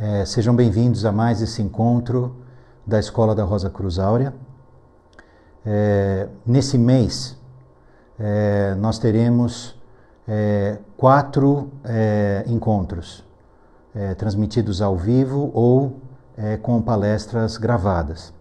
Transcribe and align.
É, 0.00 0.24
sejam 0.24 0.54
bem-vindos 0.54 1.04
a 1.04 1.10
mais 1.10 1.42
esse 1.42 1.60
encontro 1.60 2.36
da 2.86 3.00
Escola 3.00 3.34
da 3.34 3.42
Rosa 3.42 3.68
Cruz 3.68 3.98
Áurea. 3.98 4.32
É, 5.66 6.28
nesse 6.46 6.78
mês, 6.78 7.36
é, 8.16 8.76
nós 8.76 9.00
teremos 9.00 9.76
é, 10.28 10.78
quatro 10.96 11.72
é, 11.82 12.44
encontros 12.46 13.24
é, 13.92 14.14
transmitidos 14.14 14.80
ao 14.80 14.96
vivo 14.96 15.50
ou 15.52 15.98
com 16.62 16.80
palestras 16.80 17.56
gravadas. 17.56 18.32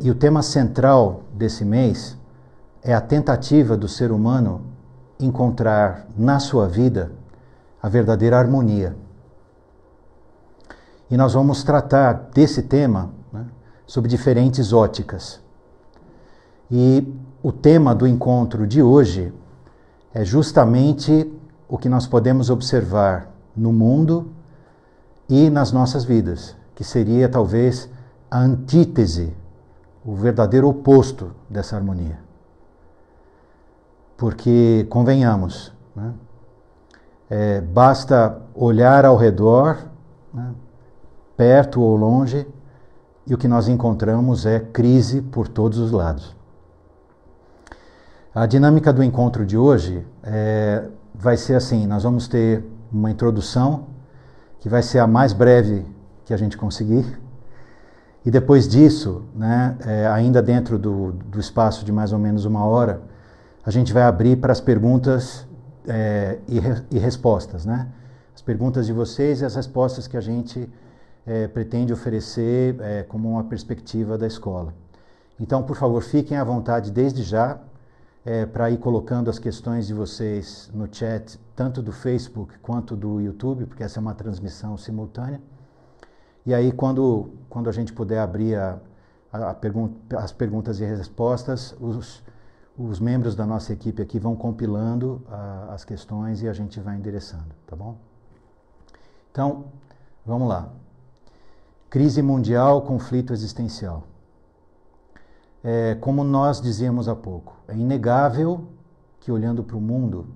e 0.00 0.08
o 0.08 0.14
tema 0.14 0.40
central 0.40 1.24
desse 1.34 1.64
mês 1.64 2.16
é 2.80 2.94
a 2.94 3.00
tentativa 3.00 3.76
do 3.76 3.88
ser 3.88 4.12
humano 4.12 4.62
encontrar 5.18 6.06
na 6.16 6.38
sua 6.38 6.68
vida 6.68 7.10
a 7.82 7.88
verdadeira 7.88 8.38
harmonia. 8.38 8.94
E 11.10 11.16
nós 11.16 11.32
vamos 11.32 11.64
tratar 11.64 12.28
desse 12.34 12.62
tema 12.62 13.10
né, 13.32 13.46
sob 13.86 14.06
diferentes 14.08 14.72
óticas. 14.72 15.40
E 16.70 17.06
o 17.42 17.50
tema 17.50 17.94
do 17.94 18.06
encontro 18.06 18.66
de 18.66 18.82
hoje 18.82 19.32
é 20.12 20.24
justamente 20.24 21.32
o 21.68 21.78
que 21.78 21.88
nós 21.88 22.06
podemos 22.06 22.50
observar 22.50 23.30
no 23.56 23.72
mundo 23.72 24.30
e 25.28 25.50
nas 25.50 25.72
nossas 25.72 26.04
vidas, 26.04 26.56
que 26.74 26.84
seria 26.84 27.28
talvez 27.28 27.88
a 28.30 28.38
antítese, 28.38 29.34
o 30.04 30.14
verdadeiro 30.14 30.68
oposto 30.68 31.32
dessa 31.48 31.76
harmonia. 31.76 32.18
Porque, 34.16 34.86
convenhamos, 34.90 35.72
né, 35.94 36.12
é, 37.30 37.60
basta 37.60 38.40
olhar 38.54 39.04
ao 39.04 39.16
redor, 39.16 39.78
né, 40.32 40.54
perto 41.38 41.80
ou 41.80 41.96
longe, 41.96 42.46
e 43.24 43.32
o 43.32 43.38
que 43.38 43.46
nós 43.46 43.68
encontramos 43.68 44.44
é 44.44 44.58
crise 44.58 45.22
por 45.22 45.46
todos 45.46 45.78
os 45.78 45.92
lados. 45.92 46.36
A 48.34 48.44
dinâmica 48.44 48.92
do 48.92 49.02
encontro 49.02 49.46
de 49.46 49.56
hoje 49.56 50.04
é, 50.22 50.84
vai 51.14 51.36
ser 51.36 51.54
assim: 51.54 51.86
nós 51.86 52.02
vamos 52.02 52.26
ter 52.26 52.64
uma 52.92 53.10
introdução, 53.10 53.86
que 54.58 54.68
vai 54.68 54.82
ser 54.82 54.98
a 54.98 55.06
mais 55.06 55.32
breve 55.32 55.86
que 56.24 56.34
a 56.34 56.36
gente 56.36 56.56
conseguir. 56.56 57.20
E 58.24 58.30
depois 58.30 58.66
disso, 58.66 59.22
né, 59.34 59.76
é, 59.86 60.06
ainda 60.08 60.42
dentro 60.42 60.78
do, 60.78 61.12
do 61.12 61.38
espaço 61.38 61.84
de 61.84 61.92
mais 61.92 62.12
ou 62.12 62.18
menos 62.18 62.44
uma 62.44 62.64
hora, 62.64 63.00
a 63.64 63.70
gente 63.70 63.92
vai 63.92 64.02
abrir 64.02 64.36
para 64.36 64.52
as 64.52 64.60
perguntas 64.60 65.46
é, 65.86 66.38
e, 66.48 66.58
re, 66.58 66.82
e, 66.90 66.98
respostas, 66.98 67.64
né? 67.64 67.88
As 68.34 68.42
perguntas 68.42 68.86
de 68.86 68.92
vocês 68.92 69.40
e 69.40 69.44
as 69.44 69.54
respostas 69.54 70.06
que 70.06 70.16
a 70.16 70.20
gente 70.20 70.68
é, 71.28 71.46
pretende 71.46 71.92
oferecer 71.92 72.80
é, 72.80 73.02
como 73.02 73.32
uma 73.32 73.44
perspectiva 73.44 74.16
da 74.16 74.26
escola. 74.26 74.72
Então, 75.38 75.62
por 75.62 75.76
favor, 75.76 76.02
fiquem 76.02 76.38
à 76.38 76.42
vontade 76.42 76.90
desde 76.90 77.22
já 77.22 77.60
é, 78.24 78.46
para 78.46 78.70
ir 78.70 78.78
colocando 78.78 79.28
as 79.28 79.38
questões 79.38 79.86
de 79.86 79.92
vocês 79.92 80.70
no 80.72 80.88
chat, 80.90 81.38
tanto 81.54 81.82
do 81.82 81.92
Facebook 81.92 82.58
quanto 82.60 82.96
do 82.96 83.20
YouTube, 83.20 83.66
porque 83.66 83.82
essa 83.82 83.98
é 83.98 84.00
uma 84.00 84.14
transmissão 84.14 84.78
simultânea. 84.78 85.40
E 86.46 86.54
aí, 86.54 86.72
quando, 86.72 87.30
quando 87.50 87.68
a 87.68 87.72
gente 87.72 87.92
puder 87.92 88.20
abrir 88.20 88.54
a, 88.54 88.78
a, 89.30 89.52
pergun 89.52 89.90
as 90.16 90.32
perguntas 90.32 90.80
e 90.80 90.84
respostas, 90.86 91.76
os, 91.78 92.24
os 92.76 92.98
membros 92.98 93.34
da 93.34 93.44
nossa 93.44 93.70
equipe 93.70 94.00
aqui 94.00 94.18
vão 94.18 94.34
compilando 94.34 95.22
a, 95.28 95.74
as 95.74 95.84
questões 95.84 96.40
e 96.40 96.48
a 96.48 96.54
gente 96.54 96.80
vai 96.80 96.96
endereçando, 96.96 97.54
tá 97.66 97.76
bom? 97.76 97.98
Então, 99.30 99.66
vamos 100.24 100.48
lá. 100.48 100.72
Crise 101.90 102.20
mundial, 102.20 102.82
conflito 102.82 103.32
existencial. 103.32 104.04
É, 105.64 105.94
como 105.94 106.22
nós 106.22 106.60
dizíamos 106.60 107.08
há 107.08 107.16
pouco, 107.16 107.56
é 107.66 107.74
inegável 107.74 108.68
que 109.18 109.32
olhando 109.32 109.64
para 109.64 109.76
o 109.76 109.80
mundo, 109.80 110.26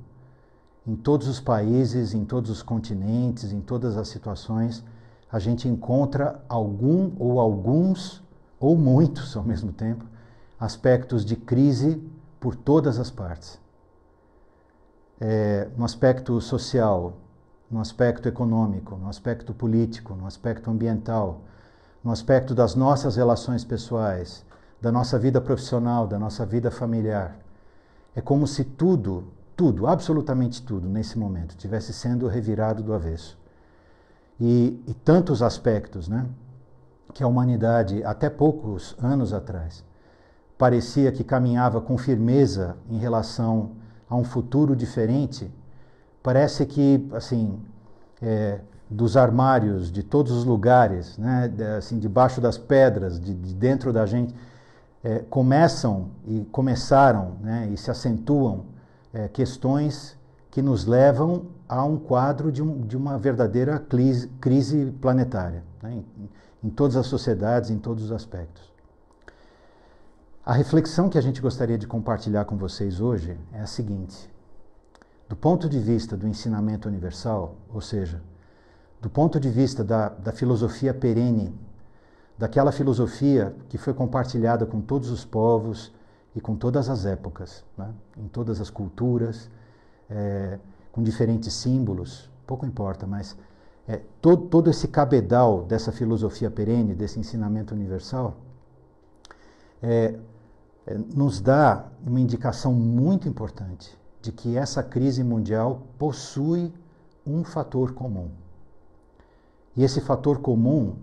em 0.86 0.96
todos 0.96 1.28
os 1.28 1.40
países, 1.40 2.14
em 2.14 2.24
todos 2.24 2.50
os 2.50 2.62
continentes, 2.62 3.52
em 3.52 3.60
todas 3.60 3.98
as 3.98 4.08
situações, 4.08 4.82
a 5.30 5.38
gente 5.38 5.68
encontra 5.68 6.42
algum 6.48 7.12
ou 7.18 7.38
alguns, 7.38 8.22
ou 8.58 8.74
muitos 8.74 9.36
ao 9.36 9.44
mesmo 9.44 9.74
tempo, 9.74 10.06
aspectos 10.58 11.22
de 11.22 11.36
crise 11.36 12.02
por 12.40 12.56
todas 12.56 12.98
as 12.98 13.10
partes. 13.10 13.60
É, 15.20 15.68
no 15.76 15.84
aspecto 15.84 16.40
social, 16.40 17.18
no 17.72 17.80
aspecto 17.80 18.28
econômico, 18.28 18.96
no 18.96 19.08
aspecto 19.08 19.54
político, 19.54 20.14
no 20.14 20.26
aspecto 20.26 20.70
ambiental, 20.70 21.40
no 22.04 22.12
aspecto 22.12 22.54
das 22.54 22.74
nossas 22.74 23.16
relações 23.16 23.64
pessoais, 23.64 24.44
da 24.80 24.92
nossa 24.92 25.18
vida 25.18 25.40
profissional, 25.40 26.06
da 26.06 26.18
nossa 26.18 26.44
vida 26.44 26.70
familiar. 26.70 27.36
É 28.14 28.20
como 28.20 28.46
se 28.46 28.62
tudo, 28.62 29.32
tudo, 29.56 29.86
absolutamente 29.86 30.60
tudo, 30.62 30.86
nesse 30.86 31.18
momento, 31.18 31.56
tivesse 31.56 31.94
sendo 31.94 32.28
revirado 32.28 32.82
do 32.82 32.92
avesso. 32.92 33.38
E, 34.38 34.82
e 34.86 34.92
tantos 34.92 35.40
aspectos, 35.40 36.08
né? 36.08 36.26
Que 37.14 37.22
a 37.22 37.26
humanidade, 37.26 38.04
até 38.04 38.28
poucos 38.28 38.96
anos 39.00 39.32
atrás, 39.32 39.84
parecia 40.58 41.10
que 41.10 41.24
caminhava 41.24 41.80
com 41.80 41.96
firmeza 41.96 42.76
em 42.88 42.98
relação 42.98 43.72
a 44.08 44.16
um 44.16 44.24
futuro 44.24 44.76
diferente, 44.76 45.50
parece 46.22 46.64
que, 46.66 47.08
assim, 47.12 47.58
é, 48.20 48.60
dos 48.88 49.16
armários, 49.16 49.90
de 49.90 50.02
todos 50.02 50.32
os 50.32 50.44
lugares, 50.44 51.16
né, 51.18 51.52
assim, 51.76 51.98
debaixo 51.98 52.40
das 52.40 52.58
pedras, 52.58 53.18
de, 53.18 53.34
de 53.34 53.54
dentro 53.54 53.92
da 53.92 54.06
gente, 54.06 54.34
é, 55.02 55.18
começam 55.30 56.10
e 56.26 56.44
começaram 56.52 57.36
né, 57.40 57.68
e 57.72 57.76
se 57.76 57.90
acentuam 57.90 58.66
é, 59.12 59.28
questões 59.28 60.16
que 60.50 60.62
nos 60.62 60.84
levam 60.84 61.46
a 61.68 61.84
um 61.84 61.98
quadro 61.98 62.52
de, 62.52 62.62
um, 62.62 62.82
de 62.82 62.96
uma 62.96 63.18
verdadeira 63.18 63.78
crise, 63.78 64.28
crise 64.40 64.92
planetária, 65.00 65.64
né, 65.82 66.02
em, 66.16 66.30
em 66.62 66.70
todas 66.70 66.96
as 66.96 67.06
sociedades, 67.06 67.70
em 67.70 67.78
todos 67.78 68.04
os 68.04 68.12
aspectos. 68.12 68.70
A 70.44 70.52
reflexão 70.52 71.08
que 71.08 71.16
a 71.16 71.20
gente 71.20 71.40
gostaria 71.40 71.78
de 71.78 71.86
compartilhar 71.86 72.44
com 72.44 72.56
vocês 72.56 73.00
hoje 73.00 73.38
é 73.52 73.60
a 73.60 73.66
seguinte: 73.66 74.28
do 75.32 75.36
ponto 75.36 75.66
de 75.66 75.78
vista 75.78 76.14
do 76.14 76.28
ensinamento 76.28 76.86
universal, 76.86 77.56
ou 77.72 77.80
seja, 77.80 78.20
do 79.00 79.08
ponto 79.08 79.40
de 79.40 79.48
vista 79.48 79.82
da, 79.82 80.10
da 80.10 80.30
filosofia 80.30 80.92
perene, 80.92 81.58
daquela 82.36 82.70
filosofia 82.70 83.56
que 83.70 83.78
foi 83.78 83.94
compartilhada 83.94 84.66
com 84.66 84.82
todos 84.82 85.08
os 85.08 85.24
povos 85.24 85.90
e 86.36 86.40
com 86.40 86.54
todas 86.54 86.90
as 86.90 87.06
épocas, 87.06 87.64
né? 87.78 87.94
em 88.18 88.28
todas 88.28 88.60
as 88.60 88.68
culturas, 88.68 89.48
é, 90.10 90.58
com 90.92 91.02
diferentes 91.02 91.54
símbolos, 91.54 92.28
pouco 92.46 92.66
importa, 92.66 93.06
mas 93.06 93.34
é, 93.88 94.02
todo, 94.20 94.48
todo 94.48 94.68
esse 94.68 94.86
cabedal 94.86 95.64
dessa 95.64 95.90
filosofia 95.90 96.50
perene, 96.50 96.94
desse 96.94 97.18
ensinamento 97.18 97.74
universal, 97.74 98.36
é, 99.82 100.14
é, 100.86 100.98
nos 101.16 101.40
dá 101.40 101.86
uma 102.06 102.20
indicação 102.20 102.74
muito 102.74 103.26
importante 103.26 104.01
de 104.22 104.32
que 104.32 104.56
essa 104.56 104.82
crise 104.82 105.22
mundial 105.22 105.82
possui 105.98 106.72
um 107.26 107.44
fator 107.44 107.92
comum. 107.92 108.30
E 109.76 109.82
esse 109.82 110.00
fator 110.00 110.38
comum 110.40 110.96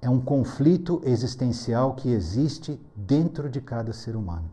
é 0.00 0.08
um 0.08 0.20
conflito 0.20 1.00
existencial 1.04 1.94
que 1.94 2.10
existe 2.10 2.80
dentro 2.94 3.48
de 3.48 3.60
cada 3.60 3.92
ser 3.92 4.14
humano. 4.14 4.50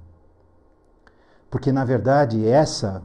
Porque, 1.49 1.71
na 1.71 1.83
verdade, 1.83 2.47
essa 2.47 3.03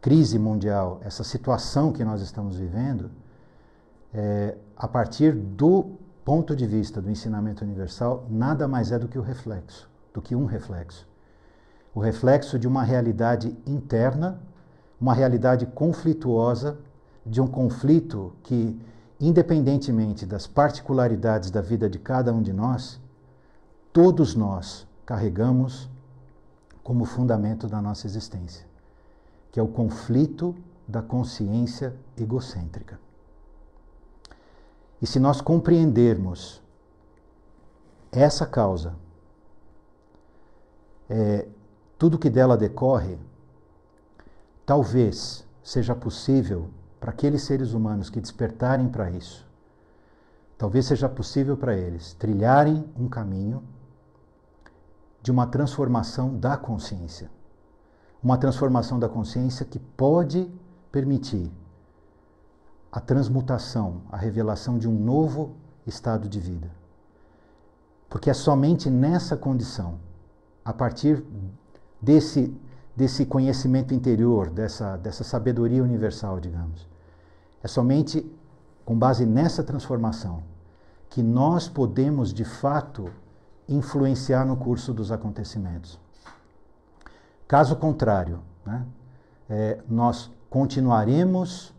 crise 0.00 0.38
mundial, 0.38 1.00
essa 1.02 1.24
situação 1.24 1.92
que 1.92 2.04
nós 2.04 2.20
estamos 2.20 2.56
vivendo, 2.56 3.10
é, 4.14 4.56
a 4.76 4.86
partir 4.86 5.32
do 5.32 5.96
ponto 6.24 6.54
de 6.54 6.66
vista 6.66 7.00
do 7.02 7.10
ensinamento 7.10 7.64
universal, 7.64 8.26
nada 8.30 8.68
mais 8.68 8.92
é 8.92 8.98
do 8.98 9.08
que 9.08 9.18
o 9.18 9.22
reflexo 9.22 9.88
do 10.18 10.22
que 10.22 10.34
um 10.34 10.46
reflexo. 10.46 11.07
O 11.98 12.00
reflexo 12.00 12.60
de 12.60 12.68
uma 12.68 12.84
realidade 12.84 13.58
interna, 13.66 14.40
uma 15.00 15.12
realidade 15.12 15.66
conflituosa, 15.66 16.78
de 17.26 17.40
um 17.40 17.48
conflito 17.48 18.32
que, 18.44 18.80
independentemente 19.18 20.24
das 20.24 20.46
particularidades 20.46 21.50
da 21.50 21.60
vida 21.60 21.90
de 21.90 21.98
cada 21.98 22.32
um 22.32 22.40
de 22.40 22.52
nós, 22.52 23.00
todos 23.92 24.36
nós 24.36 24.86
carregamos 25.04 25.90
como 26.84 27.04
fundamento 27.04 27.66
da 27.66 27.82
nossa 27.82 28.06
existência, 28.06 28.64
que 29.50 29.58
é 29.58 29.62
o 29.62 29.66
conflito 29.66 30.54
da 30.86 31.02
consciência 31.02 31.96
egocêntrica. 32.16 32.96
E 35.02 35.06
se 35.08 35.18
nós 35.18 35.40
compreendermos 35.40 36.62
essa 38.12 38.46
causa, 38.46 38.94
é, 41.10 41.48
tudo 41.98 42.18
que 42.18 42.30
dela 42.30 42.56
decorre, 42.56 43.18
talvez 44.64 45.44
seja 45.62 45.94
possível 45.94 46.70
para 47.00 47.10
aqueles 47.10 47.42
seres 47.42 47.72
humanos 47.72 48.08
que 48.08 48.20
despertarem 48.20 48.88
para 48.88 49.10
isso, 49.10 49.46
talvez 50.56 50.86
seja 50.86 51.08
possível 51.08 51.56
para 51.56 51.76
eles 51.76 52.14
trilharem 52.14 52.88
um 52.96 53.08
caminho 53.08 53.62
de 55.20 55.30
uma 55.30 55.46
transformação 55.46 56.38
da 56.38 56.56
consciência. 56.56 57.30
Uma 58.22 58.38
transformação 58.38 58.98
da 58.98 59.08
consciência 59.08 59.66
que 59.66 59.78
pode 59.78 60.50
permitir 60.90 61.52
a 62.90 63.00
transmutação, 63.00 64.02
a 64.10 64.16
revelação 64.16 64.78
de 64.78 64.88
um 64.88 64.98
novo 64.98 65.54
estado 65.86 66.28
de 66.28 66.40
vida. 66.40 66.70
Porque 68.08 68.30
é 68.30 68.34
somente 68.34 68.88
nessa 68.88 69.36
condição, 69.36 69.98
a 70.64 70.72
partir 70.72 71.22
desse, 72.00 72.54
desse 72.96 73.26
conhecimento 73.26 73.94
interior, 73.94 74.50
dessa, 74.50 74.96
dessa 74.96 75.24
sabedoria 75.24 75.82
universal, 75.82 76.40
digamos, 76.40 76.86
é 77.62 77.68
somente 77.68 78.24
com 78.84 78.98
base 78.98 79.26
nessa 79.26 79.62
transformação 79.62 80.42
que 81.10 81.22
nós 81.22 81.68
podemos 81.68 82.32
de 82.32 82.44
fato 82.44 83.10
influenciar 83.68 84.44
no 84.44 84.56
curso 84.56 84.94
dos 84.94 85.10
acontecimentos. 85.12 85.98
Caso 87.46 87.76
contrário, 87.76 88.40
né, 88.64 88.86
é, 89.48 89.80
nós 89.88 90.30
continuaremos 90.50 91.74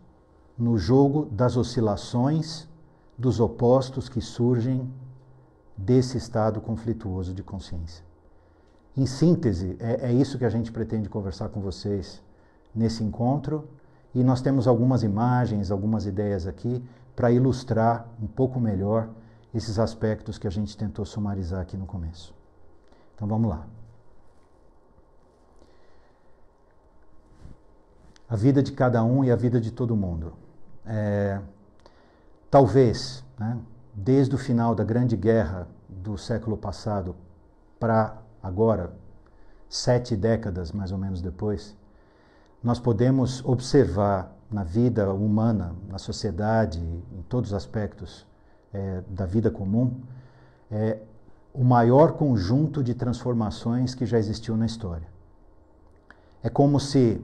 no 0.58 0.76
jogo 0.76 1.26
das 1.26 1.56
oscilações 1.56 2.68
dos 3.16 3.40
opostos 3.40 4.08
que 4.08 4.20
surgem 4.20 4.92
desse 5.76 6.18
estado 6.18 6.60
conflituoso 6.60 7.32
de 7.32 7.42
consciência. 7.42 8.04
Em 8.96 9.06
síntese, 9.06 9.76
é, 9.78 10.08
é 10.08 10.12
isso 10.12 10.38
que 10.38 10.44
a 10.44 10.50
gente 10.50 10.72
pretende 10.72 11.08
conversar 11.08 11.48
com 11.48 11.60
vocês 11.60 12.22
nesse 12.74 13.02
encontro 13.02 13.68
e 14.14 14.24
nós 14.24 14.42
temos 14.42 14.66
algumas 14.66 15.02
imagens, 15.02 15.70
algumas 15.70 16.06
ideias 16.06 16.46
aqui 16.46 16.84
para 17.14 17.30
ilustrar 17.30 18.08
um 18.20 18.26
pouco 18.26 18.58
melhor 18.58 19.08
esses 19.54 19.78
aspectos 19.78 20.38
que 20.38 20.46
a 20.46 20.50
gente 20.50 20.76
tentou 20.76 21.04
sumarizar 21.04 21.60
aqui 21.60 21.76
no 21.76 21.86
começo. 21.86 22.34
Então 23.14 23.28
vamos 23.28 23.50
lá. 23.50 23.66
A 28.28 28.36
vida 28.36 28.62
de 28.62 28.72
cada 28.72 29.02
um 29.02 29.24
e 29.24 29.30
a 29.30 29.36
vida 29.36 29.60
de 29.60 29.72
todo 29.72 29.96
mundo. 29.96 30.32
É, 30.86 31.40
talvez, 32.50 33.24
né, 33.38 33.58
desde 33.92 34.34
o 34.34 34.38
final 34.38 34.74
da 34.74 34.84
Grande 34.84 35.16
Guerra 35.16 35.68
do 35.88 36.16
século 36.16 36.56
passado 36.56 37.16
para 37.78 38.19
agora, 38.42 38.92
sete 39.68 40.16
décadas 40.16 40.72
mais 40.72 40.92
ou 40.92 40.98
menos 40.98 41.20
depois, 41.20 41.76
nós 42.62 42.78
podemos 42.78 43.44
observar 43.44 44.36
na 44.50 44.64
vida 44.64 45.12
humana, 45.12 45.74
na 45.88 45.98
sociedade, 45.98 46.78
em 46.78 47.22
todos 47.28 47.50
os 47.50 47.54
aspectos 47.54 48.26
é, 48.72 49.02
da 49.08 49.24
vida 49.24 49.50
comum, 49.50 50.00
é, 50.70 50.98
o 51.52 51.64
maior 51.64 52.12
conjunto 52.12 52.82
de 52.82 52.94
transformações 52.94 53.94
que 53.94 54.06
já 54.06 54.18
existiu 54.18 54.56
na 54.56 54.66
história. 54.66 55.06
É 56.42 56.48
como 56.48 56.78
se 56.78 57.20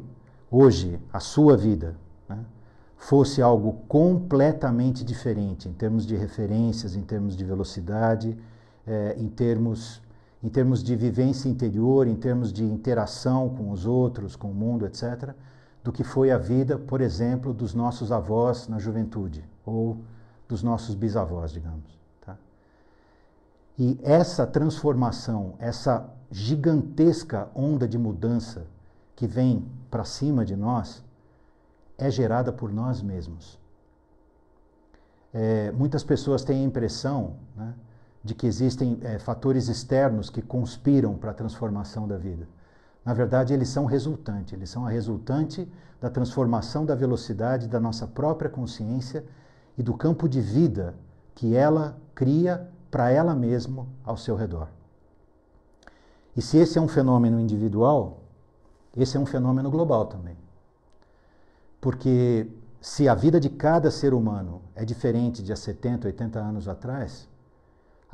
hoje 0.50 1.00
a 1.12 1.20
sua 1.20 1.56
vida, 1.56 1.96
né, 2.28 2.38
fosse 2.96 3.40
algo 3.40 3.74
completamente 3.88 5.04
diferente 5.04 5.68
em 5.68 5.72
termos 5.72 6.06
de 6.06 6.16
referências, 6.16 6.96
em 6.96 7.02
termos 7.02 7.36
de 7.36 7.44
velocidade, 7.44 8.36
é, 8.86 9.16
em, 9.18 9.28
termos, 9.28 10.02
em 10.46 10.48
termos 10.48 10.80
de 10.80 10.94
vivência 10.94 11.48
interior, 11.48 12.06
em 12.06 12.14
termos 12.14 12.52
de 12.52 12.62
interação 12.62 13.48
com 13.48 13.72
os 13.72 13.84
outros, 13.84 14.36
com 14.36 14.52
o 14.52 14.54
mundo, 14.54 14.86
etc., 14.86 15.34
do 15.82 15.90
que 15.90 16.04
foi 16.04 16.30
a 16.30 16.38
vida, 16.38 16.78
por 16.78 17.00
exemplo, 17.00 17.52
dos 17.52 17.74
nossos 17.74 18.12
avós 18.12 18.68
na 18.68 18.78
juventude, 18.78 19.44
ou 19.64 19.98
dos 20.46 20.62
nossos 20.62 20.94
bisavós, 20.94 21.50
digamos. 21.50 21.98
Tá? 22.24 22.36
E 23.76 23.98
essa 24.04 24.46
transformação, 24.46 25.54
essa 25.58 26.08
gigantesca 26.30 27.48
onda 27.52 27.88
de 27.88 27.98
mudança 27.98 28.68
que 29.16 29.26
vem 29.26 29.66
para 29.90 30.04
cima 30.04 30.44
de 30.44 30.54
nós, 30.54 31.02
é 31.98 32.08
gerada 32.08 32.52
por 32.52 32.72
nós 32.72 33.02
mesmos. 33.02 33.58
É, 35.34 35.72
muitas 35.72 36.04
pessoas 36.04 36.44
têm 36.44 36.60
a 36.60 36.64
impressão 36.64 37.34
né, 37.56 37.74
de 38.26 38.34
que 38.34 38.46
existem 38.46 38.98
é, 39.02 39.18
fatores 39.18 39.68
externos 39.68 40.28
que 40.28 40.42
conspiram 40.42 41.14
para 41.14 41.30
a 41.30 41.34
transformação 41.34 42.08
da 42.08 42.18
vida. 42.18 42.46
Na 43.04 43.14
verdade, 43.14 43.54
eles 43.54 43.68
são 43.68 43.86
resultante, 43.86 44.54
eles 44.54 44.68
são 44.68 44.84
a 44.84 44.90
resultante 44.90 45.70
da 46.00 46.10
transformação 46.10 46.84
da 46.84 46.94
velocidade 46.94 47.68
da 47.68 47.78
nossa 47.78 48.04
própria 48.06 48.50
consciência 48.50 49.24
e 49.78 49.82
do 49.82 49.94
campo 49.94 50.28
de 50.28 50.40
vida 50.40 50.94
que 51.36 51.54
ela 51.54 51.96
cria 52.14 52.68
para 52.90 53.10
ela 53.10 53.34
mesma 53.34 53.86
ao 54.04 54.16
seu 54.16 54.34
redor. 54.34 54.68
E 56.36 56.42
se 56.42 56.58
esse 56.58 56.78
é 56.78 56.80
um 56.80 56.88
fenômeno 56.88 57.40
individual, 57.40 58.24
esse 58.96 59.16
é 59.16 59.20
um 59.20 59.26
fenômeno 59.26 59.70
global 59.70 60.06
também. 60.06 60.36
Porque 61.80 62.50
se 62.80 63.08
a 63.08 63.14
vida 63.14 63.38
de 63.38 63.48
cada 63.48 63.90
ser 63.90 64.12
humano 64.12 64.62
é 64.74 64.84
diferente 64.84 65.42
de 65.44 65.52
há 65.52 65.56
70, 65.56 66.08
80 66.08 66.38
anos 66.40 66.68
atrás, 66.68 67.28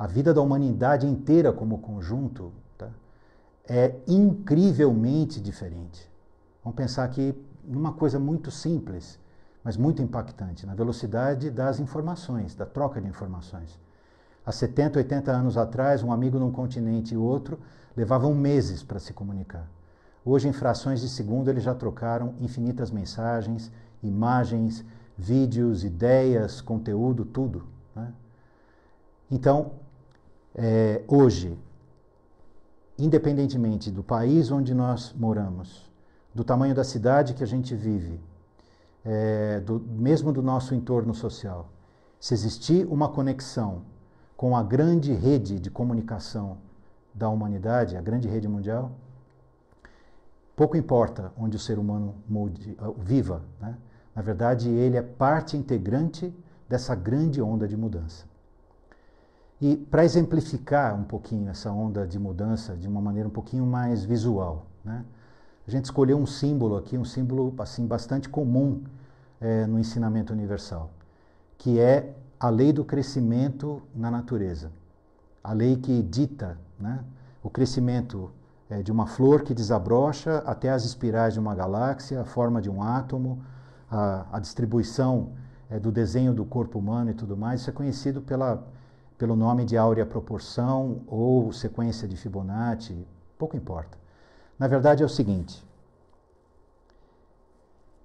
a 0.03 0.07
vida 0.07 0.33
da 0.33 0.41
humanidade 0.41 1.07
inteira 1.07 1.53
como 1.53 1.77
conjunto 1.77 2.51
tá, 2.77 2.89
é 3.65 3.95
incrivelmente 4.05 5.39
diferente. 5.39 6.11
Vamos 6.61 6.75
pensar 6.75 7.05
aqui 7.05 7.33
numa 7.63 7.93
coisa 7.93 8.19
muito 8.19 8.51
simples, 8.51 9.17
mas 9.63 9.77
muito 9.77 10.01
impactante, 10.01 10.65
na 10.65 10.75
velocidade 10.75 11.49
das 11.49 11.79
informações, 11.79 12.53
da 12.53 12.65
troca 12.65 12.99
de 12.99 13.07
informações. 13.07 13.79
Há 14.45 14.51
70, 14.51 14.99
80 14.99 15.31
anos 15.31 15.57
atrás, 15.57 16.03
um 16.03 16.11
amigo 16.11 16.37
num 16.37 16.51
continente 16.51 17.13
e 17.13 17.17
outro 17.17 17.57
levavam 17.95 18.35
meses 18.35 18.83
para 18.83 18.99
se 18.99 19.13
comunicar. 19.13 19.65
Hoje, 20.25 20.49
em 20.49 20.53
frações 20.53 20.99
de 20.99 21.07
segundo, 21.07 21.49
eles 21.49 21.63
já 21.63 21.73
trocaram 21.73 22.33
infinitas 22.41 22.91
mensagens, 22.91 23.71
imagens, 24.03 24.83
vídeos, 25.17 25.85
ideias, 25.85 26.59
conteúdo, 26.59 27.23
tudo. 27.23 27.63
Né? 27.95 28.11
Então, 29.31 29.81
é, 30.55 31.03
hoje, 31.07 31.57
independentemente 32.97 33.91
do 33.91 34.03
país 34.03 34.51
onde 34.51 34.73
nós 34.73 35.13
moramos, 35.13 35.89
do 36.33 36.43
tamanho 36.43 36.73
da 36.73 36.83
cidade 36.83 37.33
que 37.33 37.43
a 37.43 37.47
gente 37.47 37.75
vive, 37.75 38.19
é, 39.05 39.59
do, 39.59 39.79
mesmo 39.79 40.31
do 40.31 40.41
nosso 40.41 40.73
entorno 40.73 41.13
social, 41.13 41.69
se 42.19 42.33
existir 42.33 42.85
uma 42.87 43.09
conexão 43.09 43.83
com 44.37 44.55
a 44.55 44.63
grande 44.63 45.13
rede 45.13 45.59
de 45.59 45.69
comunicação 45.69 46.57
da 47.13 47.29
humanidade, 47.29 47.97
a 47.97 48.01
grande 48.01 48.27
rede 48.27 48.47
mundial, 48.47 48.91
Pouco 50.55 50.77
importa 50.77 51.31
onde 51.35 51.57
o 51.57 51.59
ser 51.59 51.79
humano 51.79 52.13
uh, 52.29 52.93
viva, 52.99 53.41
né? 53.59 53.75
na 54.15 54.21
verdade 54.21 54.69
ele 54.69 54.95
é 54.95 55.01
parte 55.01 55.57
integrante 55.57 56.33
dessa 56.69 56.93
grande 56.93 57.41
onda 57.41 57.67
de 57.67 57.75
mudança. 57.75 58.25
E 59.63 59.77
para 59.77 60.03
exemplificar 60.03 60.93
um 60.93 61.05
pouquinho 61.05 61.49
essa 61.49 61.71
onda 61.71 62.05
de 62.05 62.19
mudança 62.19 62.75
de 62.75 62.85
uma 62.85 62.99
maneira 62.99 63.29
um 63.29 63.31
pouquinho 63.31 63.65
mais 63.65 64.03
visual, 64.03 64.65
né? 64.83 65.05
a 65.65 65.71
gente 65.71 65.85
escolheu 65.85 66.17
um 66.17 66.25
símbolo 66.25 66.75
aqui, 66.75 66.97
um 66.97 67.05
símbolo 67.05 67.55
assim 67.57 67.87
bastante 67.87 68.27
comum 68.27 68.83
é, 69.39 69.65
no 69.65 69.79
ensinamento 69.79 70.33
universal, 70.33 70.91
que 71.57 71.79
é 71.79 72.13
a 72.37 72.49
lei 72.49 72.73
do 72.73 72.83
crescimento 72.83 73.81
na 73.95 74.11
natureza, 74.11 74.69
a 75.41 75.53
lei 75.53 75.77
que 75.77 76.03
dita 76.03 76.59
né, 76.77 77.01
o 77.41 77.49
crescimento 77.49 78.31
é, 78.69 78.83
de 78.83 78.91
uma 78.91 79.07
flor 79.07 79.43
que 79.43 79.53
desabrocha 79.53 80.39
até 80.39 80.71
as 80.71 80.83
espirais 80.83 81.35
de 81.35 81.39
uma 81.39 81.55
galáxia, 81.55 82.19
a 82.19 82.25
forma 82.25 82.61
de 82.61 82.69
um 82.69 82.83
átomo, 82.83 83.41
a, 83.89 84.25
a 84.29 84.39
distribuição 84.41 85.29
é, 85.69 85.79
do 85.79 85.89
desenho 85.89 86.33
do 86.33 86.43
corpo 86.43 86.79
humano 86.79 87.11
e 87.11 87.13
tudo 87.13 87.37
mais. 87.37 87.61
Isso 87.61 87.69
é 87.69 87.73
conhecido 87.73 88.21
pela, 88.21 88.61
pelo 89.17 89.35
nome 89.35 89.65
de 89.65 89.77
áurea 89.77 90.05
proporção 90.05 91.01
ou 91.07 91.51
sequência 91.51 92.07
de 92.07 92.17
Fibonacci, 92.17 93.07
pouco 93.37 93.55
importa. 93.55 93.97
Na 94.57 94.67
verdade 94.67 95.03
é 95.03 95.05
o 95.05 95.09
seguinte: 95.09 95.65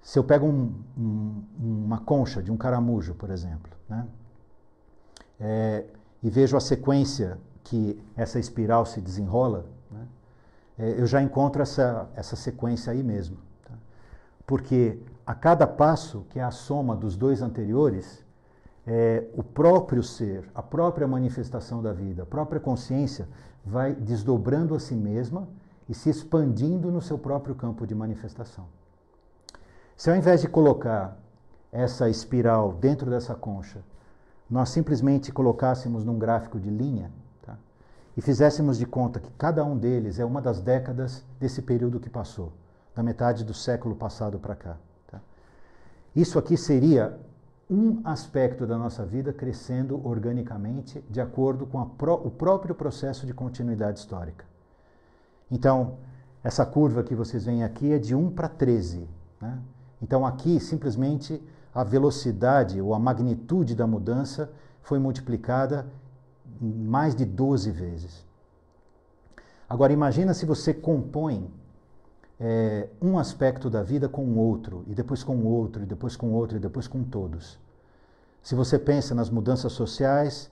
se 0.02 0.18
eu 0.18 0.24
pego 0.24 0.46
um, 0.46 0.74
um, 0.96 1.44
uma 1.60 1.98
concha 1.98 2.42
de 2.42 2.50
um 2.50 2.56
caramujo, 2.56 3.14
por 3.14 3.30
exemplo, 3.30 3.70
né, 3.88 4.06
é, 5.38 5.84
e 6.22 6.30
vejo 6.30 6.56
a 6.56 6.60
sequência 6.60 7.38
que 7.62 8.02
essa 8.16 8.38
espiral 8.38 8.86
se 8.86 9.00
desenrola, 9.00 9.66
né, 9.90 10.06
é, 10.78 11.00
eu 11.00 11.06
já 11.06 11.22
encontro 11.22 11.60
essa, 11.60 12.08
essa 12.14 12.36
sequência 12.36 12.92
aí 12.92 13.02
mesmo. 13.02 13.36
Tá? 13.64 13.74
Porque 14.46 14.98
a 15.26 15.34
cada 15.34 15.66
passo, 15.66 16.24
que 16.30 16.38
é 16.38 16.42
a 16.42 16.50
soma 16.50 16.96
dos 16.96 17.16
dois 17.16 17.42
anteriores, 17.42 18.24
é, 18.90 19.22
o 19.34 19.42
próprio 19.42 20.02
ser, 20.02 20.48
a 20.54 20.62
própria 20.62 21.06
manifestação 21.06 21.82
da 21.82 21.92
vida, 21.92 22.22
a 22.22 22.26
própria 22.26 22.58
consciência 22.58 23.28
vai 23.62 23.94
desdobrando 23.94 24.74
a 24.74 24.80
si 24.80 24.94
mesma 24.94 25.46
e 25.86 25.92
se 25.94 26.08
expandindo 26.08 26.90
no 26.90 27.02
seu 27.02 27.18
próprio 27.18 27.54
campo 27.54 27.86
de 27.86 27.94
manifestação. 27.94 28.64
Se 29.94 30.08
ao 30.08 30.16
invés 30.16 30.40
de 30.40 30.48
colocar 30.48 31.18
essa 31.70 32.08
espiral 32.08 32.72
dentro 32.72 33.10
dessa 33.10 33.34
concha, 33.34 33.84
nós 34.48 34.70
simplesmente 34.70 35.30
colocássemos 35.30 36.02
num 36.02 36.18
gráfico 36.18 36.58
de 36.58 36.70
linha 36.70 37.12
tá? 37.42 37.58
e 38.16 38.22
fizéssemos 38.22 38.78
de 38.78 38.86
conta 38.86 39.20
que 39.20 39.30
cada 39.32 39.62
um 39.66 39.76
deles 39.76 40.18
é 40.18 40.24
uma 40.24 40.40
das 40.40 40.62
décadas 40.62 41.22
desse 41.38 41.60
período 41.60 42.00
que 42.00 42.08
passou, 42.08 42.54
da 42.94 43.02
metade 43.02 43.44
do 43.44 43.52
século 43.52 43.94
passado 43.94 44.38
para 44.38 44.54
cá. 44.54 44.78
Tá? 45.08 45.20
Isso 46.16 46.38
aqui 46.38 46.56
seria 46.56 47.27
um 47.70 48.00
aspecto 48.04 48.66
da 48.66 48.78
nossa 48.78 49.04
vida 49.04 49.32
crescendo 49.32 50.00
organicamente 50.06 51.04
de 51.10 51.20
acordo 51.20 51.66
com 51.66 51.80
o 51.80 52.30
próprio 52.30 52.74
processo 52.74 53.26
de 53.26 53.34
continuidade 53.34 53.98
histórica. 53.98 54.44
Então, 55.50 55.98
essa 56.42 56.64
curva 56.64 57.02
que 57.02 57.14
vocês 57.14 57.44
veem 57.44 57.62
aqui 57.62 57.92
é 57.92 57.98
de 57.98 58.14
1 58.14 58.30
para 58.30 58.48
13. 58.48 59.06
Né? 59.40 59.58
Então, 60.00 60.24
aqui, 60.24 60.58
simplesmente, 60.60 61.42
a 61.74 61.84
velocidade 61.84 62.80
ou 62.80 62.94
a 62.94 62.98
magnitude 62.98 63.74
da 63.74 63.86
mudança 63.86 64.50
foi 64.80 64.98
multiplicada 64.98 65.86
mais 66.60 67.14
de 67.14 67.26
12 67.26 67.70
vezes. 67.70 68.26
Agora, 69.68 69.92
imagina 69.92 70.32
se 70.32 70.46
você 70.46 70.72
compõe 70.72 71.50
é, 72.40 72.88
um 73.02 73.18
aspecto 73.18 73.68
da 73.68 73.82
vida 73.82 74.08
com 74.08 74.36
outro, 74.36 74.84
e 74.86 74.94
depois 74.94 75.24
com 75.24 75.44
outro, 75.44 75.82
e 75.82 75.86
depois 75.86 76.16
com 76.16 76.32
outro, 76.32 76.56
e 76.56 76.60
depois 76.60 76.86
com 76.86 77.02
todos. 77.02 77.58
Se 78.42 78.54
você 78.54 78.78
pensa 78.78 79.14
nas 79.14 79.28
mudanças 79.28 79.72
sociais 79.72 80.50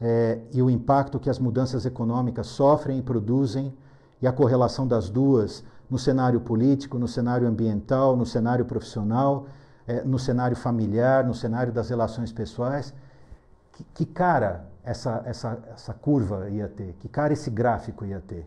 é, 0.00 0.40
e 0.52 0.60
o 0.60 0.68
impacto 0.68 1.20
que 1.20 1.30
as 1.30 1.38
mudanças 1.38 1.86
econômicas 1.86 2.48
sofrem 2.48 2.98
e 2.98 3.02
produzem, 3.02 3.72
e 4.20 4.26
a 4.26 4.32
correlação 4.32 4.86
das 4.86 5.08
duas 5.08 5.64
no 5.88 5.98
cenário 5.98 6.40
político, 6.40 6.98
no 6.98 7.08
cenário 7.08 7.48
ambiental, 7.48 8.16
no 8.16 8.26
cenário 8.26 8.64
profissional, 8.64 9.46
é, 9.86 10.02
no 10.02 10.18
cenário 10.18 10.56
familiar, 10.56 11.24
no 11.24 11.34
cenário 11.34 11.72
das 11.72 11.88
relações 11.88 12.32
pessoais, 12.32 12.92
que, 13.72 13.84
que 13.94 14.06
cara 14.06 14.66
essa, 14.84 15.22
essa, 15.24 15.58
essa 15.72 15.94
curva 15.94 16.48
ia 16.50 16.68
ter? 16.68 16.94
Que 17.00 17.08
cara 17.08 17.32
esse 17.32 17.50
gráfico 17.50 18.04
ia 18.04 18.20
ter? 18.20 18.46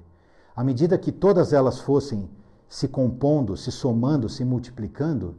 À 0.56 0.64
medida 0.64 0.98
que 0.98 1.12
todas 1.12 1.54
elas 1.54 1.80
fossem 1.80 2.30
se 2.74 2.88
compondo, 2.88 3.56
se 3.56 3.72
somando, 3.72 4.28
se 4.28 4.44
multiplicando, 4.44 5.36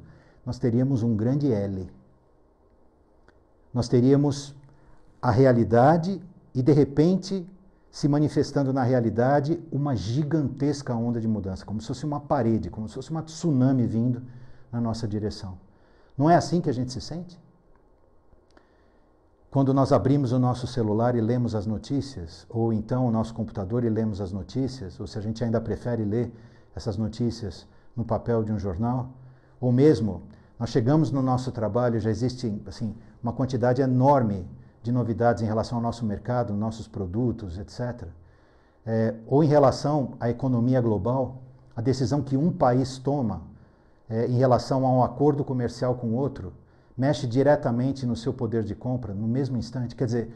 nós 0.46 0.56
teríamos 0.56 1.02
um 1.02 1.16
grande 1.16 1.52
L. 1.52 1.90
Nós 3.72 3.88
teríamos 3.88 4.54
a 5.20 5.32
realidade 5.32 6.22
e, 6.54 6.62
de 6.62 6.70
repente, 6.70 7.44
se 7.90 8.06
manifestando 8.06 8.72
na 8.72 8.84
realidade 8.84 9.60
uma 9.72 9.96
gigantesca 9.96 10.94
onda 10.94 11.20
de 11.20 11.26
mudança, 11.26 11.66
como 11.66 11.80
se 11.80 11.88
fosse 11.88 12.06
uma 12.06 12.20
parede, 12.20 12.70
como 12.70 12.88
se 12.88 12.94
fosse 12.94 13.10
uma 13.10 13.22
tsunami 13.22 13.84
vindo 13.84 14.22
na 14.70 14.80
nossa 14.80 15.08
direção. 15.08 15.58
Não 16.16 16.30
é 16.30 16.36
assim 16.36 16.60
que 16.60 16.70
a 16.70 16.74
gente 16.74 16.92
se 16.92 17.00
sente? 17.00 17.36
Quando 19.50 19.74
nós 19.74 19.90
abrimos 19.90 20.30
o 20.30 20.38
nosso 20.38 20.68
celular 20.68 21.16
e 21.16 21.20
lemos 21.20 21.56
as 21.56 21.66
notícias, 21.66 22.46
ou 22.48 22.72
então 22.72 23.04
o 23.08 23.10
nosso 23.10 23.34
computador 23.34 23.82
e 23.82 23.88
lemos 23.88 24.20
as 24.20 24.30
notícias, 24.30 25.00
ou 25.00 25.06
se 25.08 25.18
a 25.18 25.20
gente 25.20 25.42
ainda 25.42 25.60
prefere 25.60 26.04
ler 26.04 26.32
essas 26.74 26.96
notícias 26.96 27.66
no 27.96 28.04
papel 28.04 28.42
de 28.42 28.52
um 28.52 28.58
jornal, 28.58 29.10
ou 29.60 29.72
mesmo 29.72 30.22
nós 30.58 30.70
chegamos 30.70 31.10
no 31.10 31.22
nosso 31.22 31.50
trabalho, 31.52 31.98
já 32.00 32.10
existe 32.10 32.62
assim 32.66 32.94
uma 33.22 33.32
quantidade 33.32 33.82
enorme 33.82 34.46
de 34.82 34.92
novidades 34.92 35.42
em 35.42 35.46
relação 35.46 35.78
ao 35.78 35.82
nosso 35.82 36.04
mercado, 36.04 36.52
nossos 36.52 36.86
produtos, 36.86 37.58
etc. 37.58 38.08
É, 38.86 39.14
ou 39.26 39.42
em 39.42 39.46
relação 39.46 40.14
à 40.20 40.28
economia 40.28 40.80
global, 40.80 41.42
a 41.74 41.80
decisão 41.80 42.22
que 42.22 42.36
um 42.36 42.52
país 42.52 42.98
toma 42.98 43.42
é, 44.08 44.26
em 44.26 44.36
relação 44.36 44.86
a 44.86 44.90
um 44.90 45.02
acordo 45.02 45.42
comercial 45.42 45.94
com 45.94 46.12
outro 46.14 46.52
mexe 46.96 47.26
diretamente 47.26 48.06
no 48.06 48.14
seu 48.14 48.32
poder 48.32 48.62
de 48.62 48.74
compra 48.74 49.12
no 49.12 49.26
mesmo 49.26 49.56
instante. 49.56 49.96
Quer 49.96 50.04
dizer, 50.06 50.34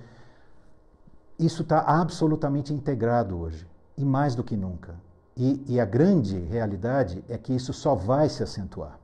isso 1.38 1.62
está 1.62 1.80
absolutamente 1.80 2.72
integrado 2.72 3.38
hoje, 3.38 3.66
e 3.96 4.04
mais 4.04 4.34
do 4.34 4.42
que 4.42 4.56
nunca. 4.56 4.94
E, 5.38 5.64
e 5.68 5.80
a 5.80 5.84
grande 5.84 6.36
realidade 6.36 7.24
é 7.28 7.38
que 7.38 7.54
isso 7.54 7.72
só 7.72 7.94
vai 7.94 8.28
se 8.28 8.42
acentuar. 8.42 8.98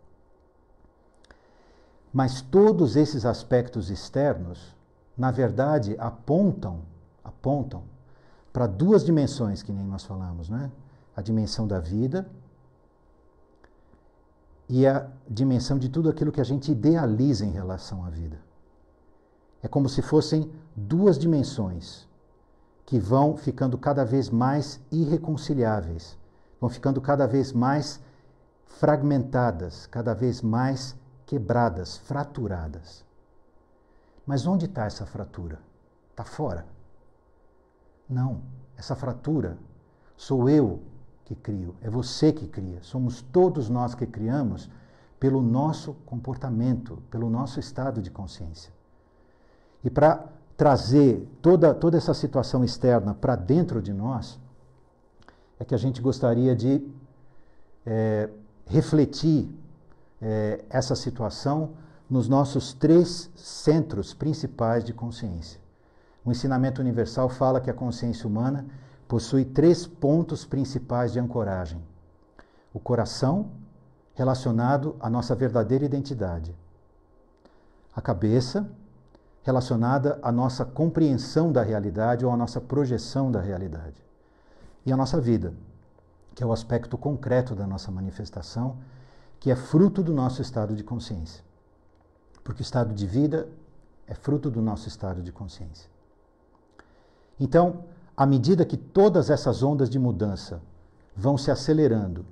Mas 2.13 2.41
todos 2.41 2.97
esses 2.97 3.25
aspectos 3.25 3.89
externos, 3.89 4.75
na 5.17 5.31
verdade, 5.31 5.95
apontam, 5.97 6.81
apontam 7.23 7.85
para 8.53 8.67
duas 8.67 9.05
dimensões 9.05 9.63
que 9.63 9.73
nem 9.73 9.87
nós 9.87 10.03
falamos, 10.03 10.49
né? 10.49 10.73
A 11.17 11.23
dimensão 11.23 11.69
da 11.69 11.79
vida 11.79 12.29
e 14.69 14.85
a 14.85 15.09
dimensão 15.29 15.79
de 15.79 15.89
tudo 15.89 16.09
aquilo 16.09 16.33
que 16.33 16.41
a 16.41 16.45
gente 16.45 16.73
idealiza 16.73 17.45
em 17.47 17.51
relação 17.51 18.05
à 18.05 18.11
vida. 18.11 18.41
É 19.63 19.69
como 19.69 19.89
se 19.89 20.03
fossem 20.03 20.51
duas 20.75 21.17
dimensões 21.17 22.09
que 22.85 22.99
vão 22.99 23.37
ficando 23.37 23.79
cada 23.79 24.05
vez 24.05 24.31
mais 24.31 24.81
irreconciliáveis 24.91 26.19
vão 26.61 26.71
ficando 26.71 27.01
cada 27.01 27.27
vez 27.27 27.53
mais 27.53 28.01
fragmentadas, 28.67 29.87
cada 29.87 30.15
vez 30.15 30.43
mais 30.43 30.97
quebradas, 31.27 31.97
fraturadas. 31.97 33.05
Mas 34.27 34.47
onde 34.47 34.67
está 34.67 34.87
essa 34.87 35.07
fratura? 35.07 35.59
Está 36.11 36.25
fora? 36.25 36.67
Não, 38.09 38.43
essa 38.77 38.95
fratura 38.95 39.59
sou 40.17 40.49
eu 40.49 40.81
que 41.25 41.35
crio, 41.35 41.75
é 41.81 41.89
você 41.89 42.33
que 42.33 42.47
cria, 42.47 42.83
somos 42.83 43.23
todos 43.23 43.69
nós 43.71 43.95
que 43.95 44.07
criamos 44.07 44.71
pelo 45.19 45.41
nosso 45.41 45.95
comportamento, 46.05 47.03
pelo 47.11 47.31
nosso 47.31 47.59
estado 47.59 48.03
de 48.03 48.11
consciência. 48.11 48.71
E 49.83 49.89
para 49.89 50.27
trazer 50.57 51.27
toda, 51.41 51.75
toda 51.75 51.97
essa 51.97 52.13
situação 52.13 52.63
externa 52.63 53.15
para 53.15 53.35
dentro 53.35 53.81
de 53.81 53.93
nós, 53.93 54.39
é 55.59 55.65
que 55.65 55.75
a 55.75 55.79
gente 55.79 56.01
gostaria 56.01 56.55
de 56.55 56.87
é, 57.87 58.29
refletir 58.67 59.49
é, 60.21 60.65
essa 60.69 60.95
situação 60.95 61.71
nos 62.09 62.29
nossos 62.29 62.73
três 62.73 63.31
centros 63.35 64.13
principais 64.13 64.85
de 64.85 64.93
consciência. 64.93 65.61
O 66.25 66.31
ensinamento 66.31 66.81
universal 66.81 67.29
fala 67.29 67.61
que 67.61 67.71
a 67.71 67.75
consciência 67.75 68.27
humana 68.27 68.67
possui 69.07 69.45
três 69.45 69.87
pontos 69.87 70.45
principais 70.45 71.13
de 71.13 71.21
ancoragem: 71.21 71.81
o 72.73 72.81
coração, 72.81 73.51
relacionado 74.15 74.97
à 75.01 75.11
nossa 75.11 75.35
verdadeira 75.35 75.85
identidade, 75.85 76.55
a 77.95 78.01
cabeça, 78.01 78.69
relacionada 79.43 80.19
à 80.23 80.33
nossa 80.33 80.65
compreensão 80.65 81.53
da 81.53 81.63
realidade 81.63 82.25
ou 82.25 82.33
à 82.33 82.37
nossa 82.37 82.61
projeção 82.61 83.31
da 83.31 83.41
realidade 83.41 84.04
e 84.85 84.93
a 84.93 84.97
nossa 84.97 85.21
vida, 85.21 85.55
que 86.35 86.43
é 86.43 86.47
o 86.47 86.53
aspecto 86.53 86.99
concreto 86.99 87.55
da 87.55 87.67
nossa 87.67 87.91
manifestação, 87.91 88.77
que 89.41 89.51
é 89.51 89.57
fruto 89.57 90.03
do 90.03 90.13
nosso 90.13 90.43
estado 90.43 90.75
de 90.75 90.83
consciência. 90.83 91.43
Porque 92.43 92.61
o 92.61 92.63
estado 92.63 92.93
de 92.93 93.07
vida 93.07 93.49
é 94.07 94.15
fruto 94.15 94.51
do 94.51 94.61
nosso 94.61 94.89
estado 94.89 95.23
de 95.23 95.33
consciência. 95.33 95.89
Então, 97.39 97.85
à 98.17 98.27
medida 98.27 98.65
que 98.65 98.77
todas 98.77 99.31
essas 99.31 99.63
ondas 99.63 99.89
de 99.89 99.99
mudança 99.99 100.61
vão 101.17 101.37
se 101.37 101.51
acelerando 101.51 102.25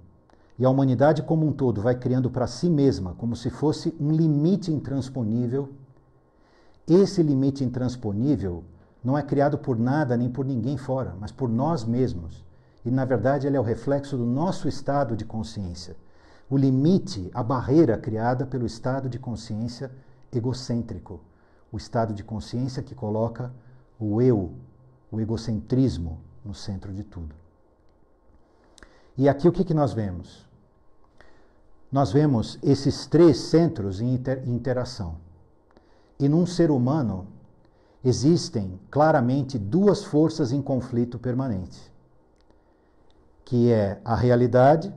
e 0.59 0.65
a 0.65 0.71
humanidade 0.71 1.23
como 1.23 1.47
um 1.47 1.53
todo 1.53 1.81
vai 1.81 1.95
criando 1.95 2.31
para 2.31 2.47
si 2.47 2.69
mesma 2.69 3.15
como 3.15 3.35
se 3.35 3.51
fosse 3.51 3.95
um 3.99 4.11
limite 4.11 4.71
intransponível, 4.71 5.71
esse 6.87 7.23
limite 7.23 7.65
intransponível 7.65 8.65
não 9.03 9.19
é 9.19 9.23
criado 9.23 9.59
por 9.59 9.79
nada 9.79 10.17
nem 10.17 10.31
por 10.31 10.45
ninguém 10.45 10.77
fora, 10.77 11.15
mas 11.19 11.33
por 11.33 11.49
nós 11.49 11.85
mesmos. 11.85 12.45
E 12.85 12.91
na 12.91 13.05
verdade 13.05 13.47
ele 13.47 13.57
é 13.57 13.61
o 13.61 13.65
reflexo 13.65 14.17
do 14.17 14.25
nosso 14.25 14.69
estado 14.69 15.17
de 15.17 15.25
consciência. 15.25 15.97
O 16.49 16.57
limite, 16.57 17.31
a 17.33 17.43
barreira 17.43 17.97
criada 17.97 18.47
pelo 18.47 18.67
estado 18.67 19.09
de 19.09 19.19
consciência 19.19 19.91
egocêntrico. 20.33 21.21
O 21.73 21.77
estado 21.77 22.13
de 22.13 22.23
consciência 22.23 22.83
que 22.83 22.95
coloca 22.95 23.53
o 23.99 24.21
eu, 24.21 24.53
o 25.11 25.21
egocentrismo 25.21 26.19
no 26.45 26.55
centro 26.55 26.93
de 26.93 27.03
tudo. 27.03 27.35
E 29.17 29.29
aqui 29.29 29.49
o 29.49 29.53
que, 29.53 29.65
que 29.65 29.75
nós 29.75 29.93
vemos? 29.93 30.47
Nós 31.91 32.11
vemos 32.13 32.59
esses 32.63 33.07
três 33.07 33.37
centros 33.39 34.01
em 34.01 34.15
inter 34.15 34.49
interação. 34.49 35.17
E 36.19 36.29
num 36.29 36.47
ser 36.47 36.71
humano, 36.71 37.27
existem 38.05 38.81
claramente 38.91 39.59
duas 39.59 40.05
forças 40.05 40.53
em 40.53 40.61
conflito 40.61 41.19
permanente, 41.19 41.93
que 43.45 43.71
é 43.71 44.01
a 44.05 44.15
realidade 44.15 44.93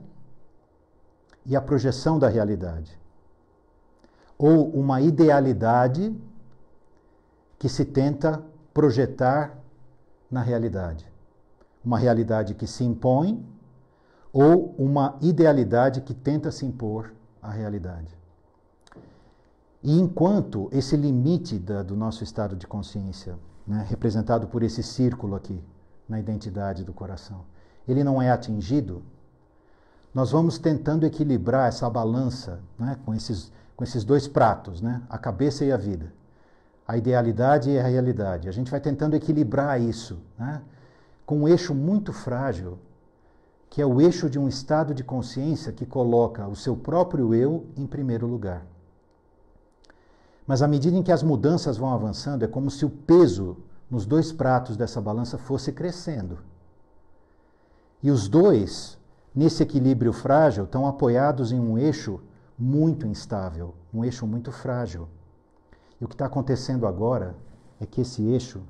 e 1.44 1.54
a 1.54 1.60
projeção 1.60 2.18
da 2.18 2.28
realidade, 2.28 2.98
ou 4.36 4.68
uma 4.70 5.00
idealidade 5.00 6.14
que 7.58 7.68
se 7.68 7.84
tenta 7.84 8.42
projetar 8.74 9.56
na 10.30 10.42
realidade, 10.42 11.10
uma 11.84 11.98
realidade 11.98 12.54
que 12.54 12.66
se 12.66 12.84
impõe 12.84 13.46
ou 14.32 14.74
uma 14.76 15.16
idealidade 15.22 16.00
que 16.02 16.12
tenta 16.12 16.50
se 16.50 16.66
impor 16.66 17.14
à 17.40 17.50
realidade. 17.50 18.14
E 19.86 20.00
enquanto 20.00 20.68
esse 20.72 20.96
limite 20.96 21.60
da, 21.60 21.80
do 21.80 21.94
nosso 21.94 22.24
estado 22.24 22.56
de 22.56 22.66
consciência, 22.66 23.38
né, 23.64 23.86
representado 23.88 24.48
por 24.48 24.64
esse 24.64 24.82
círculo 24.82 25.36
aqui, 25.36 25.62
na 26.08 26.18
identidade 26.18 26.82
do 26.82 26.92
coração, 26.92 27.42
ele 27.86 28.02
não 28.02 28.20
é 28.20 28.28
atingido, 28.28 29.04
nós 30.12 30.32
vamos 30.32 30.58
tentando 30.58 31.06
equilibrar 31.06 31.68
essa 31.68 31.88
balança 31.88 32.58
né, 32.76 32.98
com, 33.04 33.14
esses, 33.14 33.52
com 33.76 33.84
esses 33.84 34.02
dois 34.02 34.26
pratos, 34.26 34.82
né, 34.82 35.02
a 35.08 35.16
cabeça 35.18 35.64
e 35.64 35.70
a 35.70 35.76
vida, 35.76 36.12
a 36.88 36.96
idealidade 36.96 37.70
e 37.70 37.78
a 37.78 37.86
realidade. 37.86 38.48
A 38.48 38.52
gente 38.52 38.72
vai 38.72 38.80
tentando 38.80 39.14
equilibrar 39.14 39.80
isso 39.80 40.18
né, 40.36 40.62
com 41.24 41.42
um 41.42 41.48
eixo 41.48 41.72
muito 41.72 42.12
frágil, 42.12 42.76
que 43.70 43.80
é 43.80 43.86
o 43.86 44.00
eixo 44.00 44.28
de 44.28 44.36
um 44.36 44.48
estado 44.48 44.92
de 44.92 45.04
consciência 45.04 45.70
que 45.70 45.86
coloca 45.86 46.44
o 46.48 46.56
seu 46.56 46.76
próprio 46.76 47.32
eu 47.32 47.66
em 47.76 47.86
primeiro 47.86 48.26
lugar. 48.26 48.66
Mas 50.46 50.62
à 50.62 50.68
medida 50.68 50.96
em 50.96 51.02
que 51.02 51.12
as 51.12 51.22
mudanças 51.22 51.76
vão 51.76 51.92
avançando, 51.92 52.44
é 52.44 52.48
como 52.48 52.70
se 52.70 52.84
o 52.84 52.90
peso 52.90 53.56
nos 53.90 54.06
dois 54.06 54.32
pratos 54.32 54.76
dessa 54.76 55.00
balança 55.00 55.36
fosse 55.36 55.72
crescendo. 55.72 56.38
E 58.02 58.10
os 58.10 58.28
dois, 58.28 58.98
nesse 59.34 59.62
equilíbrio 59.62 60.12
frágil, 60.12 60.64
estão 60.64 60.86
apoiados 60.86 61.50
em 61.50 61.58
um 61.58 61.76
eixo 61.76 62.20
muito 62.58 63.06
instável, 63.06 63.74
um 63.92 64.04
eixo 64.04 64.26
muito 64.26 64.52
frágil. 64.52 65.08
E 66.00 66.04
o 66.04 66.08
que 66.08 66.14
está 66.14 66.26
acontecendo 66.26 66.86
agora 66.86 67.34
é 67.80 67.86
que 67.86 68.02
esse 68.02 68.22
eixo 68.22 68.62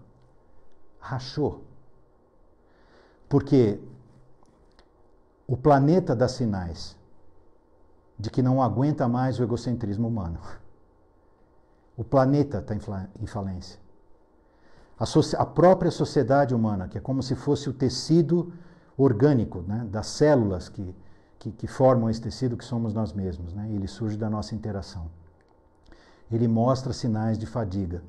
rachou. 0.98 1.64
Porque 3.28 3.80
o 5.46 5.56
planeta 5.56 6.14
dá 6.14 6.28
sinais 6.28 6.96
de 8.18 8.30
que 8.30 8.42
não 8.42 8.62
aguenta 8.62 9.06
mais 9.06 9.38
o 9.38 9.42
egocentrismo 9.42 10.08
humano. 10.08 10.40
O 11.96 12.04
planeta 12.04 12.58
está 12.58 12.74
em 13.20 13.26
falência. 13.26 13.80
A, 14.98 15.04
so 15.04 15.20
a, 15.36 15.44
própria 15.44 15.90
sociedade 15.90 16.54
humana, 16.54 16.88
que 16.88 16.96
é 16.96 17.00
como 17.00 17.22
se 17.22 17.34
fosse 17.34 17.68
o 17.68 17.72
tecido 17.72 18.52
orgânico 18.96 19.62
né, 19.66 19.86
das 19.90 20.06
células 20.06 20.68
que, 20.68 20.94
que, 21.38 21.52
que, 21.52 21.66
formam 21.66 22.08
esse 22.08 22.20
tecido 22.20 22.56
que 22.56 22.64
somos 22.64 22.94
nós 22.94 23.12
mesmos. 23.12 23.52
Né, 23.52 23.68
ele 23.70 23.86
surge 23.86 24.16
da 24.16 24.30
nossa 24.30 24.54
interação. 24.54 25.10
Ele 26.30 26.48
mostra 26.48 26.92
sinais 26.92 27.38
de 27.38 27.46
fadiga. 27.46 28.02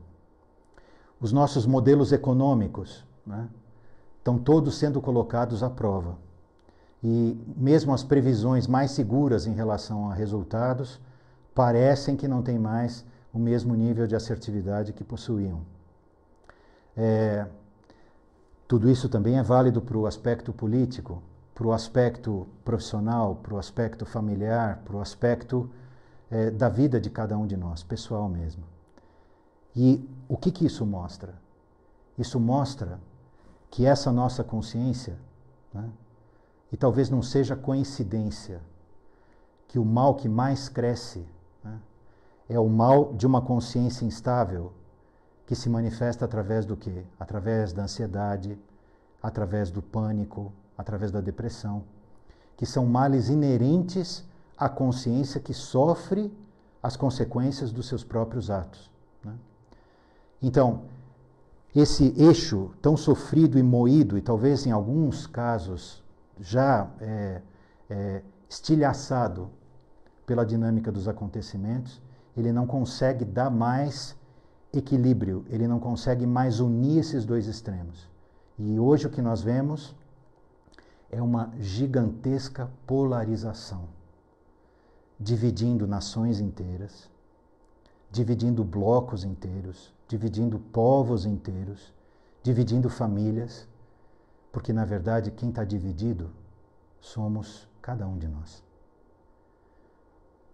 Os 1.20 1.34
nossos 1.34 1.65
modelos 1.65 2.12
econômicos 2.12 3.06
né, 3.25 3.50
estão 4.17 4.38
todos 4.38 4.77
sendo 4.77 5.01
colocados 5.01 5.63
à 5.63 5.70
prova. 5.70 6.17
E 7.03 7.39
mesmo 7.56 7.94
as 7.94 8.03
previsões 8.03 8.65
mais 8.65 8.91
seguras 8.91 9.46
em 9.46 9.53
relação 9.53 10.10
a 10.10 10.13
resultados 10.13 11.00
parecem 11.53 12.15
que 12.15 12.27
não 12.27 12.41
têm 12.41 12.58
mais 12.58 13.06
o 13.38 13.39
mesmo 13.39 13.75
nível 13.75 14.08
de 14.08 14.15
assertividade 14.15 14.91
que 14.91 15.03
possuíam. 15.03 15.62
É, 16.96 17.46
tudo 18.67 18.89
isso 18.89 19.08
também 19.08 19.38
é 19.38 19.44
válido 19.44 19.79
para 19.79 19.96
o 19.96 20.08
aspecto 20.08 20.51
político, 20.51 21.22
para 21.53 21.67
o 21.67 21.72
aspecto 21.72 22.48
profissional, 22.65 23.36
para 23.36 23.53
o 23.53 23.60
aspecto 23.60 24.06
familiar, 24.06 24.82
para 24.84 24.96
o 24.96 25.00
aspecto 25.00 25.70
é, 26.32 26.50
da 26.50 26.67
vida 26.67 27.00
de 27.00 27.12
cada 27.12 27.38
um 27.38 27.46
de 27.46 27.56
nós, 27.56 27.84
pessoal 27.84 28.27
mesmo. 28.27 28.63
E 29.75 30.10
o 30.27 30.36
que, 30.36 30.51
que 30.51 30.65
isso 30.65 30.84
mostra? 30.84 31.36
Isso 32.17 32.39
mostra 32.39 33.00
que 33.70 33.86
essa 33.86 34.12
nossa 34.12 34.44
consciência, 34.44 35.15
né, 35.72 35.88
e 36.72 36.75
talvez 36.75 37.08
não 37.08 37.22
seja 37.22 37.56
coincidência, 37.56 38.60
que 39.67 39.77
o 39.77 39.86
mal 39.86 40.15
que 40.15 40.27
mais 40.27 40.67
cresce 40.67 41.24
é 42.50 42.60
o 42.60 42.68
mal 42.68 43.13
de 43.13 43.25
uma 43.25 43.42
consciência 43.42 44.06
instável 44.06 44.72
que 45.46 45.56
se 45.56 45.70
manifesta 45.70 46.25
através 46.25 46.66
do 46.66 46.75
quê? 46.75 47.04
Através 47.20 47.74
da 47.74 47.84
ansiedade, 47.84 48.58
através 49.22 49.70
do 49.70 49.82
pânico, 49.82 50.51
através 50.77 51.12
da 51.12 51.22
depressão, 51.22 51.83
que 52.55 52.66
são 52.66 52.86
males 52.86 53.29
inerentes 53.29 54.25
à 54.57 54.68
consciência 54.70 55.40
que 55.40 55.53
sofre 55.53 56.31
as 56.81 56.96
consequências 56.96 57.72
dos 57.72 57.88
seus 57.88 58.03
próprios 58.03 58.50
atos. 58.50 58.92
Né? 59.24 59.33
Então, 60.42 60.83
esse 61.75 62.14
eixo 62.18 62.72
tão 62.81 62.96
sofrido 62.96 63.60
e 63.60 63.64
moído, 63.64 64.18
e 64.18 64.22
talvez 64.22 64.66
em 64.66 64.72
alguns 64.72 65.27
casos 65.27 66.03
já 66.40 66.90
é, 67.00 67.42
é, 67.90 68.22
estilhaçado 68.50 69.50
pela 70.25 70.46
dinâmica 70.46 70.92
dos 70.92 71.07
acontecimentos, 71.07 72.01
ele 72.38 72.54
não 72.54 72.68
consegue 72.68 73.26
dar 73.26 73.50
mais 73.50 74.16
equilíbrio, 74.72 75.44
ele 75.50 75.68
não 75.68 75.80
consegue 75.80 76.26
mais 76.28 76.60
unir 76.60 77.00
esses 77.00 77.26
dois 77.26 77.48
extremos. 77.48 78.08
E 78.60 78.80
hoje 78.80 79.08
o 79.08 79.10
que 79.10 79.22
nós 79.22 79.42
vemos 79.42 79.96
é 81.10 81.20
uma 81.22 81.52
gigantesca 81.60 82.70
polarização, 82.86 83.86
dividindo 85.20 85.88
nações 85.88 86.40
inteiras, 86.40 87.10
dividindo 88.12 88.64
blocos 88.64 89.24
inteiros, 89.24 89.92
dividindo 90.08 90.60
povos 90.60 91.26
inteiros, 91.26 91.92
dividindo 92.44 92.88
famílias, 92.90 93.68
porque 94.52 94.72
na 94.72 94.86
verdade 94.86 95.32
quem 95.32 95.50
está 95.50 95.64
dividido 95.64 96.30
somos 97.00 97.68
cada 97.82 98.08
um 98.08 98.18
de 98.18 98.28
nós. 98.28 98.67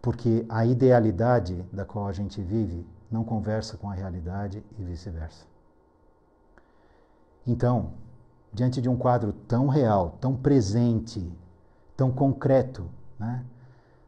Porque 0.03 0.45
a 0.49 0.65
idealidade 0.65 1.63
da 1.71 1.85
qual 1.85 2.07
a 2.07 2.11
gente 2.11 2.41
vive 2.41 2.85
não 3.09 3.23
conversa 3.23 3.77
com 3.77 3.89
a 3.89 3.93
realidade 3.93 4.61
e 4.77 4.83
vice-versa. 4.83 5.45
Então, 7.47 7.93
diante 8.51 8.81
de 8.81 8.89
um 8.89 8.97
quadro 8.97 9.31
tão 9.31 9.69
real, 9.69 10.17
tão 10.19 10.35
presente, 10.35 11.31
tão 11.95 12.11
concreto, 12.11 12.89
né, 13.17 13.45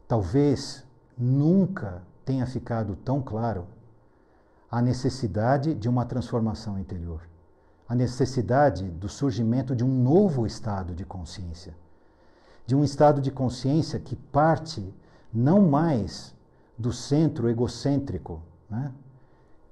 talvez 0.05 0.85
nunca 1.17 2.03
tenha 2.25 2.45
ficado 2.45 2.97
tão 2.97 3.21
claro 3.21 3.65
a 4.69 4.81
necessidade 4.81 5.73
de 5.73 5.87
uma 5.87 6.03
transformação 6.03 6.77
interior, 6.77 7.21
a 7.87 7.95
necessidade 7.95 8.83
do 8.83 9.07
surgimento 9.07 9.73
de 9.73 9.85
um 9.85 10.03
novo 10.03 10.45
estado 10.45 10.93
de 10.93 11.05
consciência, 11.05 11.73
de 12.65 12.75
um 12.75 12.83
estado 12.83 13.21
de 13.21 13.31
consciência 13.31 13.97
que 13.97 14.17
parte 14.17 14.93
não 15.35 15.61
mais 15.61 16.33
do 16.77 16.93
centro 16.93 17.49
egocêntrico. 17.49 18.41
Né? 18.69 18.91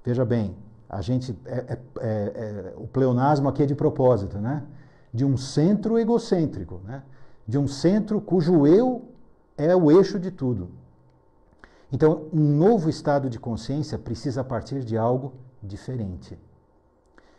Veja 0.04 0.24
bem, 0.24 0.54
a 0.88 1.00
gente 1.00 1.36
é, 1.46 1.54
é, 1.56 1.72
é, 1.72 1.78
é, 2.00 2.74
o 2.76 2.86
pleonasmo 2.86 3.48
aqui 3.48 3.62
é 3.62 3.66
de 3.66 3.74
propósito, 3.74 4.38
né? 4.38 4.62
De 5.12 5.24
um 5.24 5.36
centro 5.36 5.98
egocêntrico, 5.98 6.80
né? 6.84 7.02
De 7.46 7.58
um 7.58 7.66
centro 7.66 8.20
cujo 8.20 8.66
eu 8.66 9.08
é 9.56 9.74
o 9.74 9.90
eixo 9.90 10.18
de 10.18 10.30
tudo. 10.30 10.68
Então, 11.90 12.26
um 12.32 12.56
novo 12.56 12.90
estado 12.90 13.30
de 13.30 13.38
consciência 13.38 13.98
precisa 13.98 14.42
partir 14.44 14.84
de 14.84 14.98
algo 14.98 15.32
diferente. 15.62 16.38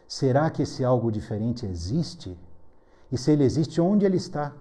Será 0.08 0.50
que 0.50 0.64
esse 0.64 0.84
algo 0.84 1.12
diferente 1.12 1.66
existe? 1.66 2.38
E 3.12 3.18
se 3.18 3.32
ele 3.32 3.44
existe, 3.44 3.82
onde 3.82 4.06
ele 4.06 4.18
está? 4.18 4.54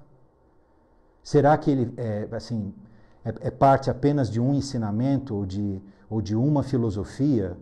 Será 1.23 1.57
que 1.57 1.71
ele, 1.71 1.95
é, 1.97 2.29
assim, 2.33 2.75
é, 3.25 3.49
é 3.49 3.51
parte 3.51 3.91
apenas 3.91 4.31
de 4.31 4.41
um 4.41 4.55
ensinamento 4.55 5.35
ou 5.35 5.47
de, 5.47 5.81
ou 6.11 6.21
de 6.21 6.37
uma 6.37 6.63
filosofia 6.63 7.57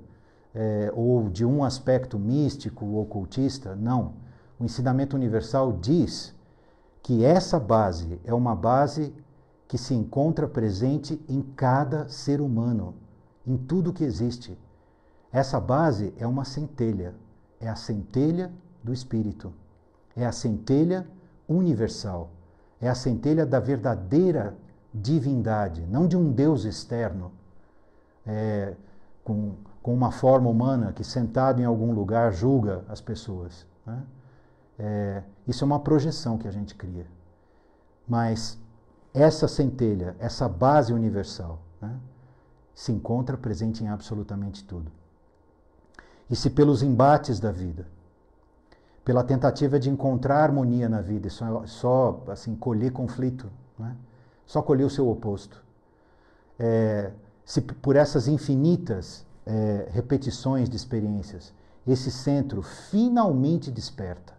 é, 0.55 0.92
ou 0.94 1.29
de 1.29 1.44
um 1.44 1.64
aspecto 1.64 2.18
místico 2.18 2.85
ou 2.85 3.03
ocultista. 3.03 3.75
Não. 3.77 4.14
O 4.59 4.64
ensinamento 4.64 5.16
universal 5.16 5.72
diz 5.72 6.35
que 7.03 7.25
essa 7.25 7.59
base 7.59 8.20
é 8.25 8.35
uma 8.35 8.55
base 8.55 9.14
que 9.66 9.79
se 9.79 9.94
encontra 9.94 10.46
presente 10.46 11.20
em 11.29 11.40
cada 11.40 12.07
ser 12.09 12.40
humano, 12.40 12.94
em 13.46 13.57
tudo 13.57 13.92
que 13.92 14.05
existe. 14.05 14.59
Essa 15.33 15.59
base 15.59 16.12
é 16.18 16.27
uma 16.27 16.44
centelha, 16.44 17.14
é 17.59 17.68
a 17.68 17.75
centelha 17.75 18.53
do 18.85 18.92
Espírito, 18.92 19.53
é 20.14 20.27
a 20.27 20.33
centelha 20.33 21.07
universal, 21.48 22.31
é 22.81 22.88
a 22.88 22.94
centelha 22.94 23.46
da 23.46 23.59
verdadeira 23.59 24.55
divindade, 24.93 25.87
não 25.87 26.07
de 26.07 26.17
um 26.17 26.31
Deus 26.31 26.65
externo, 26.65 27.33
é, 28.27 28.75
com, 29.25 29.55
com 29.83 29.95
uma 29.95 30.11
forma 30.11 30.49
humana 30.49 30.93
que 30.93 31.03
sentado 31.03 31.61
em 31.61 31.65
algum 31.65 31.93
lugar 31.93 32.33
julga 32.33 32.85
as 32.89 33.01
pessoas. 33.01 33.67
Né? 33.87 34.03
É, 34.79 35.23
isso 35.47 35.65
é 35.65 35.67
uma 35.67 35.81
projeção 35.81 36.39
que 36.39 36.47
a 36.47 36.51
gente 36.51 36.75
cria. 36.75 37.07
Mas 38.07 38.59
essa 39.15 39.47
centelha, 39.47 40.17
essa 40.19 40.49
base 40.49 40.93
universal, 40.93 41.61
né, 41.81 41.95
se 42.75 42.93
encontra 42.93 43.37
presente 43.37 43.85
em 43.85 43.89
absolutamente 43.89 44.65
tudo. 44.65 44.91
E 46.31 46.37
se 46.37 46.49
pelos 46.51 46.83
embates 46.83 47.39
da 47.39 47.53
vida, 47.53 47.87
pela 49.05 49.23
tentativa 49.23 49.79
de 49.79 49.91
encontrar 49.91 50.43
harmonia 50.43 50.89
na 50.89 51.01
vida, 51.01 51.29
só, 51.29 51.67
só 51.67 52.25
assim 52.29 52.55
colher 52.55 52.93
conflito, 52.93 53.51
né? 53.79 53.97
Só 54.53 54.61
colher 54.61 54.85
o 54.85 54.91
seu 54.91 55.09
oposto. 55.09 55.65
É, 56.59 57.11
se 57.43 57.62
por 57.62 57.97
essas 57.97 58.29
infinitas 58.29 59.25
é, 59.47 59.88
repetições 59.91 60.69
de 60.69 60.77
experiências, 60.77 61.55
esse 61.87 62.11
centro 62.11 62.61
finalmente 62.61 63.71
desperta. 63.71 64.35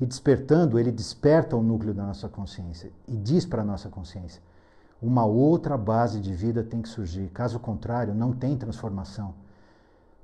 E 0.00 0.06
despertando, 0.06 0.78
ele 0.78 0.92
desperta 0.92 1.56
o 1.56 1.62
núcleo 1.62 1.92
da 1.92 2.06
nossa 2.06 2.28
consciência 2.28 2.92
e 3.08 3.16
diz 3.16 3.44
para 3.44 3.62
a 3.62 3.64
nossa 3.64 3.88
consciência: 3.88 4.40
uma 5.02 5.24
outra 5.24 5.76
base 5.76 6.20
de 6.20 6.32
vida 6.32 6.62
tem 6.62 6.80
que 6.80 6.88
surgir. 6.88 7.30
Caso 7.30 7.58
contrário, 7.58 8.14
não 8.14 8.30
tem 8.32 8.56
transformação. 8.56 9.34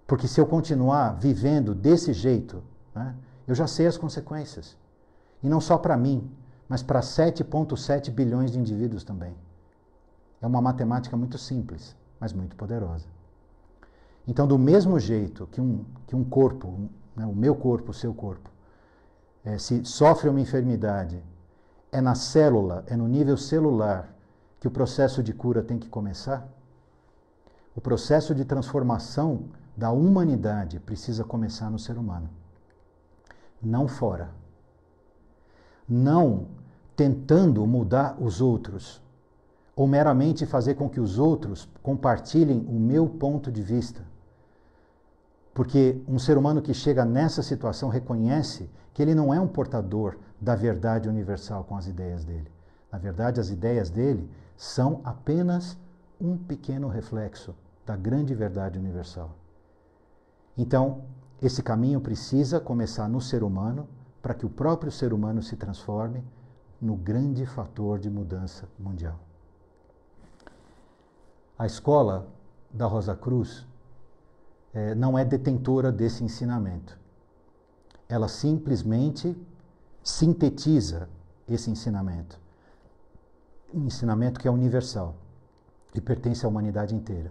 Porque 0.06 0.28
se 0.28 0.40
eu 0.40 0.46
continuar 0.46 1.18
vivendo 1.18 1.74
desse 1.74 2.12
jeito, 2.12 2.62
né, 2.94 3.16
eu 3.48 3.54
já 3.56 3.66
sei 3.66 3.88
as 3.88 3.96
consequências. 3.96 4.76
E 5.42 5.48
não 5.48 5.60
só 5.60 5.76
para 5.76 5.96
mim, 5.96 6.30
mas 6.68 6.82
para 6.82 7.00
7,7 7.00 8.10
bilhões 8.10 8.50
de 8.50 8.58
indivíduos 8.58 9.04
também. 9.04 9.34
É 10.40 10.46
uma 10.46 10.60
matemática 10.60 11.16
muito 11.16 11.38
simples, 11.38 11.96
mas 12.20 12.32
muito 12.32 12.56
poderosa. 12.56 13.06
Então, 14.26 14.46
do 14.46 14.58
mesmo 14.58 14.98
jeito 14.98 15.46
que 15.46 15.60
um, 15.60 15.84
que 16.06 16.16
um 16.16 16.24
corpo, 16.24 16.88
né, 17.14 17.24
o 17.24 17.34
meu 17.34 17.54
corpo, 17.54 17.90
o 17.92 17.94
seu 17.94 18.12
corpo, 18.12 18.50
é, 19.44 19.58
se 19.58 19.84
sofre 19.84 20.28
uma 20.28 20.40
enfermidade, 20.40 21.22
é 21.92 22.00
na 22.00 22.14
célula, 22.14 22.84
é 22.88 22.96
no 22.96 23.06
nível 23.06 23.36
celular 23.36 24.12
que 24.58 24.66
o 24.66 24.70
processo 24.70 25.22
de 25.22 25.32
cura 25.32 25.62
tem 25.62 25.78
que 25.78 25.88
começar? 25.88 26.48
O 27.74 27.80
processo 27.80 28.34
de 28.34 28.44
transformação 28.44 29.44
da 29.76 29.92
humanidade 29.92 30.80
precisa 30.80 31.22
começar 31.22 31.70
no 31.70 31.78
ser 31.78 31.96
humano, 31.96 32.28
não 33.62 33.86
fora. 33.86 34.30
Não 35.88 36.48
tentando 36.96 37.66
mudar 37.66 38.16
os 38.20 38.40
outros, 38.40 39.02
ou 39.76 39.86
meramente 39.86 40.46
fazer 40.46 40.74
com 40.74 40.88
que 40.88 40.98
os 40.98 41.18
outros 41.18 41.68
compartilhem 41.82 42.64
o 42.66 42.80
meu 42.80 43.06
ponto 43.06 43.52
de 43.52 43.62
vista. 43.62 44.02
Porque 45.52 46.00
um 46.08 46.18
ser 46.18 46.38
humano 46.38 46.62
que 46.62 46.72
chega 46.72 47.04
nessa 47.04 47.42
situação 47.42 47.90
reconhece 47.90 48.70
que 48.94 49.02
ele 49.02 49.14
não 49.14 49.32
é 49.32 49.38
um 49.38 49.46
portador 49.46 50.16
da 50.40 50.54
verdade 50.54 51.08
universal 51.08 51.64
com 51.64 51.76
as 51.76 51.86
ideias 51.86 52.24
dele. 52.24 52.50
Na 52.90 52.98
verdade, 52.98 53.40
as 53.40 53.50
ideias 53.50 53.90
dele 53.90 54.30
são 54.56 55.00
apenas 55.04 55.78
um 56.18 56.36
pequeno 56.36 56.88
reflexo 56.88 57.54
da 57.84 57.94
grande 57.94 58.34
verdade 58.34 58.78
universal. 58.78 59.36
Então, 60.56 61.02
esse 61.42 61.62
caminho 61.62 62.00
precisa 62.00 62.58
começar 62.58 63.08
no 63.08 63.20
ser 63.20 63.42
humano 63.42 63.86
para 64.26 64.34
que 64.34 64.44
o 64.44 64.50
próprio 64.50 64.90
ser 64.90 65.12
humano 65.12 65.40
se 65.40 65.54
transforme 65.54 66.20
no 66.80 66.96
grande 66.96 67.46
fator 67.46 67.96
de 67.96 68.10
mudança 68.10 68.68
mundial. 68.76 69.20
A 71.56 71.64
escola 71.64 72.26
da 72.68 72.86
Rosa 72.86 73.14
Cruz 73.14 73.64
é, 74.74 74.96
não 74.96 75.16
é 75.16 75.24
detentora 75.24 75.92
desse 75.92 76.24
ensinamento. 76.24 76.98
Ela 78.08 78.26
simplesmente 78.26 79.40
sintetiza 80.02 81.08
esse 81.48 81.70
ensinamento. 81.70 82.36
Um 83.72 83.86
ensinamento 83.86 84.40
que 84.40 84.48
é 84.48 84.50
universal 84.50 85.14
e 85.94 86.00
pertence 86.00 86.44
à 86.44 86.48
humanidade 86.48 86.96
inteira. 86.96 87.30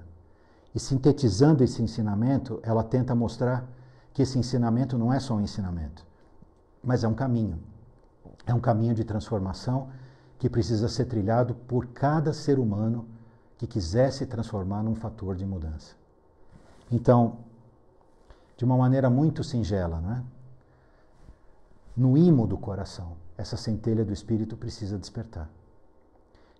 E 0.73 0.79
sintetizando 0.79 1.61
esse 1.61 1.81
ensinamento, 1.81 2.57
ela 2.63 2.85
tenta 2.85 3.13
mostrar 3.13 3.67
que 4.13 4.21
esse 4.21 4.39
ensinamento 4.39 4.97
não 4.97 5.11
é 5.11 5.19
só 5.19 5.33
um 5.33 5.41
ensinamento, 5.41 6.05
mas 6.85 7.03
é 7.03 7.07
um 7.07 7.13
caminho. 7.13 7.59
É 8.45 8.53
um 8.53 8.59
caminho 8.59 8.93
de 8.93 9.03
transformação 9.03 9.89
que 10.37 10.49
precisa 10.49 10.87
ser 10.87 11.05
trilhado 11.05 11.55
por 11.55 11.87
cada 11.87 12.31
ser 12.31 12.59
humano 12.59 13.07
que 13.57 13.65
quiser 13.65 14.11
se 14.11 14.25
transformar 14.25 14.83
num 14.83 14.95
fator 14.95 15.35
de 15.35 15.45
mudança. 15.45 15.95
Então, 16.91 17.39
de 18.55 18.63
uma 18.63 18.77
maneira 18.77 19.09
muito 19.09 19.43
singela, 19.43 19.99
né? 19.99 20.23
no 21.95 22.17
imo 22.17 22.45
do 22.45 22.57
coração, 22.57 23.13
essa 23.37 23.57
centelha 23.57 24.03
do 24.03 24.13
espírito 24.13 24.57
precisa 24.57 24.97
despertar. 24.97 25.49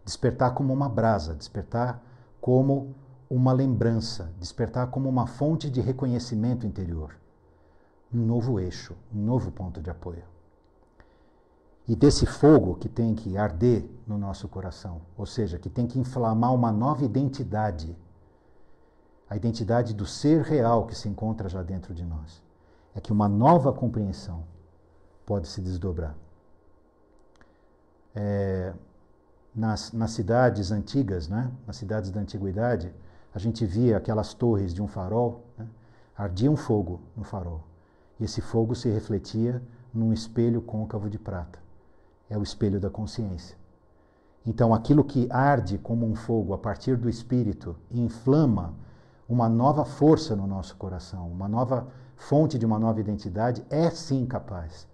Despertar 0.04 0.54
como 0.54 0.74
uma 0.74 0.88
brasa, 0.88 1.36
despertar 1.36 2.02
como 2.40 2.96
uma 3.30 3.52
lembrança, 3.52 4.32
despertar 4.40 4.88
como 4.88 5.10
uma 5.10 5.28
fonte 5.28 5.70
de 5.70 5.82
reconhecimento 5.82 6.66
interior. 6.66 7.16
Um 8.16 8.26
novo 8.26 8.60
eixo, 8.60 8.96
um 9.14 9.20
novo 9.20 9.52
ponto 9.52 9.82
de 9.82 9.90
apoio. 9.90 10.24
E 11.88 11.96
desse 11.96 12.26
fogo 12.26 12.76
que 12.76 12.90
tem 12.90 13.14
que 13.14 13.38
arder 13.38 13.88
no 14.08 14.18
nosso 14.18 14.48
coração, 14.48 15.02
ou 15.18 15.26
seja, 15.26 15.60
que 15.60 15.70
tem 15.70 15.86
que 15.86 16.00
inflamar 16.00 16.54
uma 16.54 16.72
nova 16.72 17.04
identidade 17.04 17.96
a 19.30 19.36
identidade 19.36 19.94
do 19.94 20.06
ser 20.06 20.42
real 20.42 20.86
que 20.86 20.96
se 20.96 21.10
encontra 21.10 21.50
já 21.50 21.64
dentro 21.64 21.94
de 21.94 22.06
nós. 22.06 22.44
É 22.94 23.02
que 23.02 23.12
uma 23.12 23.28
nova 23.28 23.74
compreensão 23.74 24.44
pode 25.26 25.48
se 25.48 25.62
desdobrar. 25.62 26.16
É, 28.14 28.74
nas, 29.54 29.92
nas 29.92 30.12
cidades 30.12 30.72
antigas, 30.72 31.28
né? 31.28 31.52
nas 31.66 31.76
cidades 31.76 32.12
da 32.12 32.22
antiguidade, 32.22 32.94
a 33.34 33.40
gente 33.40 33.66
via 33.66 33.98
aquelas 33.98 34.34
torres 34.34 34.74
de 34.74 34.82
um 34.82 34.88
farol, 34.88 35.44
né? 35.58 35.68
ardia 36.16 36.50
um 36.50 36.56
fogo 36.56 37.02
no 37.16 37.24
farol. 37.24 37.64
E 38.20 38.24
esse 38.24 38.42
fogo 38.42 38.76
se 38.76 38.90
refletia 38.90 39.62
num 39.94 40.14
espelho 40.14 40.62
côncavo 40.62 41.10
de 41.10 41.18
prata. 41.18 41.60
É 42.30 42.38
o 42.38 42.44
espelho 42.44 42.80
da 42.80 42.90
consciência. 42.90 43.58
Então, 44.46 44.74
aquilo 44.74 45.04
que 45.04 45.28
arde 45.32 45.78
como 45.78 46.06
um 46.06 46.16
fogo 46.16 46.54
a 46.54 46.58
partir 46.58 46.98
do 46.98 47.10
espírito 47.10 47.76
e 47.90 48.00
inflama 48.00 48.74
uma 49.28 49.50
nova 49.50 49.84
força 49.84 50.36
no 50.36 50.46
nosso 50.46 50.76
coração, 50.76 51.28
uma 51.28 51.48
nova 51.48 51.88
fonte 52.16 52.58
de 52.60 52.66
uma 52.66 52.78
nova 52.78 53.00
identidade, 53.00 53.66
é 53.70 53.90
sim 53.90 54.26
capaz 54.26 54.88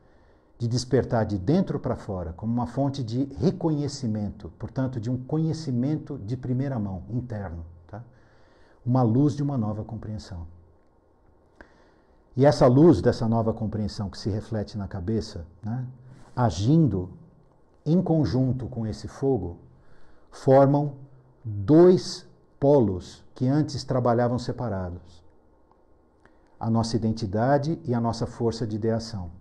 de 0.58 0.68
despertar 0.68 1.26
de 1.26 1.38
dentro 1.38 1.80
para 1.80 1.96
fora 1.96 2.34
como 2.34 2.54
uma 2.54 2.68
fonte 2.68 3.04
de 3.04 3.26
reconhecimento, 3.40 4.54
portanto, 4.58 5.00
de 5.00 5.10
um 5.10 5.18
conhecimento 5.18 6.18
de 6.20 6.38
primeira 6.38 6.78
mão, 6.80 7.04
interno. 7.10 7.66
Tá? 7.88 8.04
Uma 8.86 9.02
luz 9.02 9.36
de 9.36 9.44
uma 9.44 9.58
nova 9.58 9.84
compreensão. 9.84 10.46
E 12.36 12.46
essa 12.46 12.66
luz 12.66 13.02
dessa 13.02 13.28
nova 13.28 13.54
compreensão 13.54 14.10
que 14.10 14.18
se 14.18 14.30
reflete 14.30 14.78
na 14.78 14.88
cabeça, 14.88 15.46
né, 15.62 15.86
agindo 16.36 17.10
em 17.86 18.02
conjunto 18.02 18.68
com 18.68 18.88
esse 18.88 19.08
fogo, 19.08 19.58
formam 20.32 20.96
dois 21.44 22.26
polos 22.60 23.24
que 23.36 23.48
antes 23.48 23.84
trabalhavam 23.84 24.40
separados. 24.40 25.22
A 26.60 26.70
nossa 26.70 26.96
identidade 26.96 27.82
e 27.84 27.94
a 27.94 28.00
nossa 28.00 28.26
força 28.26 28.66
de 28.66 28.76
ideação, 28.76 29.32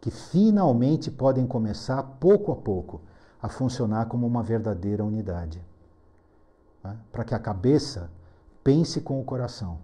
que 0.00 0.10
finalmente 0.10 1.10
podem 1.10 1.46
começar, 1.46 2.02
pouco 2.02 2.50
a 2.50 2.56
pouco, 2.56 3.00
a 3.40 3.48
funcionar 3.48 4.06
como 4.06 4.26
uma 4.26 4.42
verdadeira 4.42 5.04
unidade. 5.04 5.62
Né? 6.82 6.96
Para 7.12 7.24
que 7.24 7.34
a 7.34 7.38
cabeça 7.38 8.10
pense 8.64 9.00
com 9.02 9.20
o 9.20 9.24
coração 9.24 9.78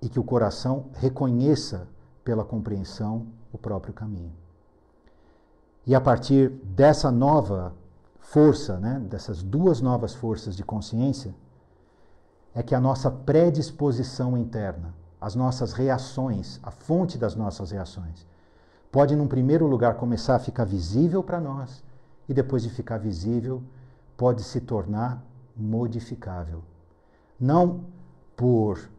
e 0.00 0.08
que 0.08 0.18
o 0.18 0.24
coração 0.24 0.86
reconheça 0.94 1.88
pela 2.24 2.44
compreensão 2.44 3.26
o 3.52 3.58
próprio 3.58 3.92
caminho. 3.92 4.32
E 5.86 5.94
a 5.94 6.00
partir 6.00 6.50
dessa 6.62 7.10
nova 7.10 7.74
força, 8.20 8.78
né, 8.78 9.00
dessas 9.08 9.42
duas 9.42 9.80
novas 9.80 10.14
forças 10.14 10.54
de 10.54 10.62
consciência, 10.62 11.34
é 12.54 12.62
que 12.62 12.74
a 12.74 12.80
nossa 12.80 13.10
predisposição 13.10 14.36
interna, 14.36 14.94
as 15.20 15.34
nossas 15.34 15.72
reações, 15.72 16.60
a 16.62 16.70
fonte 16.70 17.16
das 17.16 17.34
nossas 17.34 17.70
reações, 17.70 18.26
pode, 18.92 19.16
num 19.16 19.26
primeiro 19.26 19.66
lugar, 19.66 19.94
começar 19.94 20.36
a 20.36 20.38
ficar 20.38 20.64
visível 20.64 21.22
para 21.22 21.40
nós 21.40 21.82
e, 22.28 22.34
depois 22.34 22.62
de 22.62 22.70
ficar 22.70 22.98
visível, 22.98 23.62
pode 24.16 24.42
se 24.42 24.60
tornar 24.60 25.24
modificável. 25.56 26.62
Não 27.40 27.84
por 28.36 28.90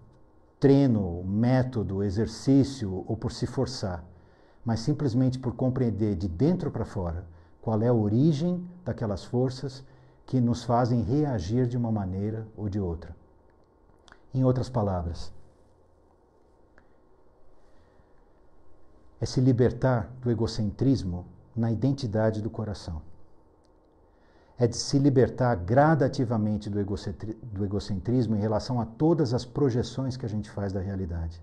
treino, 0.59 1.23
método, 1.23 2.03
exercício 2.03 3.03
ou 3.07 3.15
por 3.15 3.31
se 3.31 3.47
forçar, 3.47 4.03
mas 4.63 4.81
simplesmente 4.81 5.39
por 5.39 5.55
compreender 5.55 6.15
de 6.15 6.27
dentro 6.27 6.69
para 6.69 6.85
fora 6.85 7.25
qual 7.61 7.81
é 7.81 7.87
a 7.87 7.93
origem 7.93 8.67
daquelas 8.83 9.23
forças 9.23 9.83
que 10.25 10.39
nos 10.39 10.63
fazem 10.63 11.01
reagir 11.01 11.65
de 11.65 11.77
uma 11.77 11.91
maneira 11.91 12.47
ou 12.55 12.69
de 12.69 12.79
outra. 12.79 13.15
Em 14.33 14.43
outras 14.43 14.69
palavras, 14.69 15.31
é 19.19 19.25
se 19.25 19.41
libertar 19.41 20.09
do 20.21 20.29
egocentrismo 20.29 21.25
na 21.55 21.71
identidade 21.71 22.41
do 22.41 22.49
coração. 22.49 23.01
É 24.59 24.67
de 24.67 24.75
se 24.75 24.99
libertar 24.99 25.55
gradativamente 25.55 26.69
do, 26.69 26.79
egocentrismo 27.63 28.35
em 28.35 28.39
relação 28.39 28.81
a 28.81 28.85
todas 28.85 29.33
as 29.33 29.45
projeções 29.45 30.17
que 30.17 30.25
a 30.25 30.29
gente 30.29 30.51
faz 30.51 30.73
da 30.73 30.81
realidade. 30.81 31.41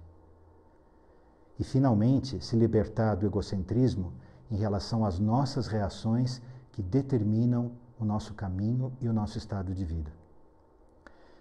E, 1.59 1.65
finalmente, 1.65 2.45
se 2.45 2.55
libertar 2.55 3.15
do 3.15 3.25
egocentrismo 3.25 4.13
em 4.51 4.57
relação 4.57 5.05
às 5.05 5.19
nossas 5.19 5.67
reações 5.67 6.43
que 6.73 6.83
determinam 6.83 7.73
o 7.99 8.05
nosso 8.05 8.35
caminho 8.35 8.93
e 9.01 9.09
o 9.09 9.13
nosso 9.13 9.39
estado 9.39 9.73
de 9.73 9.85
vida. 9.85 10.13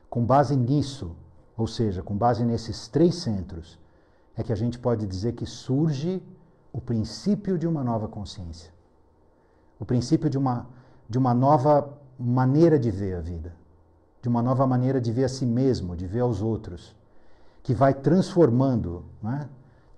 Com 0.09 0.25
base 0.25 0.55
nisso, 0.55 1.13
ou 1.57 1.67
seja, 1.67 2.01
com 2.01 2.15
base 2.15 2.45
nesses 2.45 2.87
três 2.87 3.15
centros, 3.15 3.77
é 4.35 4.43
que 4.43 4.53
a 4.53 4.55
gente 4.55 4.79
pode 4.79 5.05
dizer 5.05 5.33
que 5.33 5.45
surge 5.45 6.23
o 6.71 6.81
princípio 6.81 7.57
de 7.57 7.67
uma 7.67 7.83
nova 7.83 8.07
consciência. 8.07 8.71
O 9.79 9.85
princípio 9.85 10.29
de 10.29 10.37
uma, 10.37 10.67
de 11.07 11.17
uma 11.17 11.33
nova 11.33 11.89
maneira 12.19 12.79
de 12.79 12.89
ver 12.91 13.15
a 13.15 13.21
vida, 13.21 13.53
de 14.21 14.29
uma 14.29 14.41
nova 14.41 14.65
maneira 14.65 14.99
de 14.99 15.11
ver 15.11 15.25
a 15.25 15.29
si 15.29 15.45
mesmo, 15.45 15.95
de 15.95 16.07
ver 16.07 16.21
aos 16.21 16.41
outros, 16.41 16.95
que 17.61 17.73
vai 17.73 17.93
transformando, 17.93 19.03
é? 19.23 19.47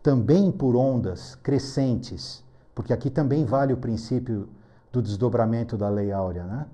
também 0.02 0.52
por 0.52 0.76
ondas 0.76 1.36
crescentes, 1.36 2.44
porque 2.74 2.94
aqui 2.94 3.10
também 3.10 3.46
vale 3.46 3.74
o 3.74 3.78
princípio 3.78 4.48
do 4.92 5.02
desdobramento 5.02 5.78
da 5.78 5.90
lei 5.90 6.12
áurea, 6.12 6.46
né? 6.46 6.66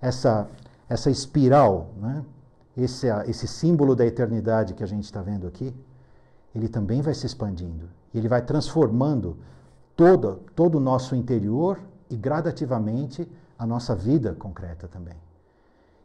essa, 0.00 0.48
essa 0.88 1.10
espiral, 1.10 1.90
né? 1.96 2.24
esse, 2.76 3.06
esse 3.26 3.46
símbolo 3.46 3.94
da 3.94 4.04
eternidade 4.04 4.74
que 4.74 4.82
a 4.82 4.86
gente 4.86 5.04
está 5.04 5.22
vendo 5.22 5.46
aqui, 5.46 5.74
ele 6.54 6.68
também 6.68 7.00
vai 7.00 7.14
se 7.14 7.26
expandindo. 7.26 7.88
E 8.12 8.18
ele 8.18 8.28
vai 8.28 8.42
transformando 8.42 9.36
todo, 9.96 10.40
todo 10.54 10.76
o 10.76 10.80
nosso 10.80 11.16
interior 11.16 11.80
e 12.08 12.16
gradativamente 12.16 13.28
a 13.58 13.66
nossa 13.66 13.94
vida 13.94 14.34
concreta 14.34 14.88
também. 14.88 15.16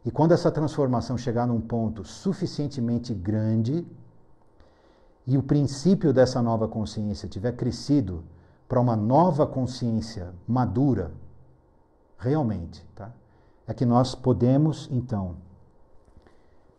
E 0.06 0.12
quando 0.12 0.32
essa 0.32 0.52
transformação 0.52 1.18
chegar 1.18 1.46
num 1.46 1.60
ponto 1.60 2.04
suficientemente 2.04 3.14
grande 3.14 3.86
e 5.28 5.38
o 5.38 5.44
princípio 5.44 6.14
dessa 6.14 6.42
nova 6.42 6.68
consciência 6.68 7.28
tiver 7.28 7.54
crescido 7.54 8.24
para 8.68 8.80
uma 8.80 8.96
nova 8.96 9.46
consciência 9.46 10.34
madura, 10.48 11.12
realmente, 12.18 12.86
tá? 12.96 13.12
É 13.68 13.74
que 13.74 13.86
nós 13.86 14.16
podemos 14.16 14.88
então 14.92 15.36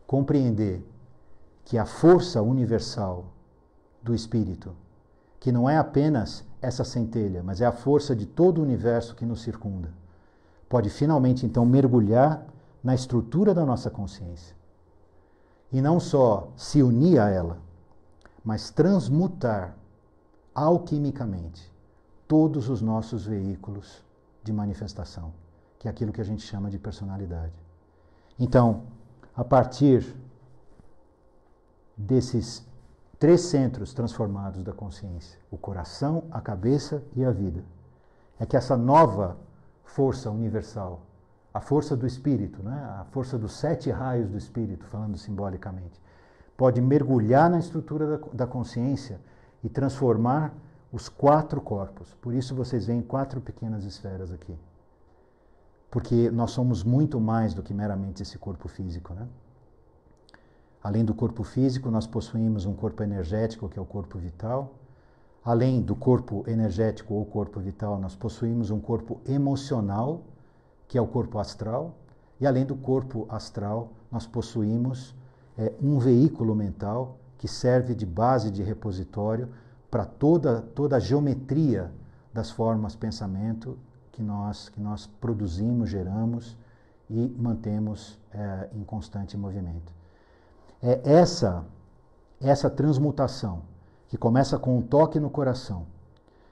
compreender 0.06 0.84
que 1.64 1.78
a 1.78 1.84
força 1.84 2.42
universal 2.42 3.26
do 4.02 4.14
espírito, 4.14 4.74
que 5.38 5.52
não 5.52 5.68
é 5.68 5.76
apenas 5.76 6.44
essa 6.60 6.84
centelha, 6.84 7.42
mas 7.42 7.60
é 7.60 7.66
a 7.66 7.72
força 7.72 8.16
de 8.16 8.26
todo 8.26 8.58
o 8.58 8.62
universo 8.62 9.14
que 9.14 9.24
nos 9.24 9.42
circunda 9.42 9.99
pode 10.70 10.88
finalmente 10.88 11.44
então 11.44 11.66
mergulhar 11.66 12.46
na 12.82 12.94
estrutura 12.94 13.52
da 13.52 13.66
nossa 13.66 13.90
consciência. 13.90 14.54
E 15.72 15.82
não 15.82 15.98
só 15.98 16.48
se 16.56 16.80
unir 16.80 17.18
a 17.18 17.28
ela, 17.28 17.58
mas 18.44 18.70
transmutar 18.70 19.76
alquimicamente 20.54 21.70
todos 22.28 22.68
os 22.68 22.80
nossos 22.80 23.26
veículos 23.26 24.04
de 24.44 24.52
manifestação, 24.52 25.32
que 25.76 25.88
é 25.88 25.90
aquilo 25.90 26.12
que 26.12 26.20
a 26.20 26.24
gente 26.24 26.42
chama 26.46 26.70
de 26.70 26.78
personalidade. 26.78 27.52
Então, 28.38 28.84
a 29.34 29.42
partir 29.42 30.16
desses 31.96 32.64
três 33.18 33.40
centros 33.40 33.92
transformados 33.92 34.62
da 34.62 34.72
consciência, 34.72 35.36
o 35.50 35.58
coração, 35.58 36.24
a 36.30 36.40
cabeça 36.40 37.02
e 37.16 37.24
a 37.24 37.32
vida, 37.32 37.64
é 38.38 38.46
que 38.46 38.56
essa 38.56 38.76
nova 38.76 39.36
força 39.94 40.30
universal, 40.30 41.02
a 41.52 41.60
força 41.60 41.96
do 41.96 42.06
espírito, 42.06 42.62
né? 42.62 42.76
a 43.00 43.04
força 43.10 43.36
dos 43.36 43.52
sete 43.52 43.90
raios 43.90 44.30
do 44.30 44.38
espírito, 44.38 44.86
falando 44.86 45.16
simbolicamente, 45.16 46.00
pode 46.56 46.80
mergulhar 46.80 47.50
na 47.50 47.58
estrutura 47.58 48.18
da, 48.18 48.26
da 48.32 48.46
consciência 48.46 49.20
e 49.64 49.68
transformar 49.68 50.54
os 50.92 51.08
quatro 51.08 51.60
corpos. 51.60 52.14
Por 52.20 52.34
isso 52.34 52.54
vocês 52.54 52.86
veem 52.86 53.02
quatro 53.02 53.40
pequenas 53.40 53.84
esferas 53.84 54.32
aqui. 54.32 54.56
Porque 55.90 56.30
nós 56.30 56.52
somos 56.52 56.84
muito 56.84 57.20
mais 57.20 57.52
do 57.52 57.62
que 57.62 57.74
meramente 57.74 58.22
esse 58.22 58.38
corpo 58.38 58.68
físico, 58.68 59.12
né? 59.12 59.26
Além 60.82 61.04
do 61.04 61.14
corpo 61.14 61.42
físico, 61.42 61.90
nós 61.90 62.06
possuímos 62.06 62.64
um 62.64 62.74
corpo 62.74 63.02
energético, 63.02 63.68
que 63.68 63.78
é 63.78 63.82
o 63.82 63.84
corpo 63.84 64.18
vital, 64.18 64.72
Além 65.50 65.82
do 65.82 65.96
corpo 65.96 66.44
energético 66.46 67.12
ou 67.12 67.26
corpo 67.26 67.58
vital, 67.58 67.98
nós 67.98 68.14
possuímos 68.14 68.70
um 68.70 68.78
corpo 68.78 69.20
emocional, 69.26 70.22
que 70.86 70.96
é 70.96 71.02
o 71.02 71.08
corpo 71.08 71.40
astral, 71.40 71.96
e 72.40 72.46
além 72.46 72.64
do 72.64 72.76
corpo 72.76 73.26
astral, 73.28 73.90
nós 74.12 74.28
possuímos 74.28 75.12
é, 75.58 75.72
um 75.82 75.98
veículo 75.98 76.54
mental 76.54 77.18
que 77.36 77.48
serve 77.48 77.96
de 77.96 78.06
base 78.06 78.48
de 78.48 78.62
repositório 78.62 79.48
para 79.90 80.04
toda, 80.04 80.62
toda 80.62 80.94
a 80.98 81.00
geometria 81.00 81.90
das 82.32 82.52
formas 82.52 82.94
pensamento 82.94 83.76
que 84.12 84.22
nós, 84.22 84.68
que 84.68 84.80
nós 84.80 85.08
produzimos, 85.20 85.90
geramos 85.90 86.56
e 87.10 87.26
mantemos 87.36 88.20
é, 88.32 88.68
em 88.72 88.84
constante 88.84 89.36
movimento. 89.36 89.92
É 90.80 91.00
essa, 91.02 91.64
essa 92.40 92.70
transmutação 92.70 93.68
que 94.10 94.18
começa 94.18 94.58
com 94.58 94.76
um 94.76 94.82
toque 94.82 95.20
no 95.20 95.30
coração, 95.30 95.86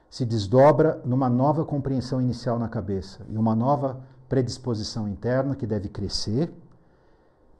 se 0.09 0.25
desdobra 0.25 1.01
numa 1.03 1.29
nova 1.29 1.65
compreensão 1.65 2.21
inicial 2.21 2.57
na 2.57 2.69
cabeça 2.69 3.25
e 3.29 3.37
uma 3.37 3.53
nova 3.53 3.99
predisposição 4.29 5.09
interna 5.09 5.57
que 5.57 5.67
deve 5.67 5.89
crescer, 5.89 6.49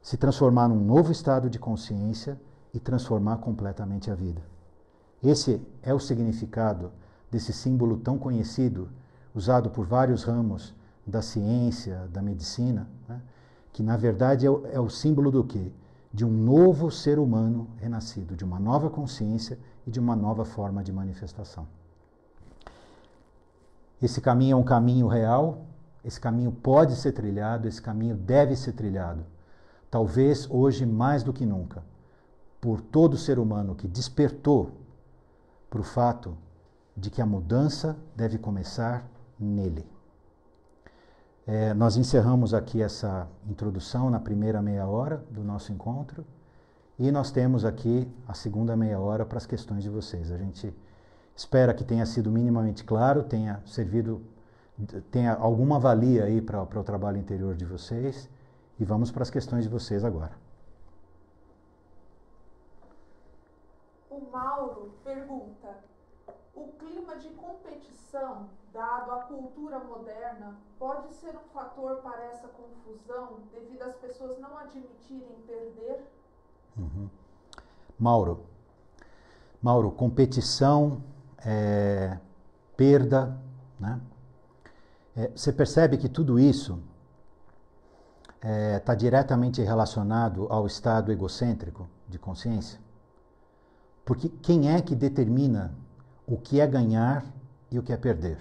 se 0.02 0.16
transformar 0.16 0.70
num 0.70 0.80
novo 0.80 1.12
estado 1.12 1.50
de 1.50 1.60
consciência 1.60 2.40
e 2.74 2.80
transformar 2.80 3.40
completamente 3.40 4.10
a 4.10 4.16
vida. 4.16 4.42
Esse 5.22 5.62
é 5.84 5.94
o 5.94 6.00
significado 6.00 6.94
desse 7.30 7.52
símbolo 7.52 7.98
tão 7.98 8.18
conhecido, 8.18 8.88
usado 9.36 9.70
por 9.70 9.86
vários 9.86 10.24
ramos 10.24 10.74
da 11.06 11.22
ciência, 11.22 12.08
da 12.10 12.22
medicina, 12.22 12.88
né? 13.08 13.22
que 13.74 13.84
na 13.84 13.98
verdade 13.98 14.46
é 14.46 14.50
o, 14.50 14.66
é 14.68 14.80
o 14.80 14.90
símbolo 14.90 15.30
do 15.30 15.44
quê? 15.44 15.74
De 16.12 16.26
um 16.26 16.32
novo 16.32 16.90
ser 16.90 17.20
humano 17.20 17.68
renascido, 17.78 18.36
de 18.36 18.44
uma 18.44 18.60
nova 18.60 18.90
consciência 18.90 19.60
e 19.86 19.92
de 19.92 20.00
uma 20.00 20.16
nova 20.16 20.44
forma 20.44 20.84
de 20.84 20.92
manifestação. 20.92 21.68
Esse 24.02 24.22
caminho 24.22 24.54
é 24.54 24.56
um 24.56 24.64
caminho 24.64 25.08
real, 25.08 25.66
esse 26.04 26.20
caminho 26.20 26.52
pode 26.52 26.96
ser 26.96 27.12
trilhado, 27.12 27.68
esse 27.68 27.82
caminho 27.82 28.16
deve 28.16 28.56
ser 28.56 28.72
trilhado. 28.72 29.26
Talvez 29.92 30.50
hoje 30.50 30.86
mais 30.86 31.24
do 31.24 31.34
que 31.34 31.46
nunca, 31.46 31.84
por 32.62 32.82
todo 32.82 33.18
ser 33.18 33.40
humano 33.40 33.76
que 33.76 33.88
despertou 33.88 34.72
para 35.70 35.82
o 35.82 35.84
fato 35.84 36.38
de 36.96 37.10
que 37.10 37.22
a 37.22 37.26
mudança 37.26 37.98
deve 38.16 38.38
começar 38.38 39.06
nele. 39.40 39.86
É, 41.52 41.74
nós 41.74 41.98
encerramos 41.98 42.54
aqui 42.54 42.80
essa 42.80 43.28
introdução 43.48 44.08
na 44.08 44.20
primeira 44.20 44.62
meia 44.62 44.86
hora 44.86 45.18
do 45.32 45.44
nosso 45.44 45.74
encontro. 45.74 46.24
E 47.00 47.12
nós 47.12 47.32
temos 47.32 47.66
aqui 47.66 48.08
a 48.28 48.36
segunda 48.36 48.78
meia 48.78 49.00
hora 49.00 49.26
para 49.26 49.40
as 49.40 49.48
questões 49.48 49.82
de 49.82 49.90
vocês. 49.90 50.32
A 50.32 50.38
gente 50.38 50.72
espera 51.36 51.74
que 51.74 51.84
tenha 51.84 52.06
sido 52.06 52.30
minimamente 52.30 52.84
claro, 52.84 53.24
tenha 53.24 53.64
servido, 53.66 54.22
tenha 55.10 55.34
alguma 55.34 55.80
valia 55.80 56.26
aí 56.26 56.40
para, 56.40 56.64
para 56.68 56.82
o 56.82 56.84
trabalho 56.84 57.18
interior 57.18 57.56
de 57.56 57.66
vocês. 57.66 58.30
E 58.80 58.86
vamos 58.86 59.10
para 59.10 59.24
as 59.24 59.32
questões 59.32 59.64
de 59.64 59.70
vocês 59.72 60.06
agora. 60.06 60.34
O 64.12 64.22
Mauro 64.32 64.94
pergunta: 65.04 65.80
o 66.60 66.74
clima 66.78 67.16
de 67.16 67.30
competição, 67.30 68.50
dado 68.74 69.12
à 69.12 69.24
cultura 69.24 69.80
moderna, 69.80 70.58
pode 70.78 71.14
ser 71.14 71.36
um 71.36 71.50
fator 71.54 71.98
para 71.98 72.24
essa 72.26 72.48
confusão 72.48 73.40
devido 73.52 73.82
às 73.84 73.96
pessoas 73.96 74.38
não 74.40 74.58
admitirem 74.58 75.36
perder? 75.48 76.06
Uhum. 76.78 77.10
Mauro. 77.98 78.46
Mauro, 79.62 79.92
competição, 79.92 81.02
é, 81.46 82.18
perda, 82.76 83.38
né? 83.80 84.00
É, 85.16 85.28
você 85.30 85.52
percebe 85.52 85.98
que 85.98 86.08
tudo 86.08 86.40
isso 86.40 86.82
está 88.36 88.48
é, 88.48 88.80
tá 88.80 88.96
diretamente 88.96 89.62
relacionado 89.62 90.48
ao 90.50 90.66
estado 90.66 91.12
egocêntrico 91.12 91.90
de 92.08 92.18
consciência? 92.18 92.80
Porque 94.06 94.30
quem 94.30 94.74
é 94.74 94.82
que 94.82 94.96
determina 94.96 95.76
o 96.30 96.38
que 96.38 96.62
é 96.62 96.68
ganhar 96.68 97.26
e 97.72 97.80
o 97.80 97.82
que 97.82 97.92
é 97.92 97.98
perder? 97.98 98.38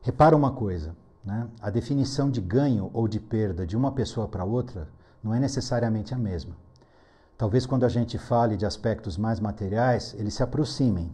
Repara 0.00 0.36
uma 0.36 0.52
coisa, 0.52 0.94
né? 1.24 1.48
a 1.60 1.68
definição 1.68 2.30
de 2.30 2.40
ganho 2.40 2.90
ou 2.94 3.08
de 3.08 3.18
perda 3.18 3.66
de 3.66 3.76
uma 3.76 3.90
pessoa 3.90 4.28
para 4.28 4.44
outra 4.44 4.88
não 5.20 5.34
é 5.34 5.40
necessariamente 5.40 6.14
a 6.14 6.18
mesma. 6.18 6.54
Talvez 7.36 7.66
quando 7.66 7.82
a 7.82 7.88
gente 7.88 8.16
fale 8.18 8.56
de 8.56 8.64
aspectos 8.64 9.16
mais 9.16 9.40
materiais, 9.40 10.14
eles 10.16 10.34
se 10.34 10.44
aproximem. 10.44 11.10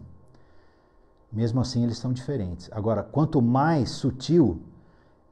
Mesmo 1.31 1.59
assim, 1.59 1.83
eles 1.83 1.97
são 1.97 2.13
diferentes. 2.13 2.69
Agora, 2.71 3.01
quanto 3.01 3.41
mais 3.41 3.89
sutil 3.89 4.61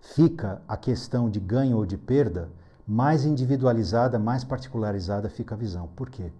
fica 0.02 0.60
a 0.68 0.76
questão 0.76 1.30
de 1.30 1.39
ganho 1.39 1.78
ou 1.78 1.86
de 1.86 1.98
perda, 1.98 2.50
mais 2.88 3.26
individualizada, 3.26 4.18
mais 4.18 4.44
particularizada 4.44 5.30
fica 5.30 5.54
a 5.54 5.58
visão. 5.58 5.88
Por 5.96 6.10
quê? 6.10 6.32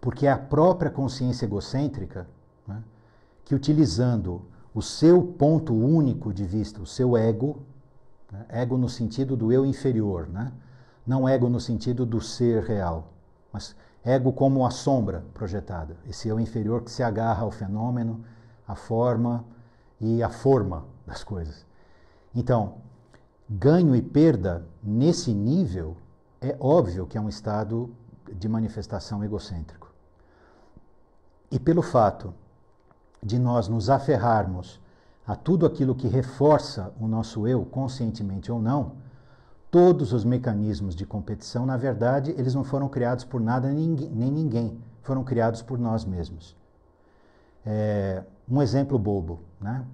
Porque 0.00 0.26
é 0.26 0.32
a 0.32 0.38
própria 0.38 0.90
consciência 0.90 1.46
egocêntrica 1.46 2.28
né, 2.66 2.82
que, 3.44 3.54
utilizando 3.54 4.42
o 4.74 4.82
seu 4.82 5.22
ponto 5.22 5.74
único 5.74 6.32
de 6.32 6.44
vista, 6.44 6.80
o 6.80 6.86
seu 6.86 7.16
ego, 7.16 7.62
né, 8.30 8.44
ego 8.48 8.76
no 8.76 8.88
sentido 8.88 9.36
do 9.36 9.52
eu 9.52 9.64
inferior, 9.64 10.28
né, 10.28 10.52
Não 11.06 11.28
ego 11.28 11.48
no 11.48 11.60
sentido 11.60 12.04
do 12.04 12.20
ser 12.20 12.64
real, 12.64 13.12
mas 13.52 13.76
ego 14.04 14.32
como 14.32 14.66
a 14.66 14.70
sombra 14.70 15.24
projetada. 15.32 15.96
Esse 16.08 16.28
eu 16.28 16.38
inferior 16.38 16.82
que 16.82 16.90
se 16.90 17.02
agarra 17.02 17.42
ao 17.42 17.50
fenômeno, 17.50 18.24
à 18.66 18.74
forma 18.74 19.44
e 20.00 20.22
à 20.22 20.28
forma 20.28 20.84
das 21.06 21.24
coisas. 21.24 21.64
Então, 22.34 22.74
ganho 23.48 23.94
e 23.96 24.02
perda 24.02 24.66
nesse 24.82 25.32
nível 25.32 25.96
é 26.40 26.56
óbvio 26.60 27.06
que 27.06 27.16
é 27.16 27.20
um 27.20 27.28
estado 27.28 27.90
de 28.32 28.48
manifestação 28.48 29.24
egocêntrico. 29.24 29.85
E 31.50 31.58
pelo 31.58 31.82
fato 31.82 32.34
de 33.22 33.38
nós 33.38 33.68
nos 33.68 33.88
aferrarmos 33.88 34.80
a 35.26 35.34
tudo 35.34 35.66
aquilo 35.66 35.94
que 35.94 36.06
reforça 36.06 36.92
o 37.00 37.08
nosso 37.08 37.46
eu, 37.48 37.64
conscientemente 37.64 38.50
ou 38.50 38.60
não, 38.60 38.92
todos 39.70 40.12
os 40.12 40.24
mecanismos 40.24 40.94
de 40.94 41.04
competição, 41.04 41.66
na 41.66 41.76
verdade, 41.76 42.34
eles 42.38 42.54
não 42.54 42.62
foram 42.62 42.88
criados 42.88 43.24
por 43.24 43.40
nada 43.40 43.68
nem 43.70 44.30
ninguém, 44.30 44.78
foram 45.02 45.24
criados 45.24 45.62
por 45.62 45.78
nós 45.78 46.04
mesmos. 46.04 46.56
É, 47.64 48.22
um 48.48 48.62
exemplo 48.62 48.96
bobo, 48.98 49.40
né? 49.60 49.84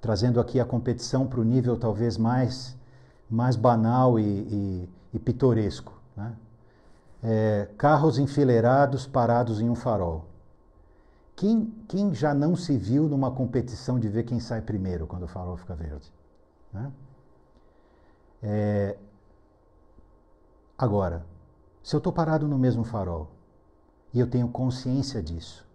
trazendo 0.00 0.40
aqui 0.40 0.60
a 0.60 0.64
competição 0.64 1.26
para 1.26 1.40
o 1.40 1.44
nível 1.44 1.76
talvez 1.76 2.16
mais, 2.16 2.76
mais 3.28 3.56
banal 3.56 4.18
e, 4.18 4.22
e, 4.22 4.88
e 5.14 5.18
pitoresco. 5.18 6.00
Né? 6.16 6.32
É, 7.22 7.68
carros 7.76 8.18
enfileirados 8.18 9.06
parados 9.06 9.60
em 9.60 9.68
um 9.68 9.74
farol. 9.74 10.29
Quem, 11.40 11.72
quem 11.88 12.12
já 12.12 12.34
não 12.34 12.54
se 12.54 12.76
viu 12.76 13.08
numa 13.08 13.30
competição 13.30 13.98
de 13.98 14.10
ver 14.10 14.24
quem 14.24 14.38
sai 14.38 14.60
primeiro 14.60 15.06
quando 15.06 15.22
o 15.22 15.26
farol 15.26 15.56
fica 15.56 15.74
verde? 15.74 16.12
Né? 16.70 16.92
É... 18.42 18.98
Agora, 20.76 21.24
se 21.82 21.96
eu 21.96 21.98
estou 21.98 22.12
parado 22.12 22.46
no 22.46 22.58
mesmo 22.58 22.84
farol 22.84 23.30
e 24.12 24.20
eu 24.20 24.26
tenho 24.26 24.48
consciência 24.48 25.22
disso, 25.22 25.66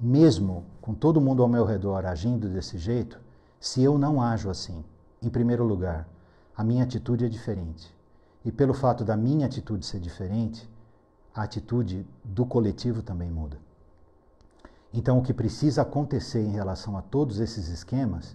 mesmo 0.00 0.64
com 0.80 0.94
todo 0.94 1.20
mundo 1.20 1.44
ao 1.44 1.48
meu 1.48 1.64
redor 1.64 2.04
agindo 2.04 2.48
desse 2.48 2.76
jeito, 2.76 3.20
se 3.60 3.84
eu 3.84 3.96
não 3.96 4.20
ajo 4.20 4.50
assim, 4.50 4.84
em 5.22 5.30
primeiro 5.30 5.62
lugar, 5.62 6.08
a 6.56 6.64
minha 6.64 6.82
atitude 6.82 7.24
é 7.24 7.28
diferente. 7.28 7.94
E 8.44 8.50
pelo 8.50 8.74
fato 8.74 9.04
da 9.04 9.16
minha 9.16 9.46
atitude 9.46 9.86
ser 9.86 10.00
diferente, 10.00 10.68
a 11.32 11.44
atitude 11.44 12.04
do 12.24 12.44
coletivo 12.44 13.00
também 13.00 13.30
muda. 13.30 13.64
Então, 14.96 15.18
o 15.18 15.22
que 15.22 15.34
precisa 15.34 15.82
acontecer 15.82 16.40
em 16.40 16.52
relação 16.52 16.96
a 16.96 17.02
todos 17.02 17.38
esses 17.38 17.68
esquemas 17.68 18.34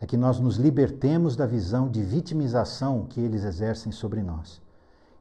é 0.00 0.04
que 0.04 0.16
nós 0.16 0.40
nos 0.40 0.56
libertemos 0.56 1.36
da 1.36 1.46
visão 1.46 1.88
de 1.88 2.02
vitimização 2.02 3.06
que 3.06 3.20
eles 3.20 3.44
exercem 3.44 3.92
sobre 3.92 4.20
nós. 4.20 4.60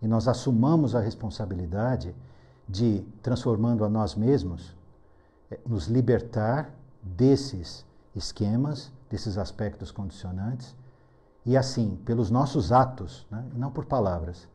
E 0.01 0.07
nós 0.07 0.27
assumamos 0.27 0.95
a 0.95 0.99
responsabilidade 0.99 2.15
de, 2.67 3.05
transformando 3.21 3.85
a 3.85 3.89
nós 3.89 4.15
mesmos, 4.15 4.75
eh, 5.51 5.59
nos 5.67 5.85
libertar 5.85 6.73
desses 6.99 7.85
esquemas, 8.15 8.91
desses 9.07 9.37
aspectos 9.37 9.91
condicionantes, 9.91 10.75
e 11.45 11.55
assim, 11.55 11.95
pelos 12.03 12.31
nossos 12.31 12.71
atos, 12.71 13.27
né, 13.29 13.45
não 13.53 13.69
por 13.69 13.85
palavras, 13.85 14.49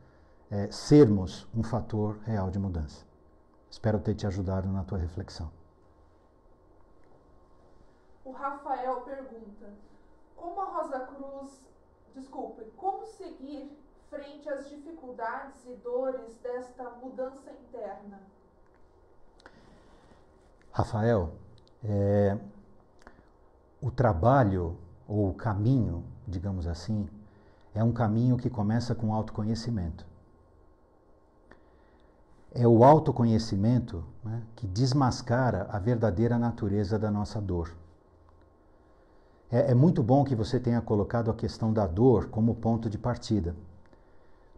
é, 0.51 0.69
sermos 0.71 1.47
um 1.55 1.63
fator 1.63 2.17
real 2.25 2.51
de 2.51 2.59
mudança. 2.59 3.05
Espero 3.71 3.97
ter 3.97 4.13
te 4.13 4.27
ajudado 4.27 4.67
na 4.67 4.83
tua 4.83 4.97
reflexão. 4.97 5.49
O 8.27 8.33
Rafael 8.33 9.03
pergunta: 9.03 9.69
Como 10.35 10.59
a 10.59 10.65
Rosa 10.65 10.99
Cruz, 10.99 11.61
desculpe, 12.13 12.65
como 12.75 13.05
seguir 13.05 13.81
frente 14.09 14.49
às 14.49 14.67
dificuldades 14.67 15.65
e 15.65 15.75
dores 15.75 16.35
desta 16.43 16.89
mudança 17.01 17.49
interna? 17.53 18.19
Rafael, 20.73 21.35
é, 21.81 22.37
o 23.81 23.89
trabalho 23.89 24.77
ou 25.07 25.29
o 25.29 25.33
caminho, 25.33 26.03
digamos 26.27 26.67
assim, 26.67 27.07
é 27.73 27.81
um 27.81 27.93
caminho 27.93 28.35
que 28.35 28.49
começa 28.49 28.93
com 28.93 29.13
autoconhecimento. 29.13 30.05
É 32.53 32.67
o 32.67 32.83
autoconhecimento 32.83 34.03
né, 34.21 34.43
que 34.53 34.67
desmascara 34.67 35.65
a 35.71 35.79
verdadeira 35.79 36.37
natureza 36.37 36.99
da 36.99 37.09
nossa 37.09 37.39
dor. 37.39 37.73
É, 39.51 39.71
é 39.71 39.73
muito 39.73 40.03
bom 40.03 40.23
que 40.23 40.35
você 40.35 40.59
tenha 40.59 40.81
colocado 40.81 41.31
a 41.31 41.33
questão 41.33 41.71
da 41.71 41.87
dor 41.87 42.27
como 42.27 42.55
ponto 42.55 42.89
de 42.89 42.97
partida. 42.97 43.55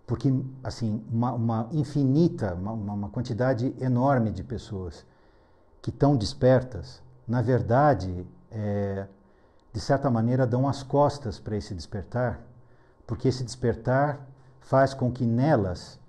Porque, 0.07 0.33
assim, 0.63 1.03
uma, 1.11 1.33
uma 1.33 1.69
infinita, 1.71 2.55
uma, 2.55 2.71
uma 2.71 3.09
quantidade 3.09 3.75
enorme 3.79 4.31
de 4.31 4.43
pessoas 4.43 5.05
que 5.81 5.91
estão 5.91 6.17
despertas, 6.17 7.01
na 7.27 7.41
verdade, 7.41 8.25
é, 8.51 9.05
de 9.71 9.79
certa 9.79 10.09
maneira, 10.09 10.47
dão 10.47 10.67
as 10.67 10.81
costas 10.81 11.39
para 11.39 11.55
esse 11.55 11.75
despertar, 11.75 12.41
porque 13.05 13.27
esse 13.27 13.43
despertar 13.43 14.19
faz 14.59 14.93
com 14.93 15.11
que 15.11 15.25
nelas 15.25 15.99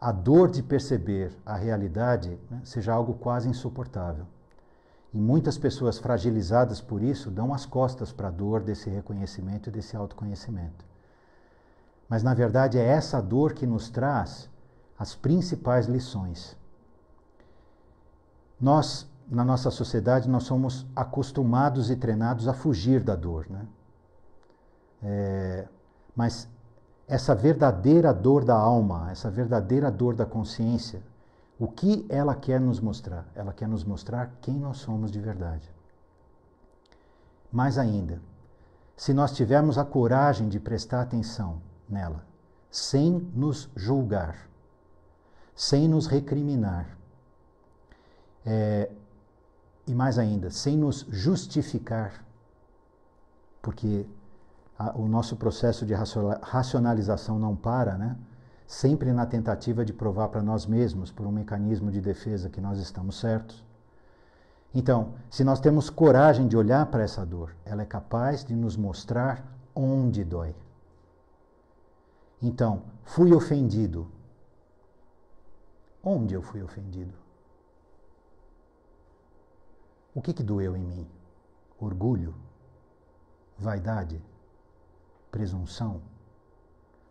a 0.00 0.12
dor 0.12 0.50
de 0.50 0.62
perceber 0.62 1.36
a 1.44 1.56
realidade 1.56 2.38
né, 2.50 2.60
seja 2.64 2.92
algo 2.92 3.14
quase 3.14 3.48
insuportável. 3.48 4.24
E 5.12 5.18
muitas 5.18 5.58
pessoas 5.58 5.98
fragilizadas 5.98 6.80
por 6.80 7.02
isso 7.02 7.30
dão 7.30 7.52
as 7.52 7.66
costas 7.66 8.12
para 8.12 8.28
a 8.28 8.30
dor 8.30 8.62
desse 8.62 8.88
reconhecimento 8.88 9.68
e 9.68 9.72
desse 9.72 9.96
autoconhecimento. 9.96 10.84
Mas 12.08 12.22
na 12.22 12.32
verdade 12.34 12.78
é 12.78 12.84
essa 12.84 13.20
dor 13.20 13.52
que 13.52 13.66
nos 13.66 13.90
traz 13.90 14.48
as 14.98 15.14
principais 15.14 15.86
lições. 15.86 16.56
Nós, 18.60 19.08
na 19.28 19.44
nossa 19.44 19.70
sociedade, 19.70 20.28
nós 20.28 20.44
somos 20.44 20.86
acostumados 20.94 21.90
e 21.90 21.96
treinados 21.96 22.46
a 22.46 22.52
fugir 22.52 23.02
da 23.02 23.16
dor, 23.16 23.46
né? 23.48 23.66
É, 25.02 25.68
mas 26.14 26.46
essa 27.08 27.34
verdadeira 27.34 28.12
dor 28.12 28.44
da 28.44 28.54
alma, 28.54 29.10
essa 29.10 29.30
verdadeira 29.30 29.90
dor 29.90 30.14
da 30.14 30.26
consciência, 30.26 31.02
o 31.60 31.68
que 31.68 32.06
ela 32.08 32.34
quer 32.34 32.58
nos 32.58 32.80
mostrar? 32.80 33.26
Ela 33.34 33.52
quer 33.52 33.68
nos 33.68 33.84
mostrar 33.84 34.32
quem 34.40 34.54
nós 34.58 34.78
somos 34.78 35.10
de 35.10 35.20
verdade. 35.20 35.70
Mais 37.52 37.76
ainda, 37.76 38.18
se 38.96 39.12
nós 39.12 39.32
tivermos 39.32 39.76
a 39.76 39.84
coragem 39.84 40.48
de 40.48 40.58
prestar 40.58 41.02
atenção 41.02 41.60
nela, 41.86 42.24
sem 42.70 43.12
nos 43.34 43.68
julgar, 43.76 44.48
sem 45.54 45.86
nos 45.86 46.06
recriminar, 46.06 46.96
é, 48.46 48.90
e 49.86 49.94
mais 49.94 50.18
ainda, 50.18 50.50
sem 50.50 50.78
nos 50.78 51.06
justificar, 51.10 52.24
porque 53.60 54.06
a, 54.78 54.96
o 54.96 55.06
nosso 55.06 55.36
processo 55.36 55.84
de 55.84 55.92
racionalização 55.92 57.38
não 57.38 57.54
para, 57.54 57.98
né? 57.98 58.16
Sempre 58.70 59.12
na 59.12 59.26
tentativa 59.26 59.84
de 59.84 59.92
provar 59.92 60.28
para 60.28 60.40
nós 60.40 60.64
mesmos, 60.64 61.10
por 61.10 61.26
um 61.26 61.32
mecanismo 61.32 61.90
de 61.90 62.00
defesa, 62.00 62.48
que 62.48 62.60
nós 62.60 62.78
estamos 62.78 63.18
certos. 63.18 63.64
Então, 64.72 65.14
se 65.28 65.42
nós 65.42 65.58
temos 65.58 65.90
coragem 65.90 66.46
de 66.46 66.56
olhar 66.56 66.86
para 66.86 67.02
essa 67.02 67.26
dor, 67.26 67.52
ela 67.64 67.82
é 67.82 67.84
capaz 67.84 68.44
de 68.44 68.54
nos 68.54 68.76
mostrar 68.76 69.44
onde 69.74 70.22
dói. 70.22 70.54
Então, 72.40 72.84
fui 73.02 73.34
ofendido. 73.34 74.08
Onde 76.00 76.34
eu 76.34 76.40
fui 76.40 76.62
ofendido? 76.62 77.14
O 80.14 80.22
que, 80.22 80.32
que 80.32 80.44
doeu 80.44 80.76
em 80.76 80.84
mim? 80.84 81.08
Orgulho? 81.76 82.36
Vaidade? 83.58 84.22
Presunção? 85.28 86.00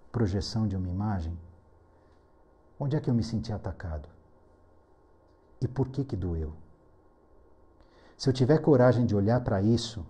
Projeção 0.10 0.66
de 0.66 0.78
uma 0.78 0.88
imagem? 0.88 1.38
Onde 2.80 2.96
é 2.96 3.00
que 3.02 3.10
eu 3.10 3.14
me 3.14 3.24
senti 3.24 3.52
atacado? 3.52 4.08
E 5.60 5.68
por 5.68 5.90
que 5.90 6.06
que 6.06 6.16
doeu? 6.16 6.54
Se 8.18 8.30
eu 8.30 8.34
tiver 8.34 8.60
coragem 8.60 9.06
de 9.06 9.14
olhar 9.14 9.42
para 9.42 9.62
isso, 9.62 10.06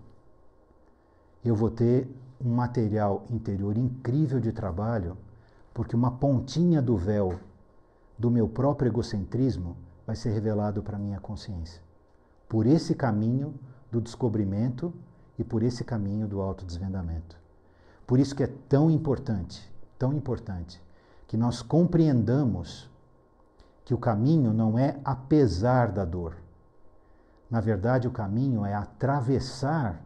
eu 1.44 1.56
vou 1.56 1.72
ter 1.72 2.08
um 2.40 2.54
material 2.54 3.26
interior 3.32 3.76
incrível 3.76 4.40
de 4.40 4.52
trabalho, 4.52 5.18
porque 5.74 5.96
uma 5.96 6.12
pontinha 6.12 6.80
do 6.80 6.96
véu 6.96 7.40
do 8.18 8.30
meu 8.30 8.48
próprio 8.48 8.90
egocentrismo 8.90 9.76
vai 10.06 10.16
ser 10.16 10.30
revelado 10.30 10.84
para 10.84 11.00
minha 11.00 11.20
consciência. 11.20 11.82
Por 12.48 12.68
esse 12.68 12.94
caminho 12.94 13.56
do 13.92 14.00
descobrimento 14.00 14.94
e 15.40 15.44
por 15.44 15.64
esse 15.64 15.84
caminho 15.84 16.28
do 16.28 16.40
autodesvendamento. 16.40 17.36
Por 18.06 18.20
isso 18.20 18.36
que 18.36 18.44
é 18.44 18.48
tão 18.68 18.92
importante, 18.92 19.72
tão 19.98 20.14
importante 20.14 20.82
que 21.30 21.38
nós 21.38 21.62
compreendamos 21.62 22.90
que 23.86 23.94
o 23.94 24.00
caminho 24.00 24.52
não 24.52 24.80
é 24.80 25.00
apesar 25.06 25.92
da 25.92 26.04
dor. 26.04 26.36
Na 27.48 27.62
verdade, 27.62 28.08
o 28.08 28.12
caminho 28.12 28.66
é 28.66 28.74
atravessar 28.74 30.04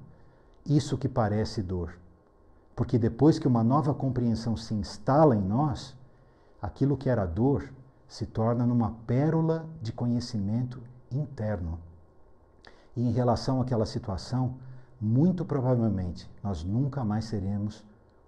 isso 0.66 0.98
que 0.98 1.08
parece 1.08 1.64
dor. 1.64 1.98
Porque 2.76 3.00
depois 3.00 3.40
que 3.40 3.48
uma 3.48 3.64
nova 3.64 3.94
compreensão 3.94 4.58
se 4.58 4.74
instala 4.74 5.34
em 5.34 5.42
nós, 5.42 5.96
aquilo 6.62 6.98
que 6.98 7.08
era 7.08 7.26
dor 7.26 7.72
se 8.06 8.26
torna 8.26 8.66
numa 8.66 8.92
pérola 9.08 9.66
de 9.82 9.94
conhecimento 9.94 10.84
interno. 11.10 11.80
E 12.98 13.02
em 13.02 13.14
relação 13.14 13.62
àquela 13.62 13.86
situação, 13.86 14.56
muito 15.00 15.46
provavelmente 15.46 16.30
nós 16.44 16.66
nunca 16.66 17.02
mais 17.06 17.24
seremos 17.24 17.82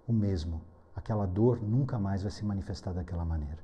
o 0.08 0.14
mesmo. 0.14 0.62
Aquela 1.06 1.24
dor 1.24 1.62
nunca 1.62 2.00
mais 2.00 2.22
vai 2.22 2.32
se 2.32 2.44
manifestar 2.44 2.92
daquela 2.92 3.24
maneira. 3.24 3.60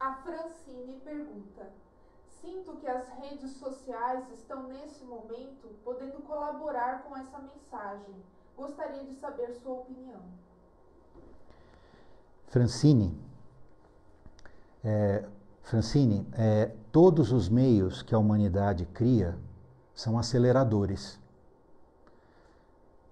A 0.00 0.14
Francine 0.14 0.98
pergunta: 1.04 1.68
Sinto 2.40 2.76
que 2.76 2.88
as 2.88 3.06
redes 3.18 3.50
sociais 3.58 4.30
estão 4.30 4.66
nesse 4.66 5.04
momento 5.04 5.68
podendo 5.84 6.22
colaborar 6.22 7.02
com 7.02 7.14
essa 7.18 7.38
mensagem. 7.38 8.14
Gostaria 8.56 9.04
de 9.04 9.14
saber 9.16 9.52
sua 9.52 9.74
opinião. 9.74 10.22
Francine, 12.46 13.14
é, 14.82 15.22
Francine, 15.60 16.26
é, 16.32 16.74
todos 16.90 17.30
os 17.30 17.50
meios 17.50 18.00
que 18.00 18.14
a 18.14 18.18
humanidade 18.18 18.86
cria 18.86 19.38
são 19.94 20.18
aceleradores. 20.18 21.20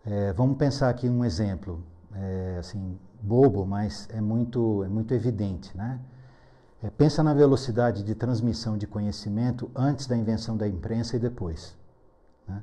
É, 0.07 0.33
vamos 0.35 0.59
pensar 0.59 0.91
aqui 0.91 1.09
um 1.09 1.25
exemplo, 1.25 1.83
é, 2.15 2.57
assim, 2.59 2.99
bobo, 3.23 3.65
mas 3.65 4.07
é 4.13 4.21
muito, 4.21 4.85
é 4.85 4.89
muito 4.89 5.15
evidente, 5.15 5.75
né? 5.77 5.99
É, 6.83 6.91
pensa 6.91 7.23
na 7.23 7.33
velocidade 7.33 8.03
de 8.03 8.15
transmissão 8.15 8.77
de 8.77 8.87
conhecimento 8.87 9.71
antes 9.75 10.07
da 10.07 10.15
invenção 10.15 10.55
da 10.55 10.69
imprensa 10.69 11.17
e 11.17 11.19
depois. 11.19 11.75
Né? 12.47 12.63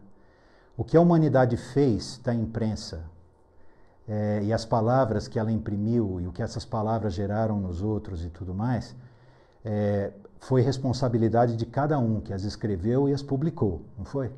O 0.77 0.83
que 0.83 0.95
a 0.95 1.01
humanidade 1.01 1.57
fez 1.57 2.21
da 2.23 2.31
imprensa 2.31 3.03
é, 4.07 4.43
e 4.43 4.53
as 4.53 4.63
palavras 4.63 5.27
que 5.27 5.39
ela 5.39 5.51
imprimiu 5.51 6.21
e 6.21 6.27
o 6.27 6.31
que 6.31 6.43
essas 6.43 6.63
palavras 6.63 7.15
geraram 7.15 7.59
nos 7.59 7.81
outros 7.81 8.23
e 8.23 8.29
tudo 8.29 8.53
mais, 8.53 8.95
é, 9.65 10.11
foi 10.39 10.61
responsabilidade 10.61 11.55
de 11.55 11.65
cada 11.65 11.97
um 11.97 12.21
que 12.21 12.31
as 12.31 12.43
escreveu 12.43 13.09
e 13.09 13.13
as 13.13 13.23
publicou, 13.23 13.81
não 13.97 14.05
foi? 14.05 14.31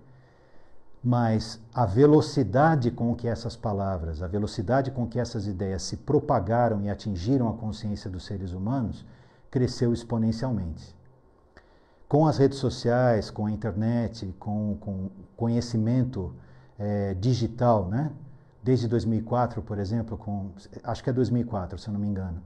Mas 1.04 1.60
a 1.74 1.86
velocidade 1.86 2.90
com 2.90 3.14
que 3.14 3.28
essas 3.28 3.58
palavras, 3.58 4.22
a 4.22 4.28
velocidade 4.28 4.90
com 4.90 5.06
que 5.06 5.20
essas 5.20 5.48
ideias 5.48 5.84
se 5.84 5.98
propagaram 5.98 6.82
e 6.82 6.90
atingiram 6.90 7.50
a 7.50 7.54
consciência 7.54 8.10
dos 8.10 8.26
seres 8.26 8.54
humanos, 8.54 9.06
cresceu 9.52 9.94
exponencialmente. 9.94 10.96
Com 12.08 12.26
as 12.26 12.38
redes 12.38 12.58
sociais, 12.58 13.30
com 13.30 13.48
a 13.48 13.52
internet, 13.52 14.34
com, 14.40 15.10
conhecimento 15.36 16.34
é, 16.80 17.14
digital, 17.16 17.90
né? 17.90 18.12
desde 18.64 18.88
2004, 18.88 19.62
por 19.62 19.78
exemplo, 19.78 20.18
com, 20.18 20.52
acho 20.84 21.04
que 21.04 21.10
é 21.10 21.14
2004, 21.14 21.78
se 21.78 21.90
eu 21.90 21.94
não 21.94 22.00
me 22.00 22.08
engano, 22.08 22.42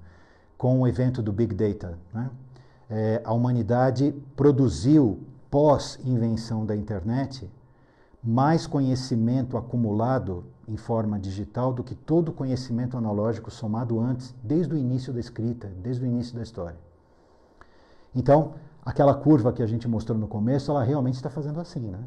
com 0.57 0.81
o 0.81 0.87
evento 0.87 1.21
do 1.21 1.31
Big 1.31 1.53
Data, 1.53 1.97
né? 2.11 2.29
é, 2.89 3.21
a 3.23 3.31
humanidade 3.33 4.15
produziu, 4.35 5.19
pós-invenção 5.51 6.65
da 6.65 6.75
internet, 6.75 7.49
mais 8.23 8.67
conhecimento 8.67 9.57
acumulado 9.57 10.45
em 10.67 10.75
forma 10.75 11.19
digital 11.19 11.71
do 11.71 11.83
que 11.83 11.95
todo 11.95 12.33
conhecimento 12.33 12.97
analógico 12.97 13.49
somado 13.49 13.99
antes, 13.99 14.35
desde 14.43 14.73
o 14.73 14.77
início 14.77 15.13
da 15.13 15.19
escrita, 15.19 15.67
desde 15.81 16.03
o 16.03 16.07
início 16.07 16.35
da 16.35 16.43
história. 16.43 16.77
Então, 18.13 18.55
aquela 18.83 19.13
curva 19.13 19.53
que 19.53 19.63
a 19.63 19.67
gente 19.67 19.87
mostrou 19.87 20.17
no 20.17 20.27
começo, 20.27 20.71
ela 20.71 20.83
realmente 20.83 21.15
está 21.15 21.29
fazendo 21.29 21.59
assim, 21.59 21.81
né? 21.81 21.99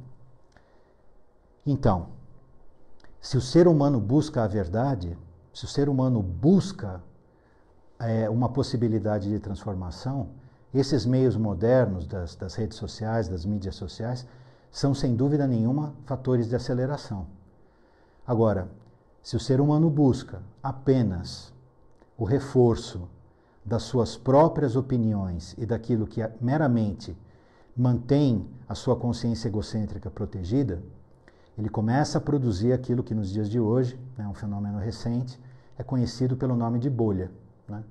Então, 1.64 2.08
se 3.20 3.36
o 3.36 3.40
ser 3.40 3.68
humano 3.68 4.00
busca 4.00 4.42
a 4.42 4.46
verdade, 4.46 5.16
se 5.52 5.64
o 5.64 5.68
ser 5.68 5.88
humano 5.88 6.22
busca 6.22 7.02
é, 7.98 8.28
uma 8.30 8.48
possibilidade 8.48 9.28
de 9.28 9.38
transformação, 9.38 10.30
esses 10.72 11.04
meios 11.04 11.36
modernos 11.36 12.06
das, 12.06 12.34
das 12.34 12.54
redes 12.54 12.78
sociais, 12.78 13.28
das 13.28 13.44
mídias 13.44 13.74
sociais, 13.74 14.26
são 14.70 14.94
sem 14.94 15.16
dúvida 15.16 15.46
nenhuma 15.46 15.94
fatores 16.04 16.48
de 16.48 16.56
aceleração. 16.56 17.26
Agora, 18.26 18.68
se 19.22 19.36
o 19.36 19.40
ser 19.40 19.60
humano 19.60 19.90
busca 19.90 20.42
apenas 20.62 21.52
o 22.16 22.24
reforço 22.24 23.08
das 23.64 23.82
suas 23.82 24.16
próprias 24.16 24.76
opiniões 24.76 25.54
e 25.58 25.66
daquilo 25.66 26.06
que 26.06 26.20
meramente 26.40 27.16
mantém 27.76 28.46
a 28.68 28.74
sua 28.74 28.96
consciência 28.96 29.48
egocêntrica 29.48 30.10
protegida, 30.10 30.82
ele 31.58 31.68
começa 31.68 32.18
a 32.18 32.20
produzir 32.20 32.72
aquilo 32.72 33.02
que 33.02 33.14
nos 33.14 33.30
dias 33.30 33.50
de 33.50 33.60
hoje, 33.60 33.98
né, 34.16 34.26
um 34.26 34.34
fenômeno 34.34 34.78
recente, 34.78 35.38
é 35.76 35.82
conhecido 35.82 36.36
pelo 36.36 36.56
nome 36.56 36.78
de 36.78 36.88
bolha. 36.88 37.30
Né? 37.68 37.82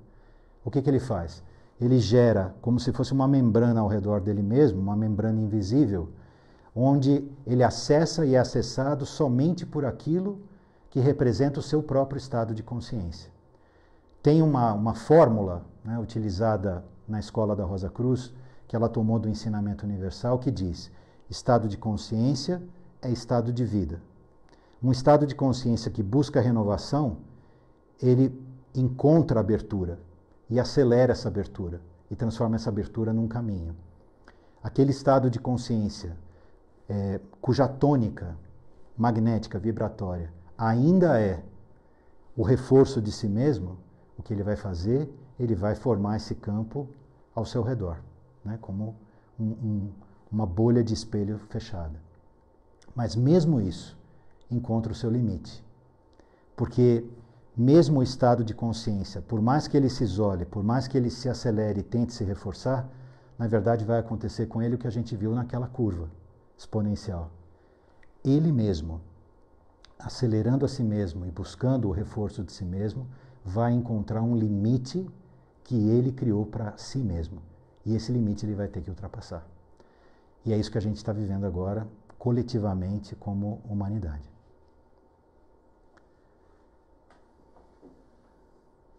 O 0.64 0.70
que, 0.70 0.82
que 0.82 0.90
ele 0.90 1.00
faz? 1.00 1.42
Ele 1.80 1.98
gera 1.98 2.54
como 2.60 2.78
se 2.78 2.92
fosse 2.92 3.12
uma 3.12 3.26
membrana 3.26 3.80
ao 3.80 3.88
redor 3.88 4.20
dele 4.20 4.42
mesmo, 4.42 4.80
uma 4.80 4.96
membrana 4.96 5.40
invisível, 5.40 6.08
onde 6.74 7.28
ele 7.46 7.62
acessa 7.62 8.24
e 8.24 8.34
é 8.34 8.38
acessado 8.38 9.04
somente 9.04 9.66
por 9.66 9.84
aquilo 9.84 10.40
que 10.88 11.00
representa 11.00 11.60
o 11.60 11.62
seu 11.62 11.82
próprio 11.82 12.18
estado 12.18 12.54
de 12.54 12.62
consciência. 12.62 13.30
Tem 14.22 14.42
uma, 14.42 14.72
uma 14.72 14.94
fórmula 14.94 15.64
né, 15.84 15.98
utilizada 15.98 16.84
na 17.08 17.18
escola 17.18 17.56
da 17.56 17.64
Rosa 17.64 17.88
Cruz, 17.88 18.32
que 18.68 18.76
ela 18.76 18.88
tomou 18.88 19.18
do 19.18 19.28
ensinamento 19.28 19.84
universal, 19.84 20.38
que 20.38 20.50
diz: 20.50 20.90
estado 21.28 21.68
de 21.68 21.76
consciência 21.76 22.62
é 23.00 23.10
estado 23.10 23.52
de 23.52 23.64
vida. 23.64 24.00
Um 24.82 24.90
estado 24.92 25.26
de 25.26 25.34
consciência 25.34 25.90
que 25.90 26.02
busca 26.02 26.40
renovação, 26.40 27.18
ele 28.00 28.32
encontra 28.74 29.40
abertura 29.40 29.98
e 30.48 30.58
acelera 30.58 31.12
essa 31.12 31.28
abertura 31.28 31.80
e 32.10 32.16
transforma 32.16 32.56
essa 32.56 32.70
abertura 32.70 33.12
num 33.12 33.28
caminho. 33.28 33.76
Aquele 34.62 34.90
estado 34.90 35.30
de 35.30 35.38
consciência 35.38 36.16
é, 36.90 37.20
cuja 37.40 37.68
tônica 37.68 38.36
magnética, 38.98 39.60
vibratória, 39.60 40.32
ainda 40.58 41.20
é 41.20 41.40
o 42.36 42.42
reforço 42.42 43.00
de 43.00 43.12
si 43.12 43.28
mesmo, 43.28 43.78
o 44.18 44.22
que 44.22 44.34
ele 44.34 44.42
vai 44.42 44.56
fazer? 44.56 45.08
Ele 45.38 45.54
vai 45.54 45.76
formar 45.76 46.16
esse 46.16 46.34
campo 46.34 46.88
ao 47.32 47.46
seu 47.46 47.62
redor, 47.62 47.98
né? 48.44 48.58
como 48.60 48.96
um, 49.38 49.44
um, 49.44 49.90
uma 50.32 50.44
bolha 50.44 50.82
de 50.82 50.92
espelho 50.92 51.38
fechada. 51.48 51.94
Mas 52.94 53.14
mesmo 53.14 53.60
isso 53.60 53.96
encontra 54.50 54.92
o 54.92 54.94
seu 54.94 55.10
limite. 55.10 55.64
Porque 56.56 57.04
mesmo 57.56 58.00
o 58.00 58.02
estado 58.02 58.42
de 58.42 58.52
consciência, 58.52 59.22
por 59.22 59.40
mais 59.40 59.68
que 59.68 59.76
ele 59.76 59.88
se 59.88 60.02
isole, 60.02 60.44
por 60.44 60.64
mais 60.64 60.88
que 60.88 60.98
ele 60.98 61.08
se 61.08 61.28
acelere 61.28 61.80
e 61.80 61.84
tente 61.84 62.12
se 62.12 62.24
reforçar, 62.24 62.88
na 63.38 63.46
verdade 63.46 63.84
vai 63.84 64.00
acontecer 64.00 64.46
com 64.46 64.60
ele 64.60 64.74
o 64.74 64.78
que 64.78 64.88
a 64.88 64.90
gente 64.90 65.14
viu 65.14 65.32
naquela 65.34 65.68
curva 65.68 66.19
exponencial. 66.60 67.30
Ele 68.22 68.52
mesmo, 68.52 69.00
acelerando 69.98 70.66
a 70.66 70.68
si 70.68 70.82
mesmo 70.82 71.24
e 71.24 71.30
buscando 71.30 71.88
o 71.88 71.90
reforço 71.90 72.44
de 72.44 72.52
si 72.52 72.66
mesmo, 72.66 73.08
vai 73.42 73.72
encontrar 73.72 74.20
um 74.20 74.36
limite 74.36 75.08
que 75.64 75.88
ele 75.88 76.12
criou 76.12 76.44
para 76.44 76.76
si 76.76 76.98
mesmo. 76.98 77.42
E 77.86 77.96
esse 77.96 78.12
limite 78.12 78.44
ele 78.44 78.54
vai 78.54 78.68
ter 78.68 78.82
que 78.82 78.90
ultrapassar. 78.90 79.46
E 80.44 80.52
é 80.52 80.58
isso 80.58 80.70
que 80.70 80.76
a 80.76 80.82
gente 80.82 80.96
está 80.96 81.14
vivendo 81.14 81.46
agora, 81.46 81.88
coletivamente, 82.18 83.16
como 83.16 83.62
humanidade. 83.66 84.30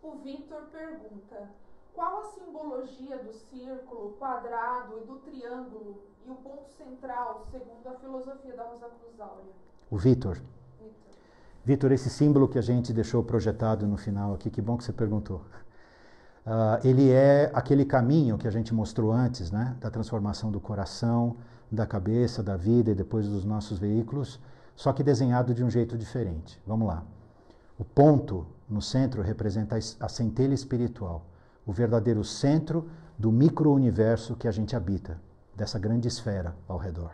O 0.01 0.16
Victor 0.24 0.64
pergunta: 0.72 1.47
qual 1.94 2.22
a 2.22 2.26
simbologia 2.26 3.18
do 3.18 3.34
círculo, 3.34 4.16
quadrado 4.20 4.98
e 4.98 5.06
do 5.06 5.16
triângulo 5.18 6.02
e 6.26 6.30
o 6.30 6.36
ponto 6.36 6.70
central, 6.78 7.46
segundo 7.52 7.88
a 7.88 8.00
filosofia 8.00 8.56
da 8.56 8.64
Rosa 8.64 8.88
Cruz 8.88 9.20
Áurea? 9.20 9.52
O 9.89 9.98
Victor. 9.98 10.42
Vitor, 11.64 11.92
esse 11.92 12.10
símbolo 12.10 12.48
que 12.48 12.58
a 12.58 12.62
gente 12.62 12.92
deixou 12.92 13.24
projetado 13.24 13.86
no 13.86 13.98
final 13.98 14.34
aqui, 14.34 14.50
que 14.50 14.62
bom 14.62 14.78
que 14.78 14.84
você 14.84 14.94
perguntou. 14.94 15.42
Uh, 16.46 16.86
ele 16.88 17.12
é 17.12 17.52
aquele 17.54 17.86
caminho 17.86 18.36
que 18.38 18.48
a 18.48 18.52
gente 18.52 18.74
mostrou 18.74 19.12
antes, 19.12 19.52
né? 19.52 19.76
Da 19.80 19.92
transformação 19.92 20.52
do 20.52 20.60
coração, 20.60 21.38
da 21.72 21.86
cabeça, 21.86 22.42
da 22.42 22.58
vida 22.58 22.92
e 22.92 22.96
depois 22.96 23.28
dos 23.28 23.46
nossos 23.46 23.78
veículos, 23.78 24.39
só 24.76 24.92
que 24.92 25.04
desenhado 25.04 25.54
de 25.54 25.64
um 25.64 25.70
jeito 25.70 25.98
diferente. 25.98 26.60
Vamos 26.66 26.88
lá. 26.88 27.04
O 27.78 27.86
ponto 27.86 28.46
no 28.68 28.82
centro 28.82 29.22
representa 29.22 29.78
a 29.78 30.10
centelha 30.10 30.54
espiritual, 30.54 31.26
o 31.66 31.72
verdadeiro 31.72 32.24
centro 32.24 32.89
do 33.18 33.32
micro-universo 33.32 34.36
que 34.36 34.47
a 34.47 34.51
gente 34.51 34.76
habita, 34.76 35.20
dessa 35.55 35.78
grande 35.78 36.07
esfera 36.07 36.55
ao 36.68 36.78
redor. 36.78 37.12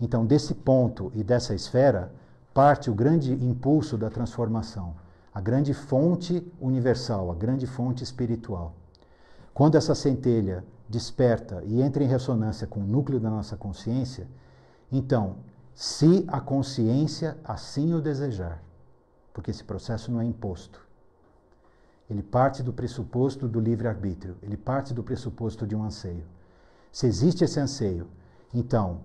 Então, 0.00 0.24
desse 0.24 0.54
ponto 0.54 1.10
e 1.14 1.22
dessa 1.22 1.54
esfera, 1.54 2.12
parte 2.54 2.90
o 2.90 2.94
grande 2.94 3.32
impulso 3.32 3.98
da 3.98 4.08
transformação, 4.08 4.94
a 5.34 5.40
grande 5.40 5.74
fonte 5.74 6.44
universal, 6.60 7.30
a 7.30 7.34
grande 7.34 7.66
fonte 7.66 8.02
espiritual. 8.02 8.74
Quando 9.52 9.76
essa 9.76 9.94
centelha 9.94 10.64
desperta 10.88 11.62
e 11.64 11.82
entra 11.82 12.02
em 12.02 12.06
ressonância 12.06 12.66
com 12.66 12.80
o 12.80 12.86
núcleo 12.86 13.20
da 13.20 13.28
nossa 13.28 13.56
consciência, 13.56 14.26
então, 14.90 15.36
se 15.74 16.24
a 16.28 16.40
consciência 16.40 17.36
assim 17.44 17.92
o 17.92 18.00
desejar, 18.00 18.62
porque 19.34 19.50
esse 19.50 19.62
processo 19.62 20.10
não 20.10 20.20
é 20.20 20.24
imposto. 20.24 20.87
Ele 22.08 22.22
parte 22.22 22.62
do 22.62 22.72
pressuposto 22.72 23.46
do 23.46 23.60
livre-arbítrio, 23.60 24.36
ele 24.42 24.56
parte 24.56 24.94
do 24.94 25.02
pressuposto 25.02 25.66
de 25.66 25.76
um 25.76 25.84
anseio. 25.84 26.24
Se 26.90 27.06
existe 27.06 27.44
esse 27.44 27.60
anseio, 27.60 28.08
então, 28.52 29.00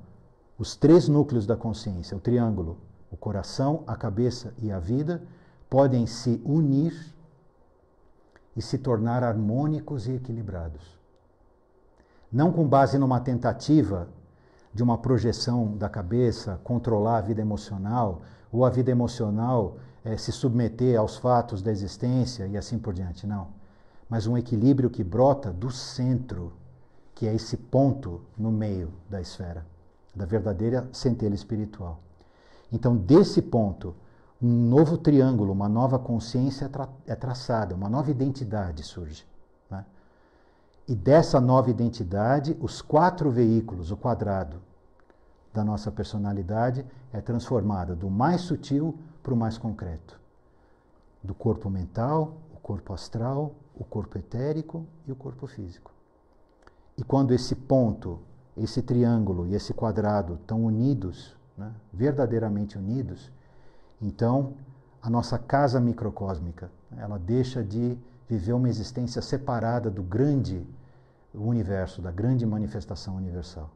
os 0.57 0.75
três 0.75 1.07
núcleos 1.07 1.45
da 1.45 1.57
consciência, 1.57 2.15
o 2.15 2.19
triângulo, 2.19 2.77
o 3.11 3.17
coração, 3.17 3.83
a 3.85 3.95
cabeça 3.95 4.53
e 4.57 4.71
a 4.71 4.79
vida, 4.79 5.21
podem 5.69 6.07
se 6.07 6.41
unir 6.45 6.93
e 8.55 8.61
se 8.61 8.77
tornar 8.77 9.23
harmônicos 9.23 10.07
e 10.07 10.13
equilibrados. 10.13 10.97
Não 12.31 12.51
com 12.51 12.67
base 12.67 12.97
numa 12.97 13.19
tentativa 13.19 14.07
de 14.73 14.81
uma 14.81 14.97
projeção 14.97 15.77
da 15.77 15.87
cabeça, 15.87 16.59
controlar 16.63 17.17
a 17.17 17.21
vida 17.21 17.41
emocional, 17.41 18.21
ou 18.51 18.65
a 18.65 18.69
vida 18.69 18.91
emocional 18.91 19.77
é, 20.03 20.17
se 20.17 20.31
submeter 20.31 20.99
aos 20.99 21.17
fatos 21.17 21.61
da 21.61 21.71
existência 21.71 22.47
e 22.47 22.57
assim 22.57 22.77
por 22.77 22.93
diante. 22.93 23.25
Não. 23.25 23.47
Mas 24.09 24.27
um 24.27 24.37
equilíbrio 24.37 24.89
que 24.89 25.03
brota 25.03 25.51
do 25.51 25.71
centro, 25.71 26.53
que 27.15 27.27
é 27.27 27.33
esse 27.33 27.57
ponto 27.57 28.21
no 28.37 28.51
meio 28.51 28.93
da 29.09 29.21
esfera, 29.21 29.65
da 30.15 30.25
verdadeira 30.25 30.87
centelha 30.91 31.35
espiritual. 31.35 31.99
Então, 32.71 32.95
desse 32.95 33.41
ponto, 33.41 33.95
um 34.41 34.49
novo 34.49 34.97
triângulo, 34.97 35.53
uma 35.53 35.69
nova 35.69 35.97
consciência 35.97 36.65
é, 36.65 36.67
tra 36.67 36.89
é 37.07 37.15
traçada, 37.15 37.75
uma 37.75 37.89
nova 37.89 38.11
identidade 38.11 38.83
surge. 38.83 39.25
E 40.87 40.93
dessa 40.93 41.39
nova 41.39 41.69
identidade, 41.69 42.57
os 42.59 42.81
quatro 42.81 43.31
veículos, 43.31 43.91
o 43.91 43.97
quadrado 43.97 44.61
da 45.53 45.63
nossa 45.63 45.91
personalidade, 45.91 46.85
é 47.11 47.21
transformada 47.21 47.95
do 47.95 48.09
mais 48.09 48.41
sutil 48.41 48.97
para 49.21 49.33
o 49.33 49.37
mais 49.37 49.57
concreto. 49.57 50.19
Do 51.23 51.33
corpo 51.33 51.69
mental, 51.69 52.37
o 52.53 52.59
corpo 52.59 52.93
astral, 52.93 53.55
o 53.73 53.85
corpo 53.85 54.17
etérico 54.17 54.85
e 55.07 55.11
o 55.11 55.15
corpo 55.15 55.47
físico. 55.47 55.91
E 56.97 57.03
quando 57.03 57.33
esse 57.33 57.55
ponto, 57.55 58.19
esse 58.57 58.81
triângulo 58.81 59.47
e 59.47 59.55
esse 59.55 59.73
quadrado 59.73 60.35
estão 60.35 60.65
unidos, 60.65 61.35
né, 61.57 61.71
verdadeiramente 61.93 62.77
unidos, 62.77 63.31
então 64.01 64.53
a 65.01 65.09
nossa 65.09 65.37
casa 65.37 65.79
microcósmica, 65.79 66.69
ela 66.97 67.17
deixa 67.17 67.63
de 67.63 67.97
viver 68.33 68.53
uma 68.53 68.67
existência 68.67 69.21
separada 69.21 69.89
do 69.91 70.01
grande 70.01 70.65
universo, 71.33 72.01
da 72.01 72.11
grande 72.11 72.45
manifestação 72.45 73.15
universal. 73.15 73.69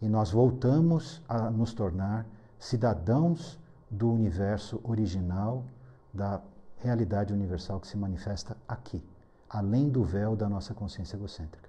E 0.00 0.08
nós 0.08 0.30
voltamos 0.30 1.22
a 1.28 1.50
nos 1.50 1.72
tornar 1.72 2.26
cidadãos 2.58 3.58
do 3.90 4.10
universo 4.10 4.80
original, 4.84 5.64
da 6.12 6.42
realidade 6.76 7.32
universal 7.32 7.80
que 7.80 7.86
se 7.86 7.96
manifesta 7.96 8.56
aqui, 8.68 9.02
além 9.48 9.88
do 9.88 10.04
véu 10.04 10.36
da 10.36 10.48
nossa 10.48 10.74
consciência 10.74 11.16
egocêntrica. 11.16 11.68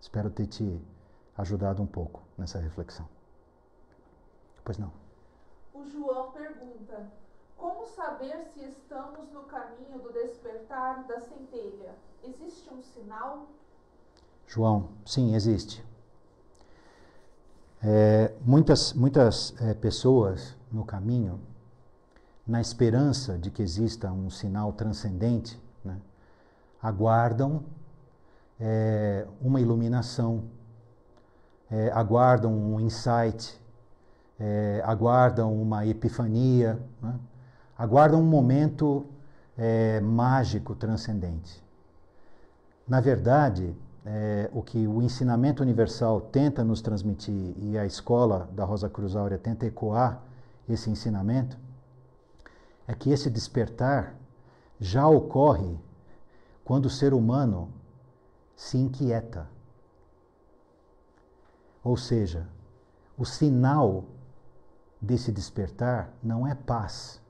Espero 0.00 0.30
ter 0.30 0.46
te 0.46 0.80
ajudado 1.36 1.82
um 1.82 1.86
pouco 1.86 2.22
nessa 2.38 2.58
reflexão. 2.58 3.06
Pois 4.64 4.78
não. 4.78 4.92
O 5.74 5.84
João 5.86 6.32
pergunta: 6.32 7.06
Como 7.56 7.86
saber 7.86 8.44
se 8.52 8.64
estamos 8.64 9.30
no 9.32 9.42
caminho 9.44 9.98
do 9.98 10.12
despertar 10.12 11.04
da 11.04 11.20
centelha? 11.20 11.94
Existe 12.22 12.72
um 12.72 12.82
sinal? 12.82 13.48
João, 14.46 14.90
sim, 15.04 15.34
existe. 15.34 15.84
É, 17.82 18.32
muitas 18.40 18.94
muitas 18.94 19.54
é, 19.60 19.74
pessoas 19.74 20.56
no 20.72 20.84
caminho, 20.84 21.38
na 22.46 22.60
esperança 22.60 23.38
de 23.38 23.50
que 23.50 23.62
exista 23.62 24.10
um 24.10 24.30
sinal 24.30 24.72
transcendente, 24.72 25.60
né, 25.84 26.00
aguardam 26.82 27.64
é, 28.58 29.26
uma 29.40 29.60
iluminação, 29.60 30.44
é, 31.70 31.90
aguardam 31.90 32.52
um 32.52 32.80
insight, 32.80 33.60
é, 34.40 34.82
aguardam 34.84 35.54
uma 35.54 35.86
epifania, 35.86 36.80
né, 37.02 37.18
aguardam 37.76 38.20
um 38.20 38.26
momento 38.26 39.06
é, 39.56 40.00
mágico, 40.00 40.74
transcendente. 40.74 41.62
Na 42.86 43.00
verdade, 43.00 43.74
é, 44.04 44.50
o 44.52 44.62
que 44.62 44.86
o 44.86 45.02
ensinamento 45.02 45.62
universal 45.62 46.20
tenta 46.20 46.62
nos 46.62 46.82
transmitir 46.82 47.54
e 47.56 47.78
a 47.78 47.86
escola 47.86 48.48
da 48.52 48.64
Rosa 48.64 48.88
Cruz 48.88 49.16
Áurea 49.16 49.38
tenta 49.38 49.66
ecoar 49.66 50.22
esse 50.68 50.90
ensinamento, 50.90 51.58
é 52.86 52.94
que 52.94 53.10
esse 53.10 53.30
despertar 53.30 54.14
já 54.78 55.06
ocorre 55.06 55.78
quando 56.64 56.86
o 56.86 56.90
ser 56.90 57.14
humano 57.14 57.70
se 58.56 58.76
inquieta. 58.76 59.48
Ou 61.82 61.96
seja, 61.96 62.46
o 63.16 63.24
sinal 63.24 64.04
desse 65.00 65.30
despertar 65.30 66.12
não 66.22 66.46
é 66.46 66.54
paz, 66.54 67.20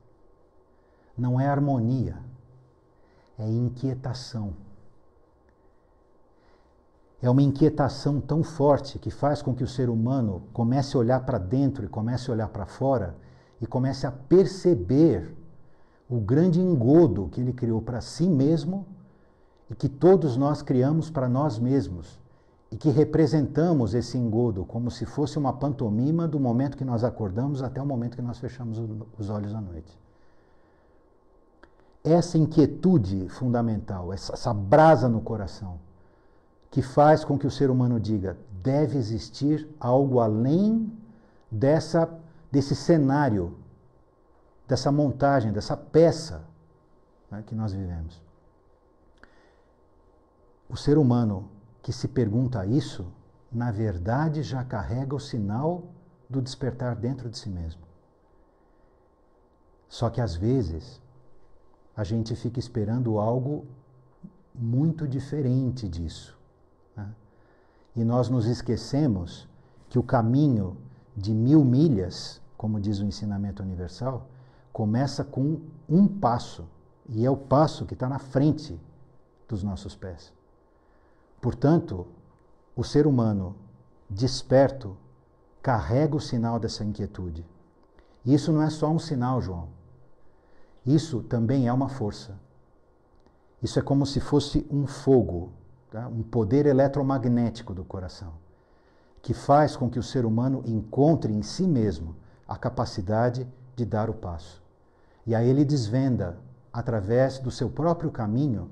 não 1.17 1.39
é 1.39 1.47
harmonia, 1.47 2.17
é 3.37 3.47
inquietação 3.47 4.53
é 7.25 7.29
uma 7.29 7.41
inquietação 7.41 8.21
tão 8.21 8.43
forte 8.43 8.99
que 8.99 9.09
faz 9.09 9.41
com 9.41 9.53
que 9.53 9.63
o 9.63 9.67
ser 9.67 9.89
humano 9.89 10.43
comece 10.53 10.95
a 10.95 10.99
olhar 10.99 11.25
para 11.25 11.37
dentro 11.37 11.83
e 11.83 11.87
comece 11.87 12.29
a 12.29 12.33
olhar 12.33 12.49
para 12.49 12.65
fora 12.65 13.15
e 13.59 13.65
comece 13.65 14.05
a 14.05 14.11
perceber 14.11 15.35
o 16.09 16.19
grande 16.19 16.59
engodo 16.59 17.29
que 17.29 17.41
ele 17.41 17.51
criou 17.51 17.81
para 17.81 17.99
si 17.99 18.29
mesmo 18.29 18.85
e 19.71 19.73
que 19.75 19.89
todos 19.89 20.37
nós 20.37 20.61
criamos 20.61 21.09
para 21.09 21.27
nós 21.27 21.57
mesmos 21.57 22.19
e 22.71 22.77
que 22.77 22.89
representamos 22.89 23.95
esse 23.95 24.17
engodo 24.17 24.63
como 24.63 24.91
se 24.91 25.05
fosse 25.05 25.39
uma 25.39 25.53
pantomima 25.53 26.27
do 26.27 26.39
momento 26.39 26.77
que 26.77 26.85
nós 26.85 27.03
acordamos 27.03 27.63
até 27.63 27.81
o 27.81 27.85
momento 27.85 28.15
que 28.15 28.21
nós 28.21 28.37
fechamos 28.37 28.79
os 29.17 29.29
olhos 29.29 29.55
à 29.55 29.61
noite. 29.61 30.04
Essa 32.05 32.37
inquietude 32.37 33.27
fundamental, 33.29 34.13
essa, 34.13 34.33
essa 34.33 34.53
brasa 34.53 35.09
no 35.09 35.19
coração, 35.19 35.79
que 36.69 36.81
faz 36.81 37.25
com 37.25 37.35
que 37.35 37.47
o 37.47 37.51
ser 37.51 37.71
humano 37.71 37.99
diga: 37.99 38.37
deve 38.61 38.97
existir 38.97 39.67
algo 39.79 40.19
além 40.19 40.95
dessa 41.49 42.07
desse 42.51 42.75
cenário, 42.75 43.57
dessa 44.65 44.89
montagem, 44.89 45.51
dessa 45.51 45.75
peça 45.75 46.45
né, 47.29 47.43
que 47.45 47.53
nós 47.53 47.73
vivemos. 47.73 48.21
O 50.69 50.77
ser 50.77 50.97
humano 50.97 51.49
que 51.81 51.91
se 51.91 52.07
pergunta 52.07 52.65
isso, 52.65 53.05
na 53.51 53.71
verdade 53.71 54.41
já 54.41 54.63
carrega 54.63 55.13
o 55.13 55.19
sinal 55.19 55.83
do 56.29 56.41
despertar 56.41 56.95
dentro 56.95 57.29
de 57.29 57.37
si 57.37 57.49
mesmo. 57.49 57.81
Só 59.89 60.09
que 60.09 60.21
às 60.21 60.35
vezes 60.35 61.01
a 61.95 62.03
gente 62.03 62.35
fica 62.35 62.59
esperando 62.59 63.19
algo 63.19 63.65
muito 64.53 65.07
diferente 65.07 65.87
disso. 65.87 66.37
Né? 66.95 67.09
E 67.95 68.03
nós 68.03 68.29
nos 68.29 68.45
esquecemos 68.45 69.47
que 69.89 69.97
o 69.97 70.03
caminho 70.03 70.77
de 71.15 71.33
mil 71.33 71.63
milhas, 71.63 72.41
como 72.57 72.79
diz 72.79 72.99
o 72.99 73.05
ensinamento 73.05 73.63
universal, 73.63 74.27
começa 74.73 75.23
com 75.23 75.61
um 75.87 76.07
passo, 76.07 76.65
e 77.07 77.25
é 77.25 77.29
o 77.29 77.37
passo 77.37 77.85
que 77.85 77.93
está 77.93 78.09
na 78.09 78.19
frente 78.19 78.79
dos 79.47 79.63
nossos 79.63 79.95
pés. 79.95 80.33
Portanto, 81.39 82.05
o 82.75 82.83
ser 82.83 83.07
humano 83.07 83.55
desperto 84.09 84.97
carrega 85.61 86.15
o 86.15 86.19
sinal 86.19 86.59
dessa 86.59 86.83
inquietude. 86.83 87.45
Isso 88.25 88.51
não 88.51 88.61
é 88.61 88.69
só 88.69 88.89
um 88.89 88.99
sinal, 88.99 89.41
João. 89.41 89.69
Isso 90.85 91.21
também 91.23 91.67
é 91.67 91.73
uma 91.73 91.89
força. 91.89 92.39
Isso 93.61 93.79
é 93.79 93.81
como 93.81 94.05
se 94.05 94.19
fosse 94.19 94.67
um 94.69 94.85
fogo 94.85 95.51
tá? 95.95 96.07
um 96.07 96.21
poder 96.21 96.65
eletromagnético 96.65 97.73
do 97.73 97.83
coração, 97.83 98.33
que 99.21 99.33
faz 99.33 99.77
com 99.77 99.89
que 99.89 99.97
o 99.97 100.03
ser 100.03 100.25
humano 100.25 100.61
encontre 100.65 101.33
em 101.33 101.41
si 101.41 101.65
mesmo 101.65 102.15
a 102.47 102.57
capacidade 102.57 103.47
de 103.75 103.85
dar 103.85 104.09
o 104.09 104.13
passo. 104.13 104.61
E 105.25 105.33
aí 105.33 105.49
ele 105.49 105.65
desvenda, 105.65 106.37
através 106.71 107.39
do 107.39 107.49
seu 107.49 107.69
próprio 107.69 108.11
caminho, 108.11 108.69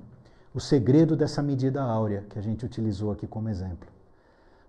o 0.52 0.60
segredo 0.60 1.16
dessa 1.16 1.42
medida 1.42 1.82
áurea 1.82 2.24
que 2.28 2.38
a 2.38 2.42
gente 2.42 2.64
utilizou 2.64 3.10
aqui 3.10 3.26
como 3.26 3.48
exemplo. 3.48 3.88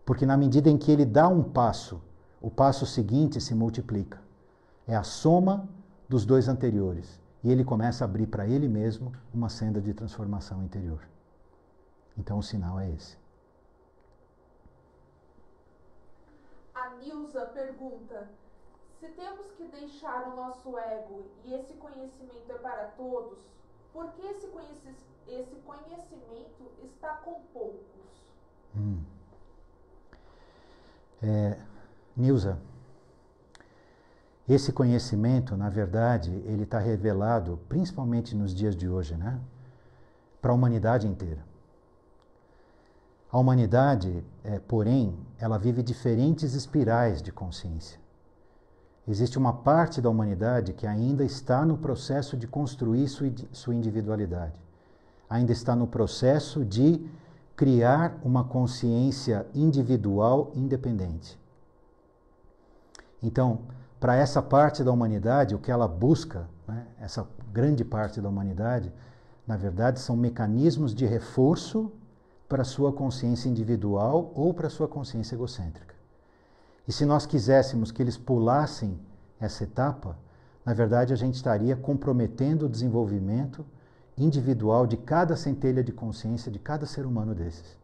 Porque 0.04 0.26
na 0.26 0.38
medida 0.38 0.70
em 0.70 0.78
que 0.78 0.92
ele 0.92 1.06
dá 1.06 1.28
um 1.28 1.44
passo, 1.44 2.02
o 2.42 2.50
passo 2.50 2.86
seguinte 2.86 3.40
se 3.42 3.54
multiplica. 3.54 4.20
É 4.88 4.96
a 4.96 5.04
soma 5.04 5.68
dos 6.08 6.26
dois 6.26 6.48
anteriores. 6.48 7.20
E 7.46 7.52
ele 7.52 7.64
começa 7.64 8.04
a 8.04 8.08
abrir 8.08 8.26
para 8.26 8.48
ele 8.48 8.68
mesmo 8.68 9.12
uma 9.32 9.50
senda 9.50 9.80
de 9.80 9.94
transformação 9.94 10.64
interior. 10.64 11.08
Então 12.18 12.40
o 12.40 12.42
sinal 12.42 12.80
é 12.80 12.90
esse. 12.90 13.16
A 16.74 16.90
Nilza 16.96 17.46
pergunta: 17.46 18.32
Se 19.00 19.10
temos 19.10 19.52
que 19.52 19.68
deixar 19.68 20.28
o 20.28 20.36
nosso 20.36 20.76
ego 20.76 21.28
e 21.44 21.54
esse 21.54 21.74
conhecimento 21.76 22.52
é 22.52 22.58
para 22.58 22.88
todos, 22.98 23.38
por 23.94 24.12
que 24.14 24.26
esse, 24.26 24.48
conheci 24.48 24.96
esse 25.28 25.56
conhecimento 25.58 26.72
está 26.84 27.18
com 27.18 27.42
poucos? 27.54 28.34
Hum. 28.76 29.04
É, 31.22 31.60
Nilza, 32.18 32.60
esse 34.48 34.72
conhecimento, 34.72 35.58
na 35.58 35.70
verdade, 35.70 36.32
ele 36.46 36.64
está 36.64 36.78
revelado, 36.78 37.60
principalmente 37.68 38.36
nos 38.36 38.54
dias 38.54 38.76
de 38.76 38.88
hoje, 38.88 39.16
né? 39.16 39.40
para 40.40 40.52
a 40.52 40.56
humanidade 40.56 41.08
inteira. 41.08 41.44
A 43.32 43.40
humanidade, 43.40 44.24
é, 44.44 44.60
porém, 44.60 45.18
ela 45.40 45.58
vive 45.58 45.82
diferentes 45.82 46.54
espirais 46.54 47.22
de 47.22 47.32
consciência. 47.32 48.00
Existe 49.08 49.40
uma 49.40 49.52
parte 49.52 50.00
da 50.00 50.10
humanidade 50.10 50.74
que 50.74 50.86
ainda 50.86 51.24
está 51.24 51.66
no 51.66 51.78
processo 51.78 52.38
de 52.38 52.48
construir 52.48 53.08
sua 53.08 53.74
individualidade, 53.74 54.60
ainda 55.28 55.52
está 55.52 55.76
no 55.76 55.88
processo 55.88 56.64
de 56.64 57.04
criar 57.56 58.20
uma 58.24 58.44
consciência 58.44 59.48
individual 59.56 60.52
independente. 60.56 61.40
Então, 63.22 63.62
para 64.06 64.18
essa 64.18 64.40
parte 64.40 64.84
da 64.84 64.92
humanidade, 64.92 65.56
o 65.56 65.58
que 65.58 65.72
ela 65.72 65.88
busca, 65.88 66.48
né, 66.68 66.86
essa 67.02 67.28
grande 67.52 67.84
parte 67.84 68.22
da 68.22 68.30
humanidade, 68.30 68.94
na 69.48 69.58
verdade, 69.58 70.00
são 70.00 70.16
mecanismos 70.16 70.94
de 70.94 71.08
reforço 71.08 71.92
para 72.48 72.62
a 72.62 72.66
sua 72.66 72.94
consciência 72.94 73.50
individual 73.50 74.32
ou 74.36 74.54
para 74.54 74.68
a 74.68 74.70
sua 74.70 74.88
consciência 74.88 75.34
egocêntrica. 75.34 75.96
E 76.88 76.94
se 76.94 77.04
nós 77.04 77.26
quiséssemos 77.26 77.92
que 77.92 78.00
eles 78.00 78.16
pulassem 78.16 79.00
essa 79.40 79.64
etapa, 79.64 80.16
na 80.64 80.76
verdade 80.76 81.12
a 81.12 81.16
gente 81.16 81.34
estaria 81.34 81.76
comprometendo 81.76 82.68
o 82.68 82.70
desenvolvimento 82.70 83.66
individual 84.16 84.86
de 84.86 84.98
cada 84.98 85.36
centelha 85.36 85.84
de 85.84 85.92
consciência 85.92 86.52
de 86.52 86.60
cada 86.60 86.86
ser 86.86 87.08
humano 87.08 87.34
desses. 87.34 87.76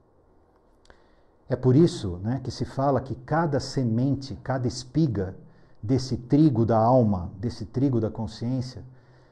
É 1.49 1.55
por 1.55 1.75
isso 1.75 2.19
né, 2.21 2.39
que 2.43 2.51
se 2.51 2.63
fala 2.63 3.01
que 3.01 3.15
cada 3.15 3.59
semente, 3.59 4.35
cada 4.43 4.67
espiga 4.67 5.35
desse 5.81 6.17
trigo 6.17 6.65
da 6.65 6.77
alma, 6.77 7.31
desse 7.37 7.65
trigo 7.65 7.99
da 7.99 8.09
consciência, 8.09 8.83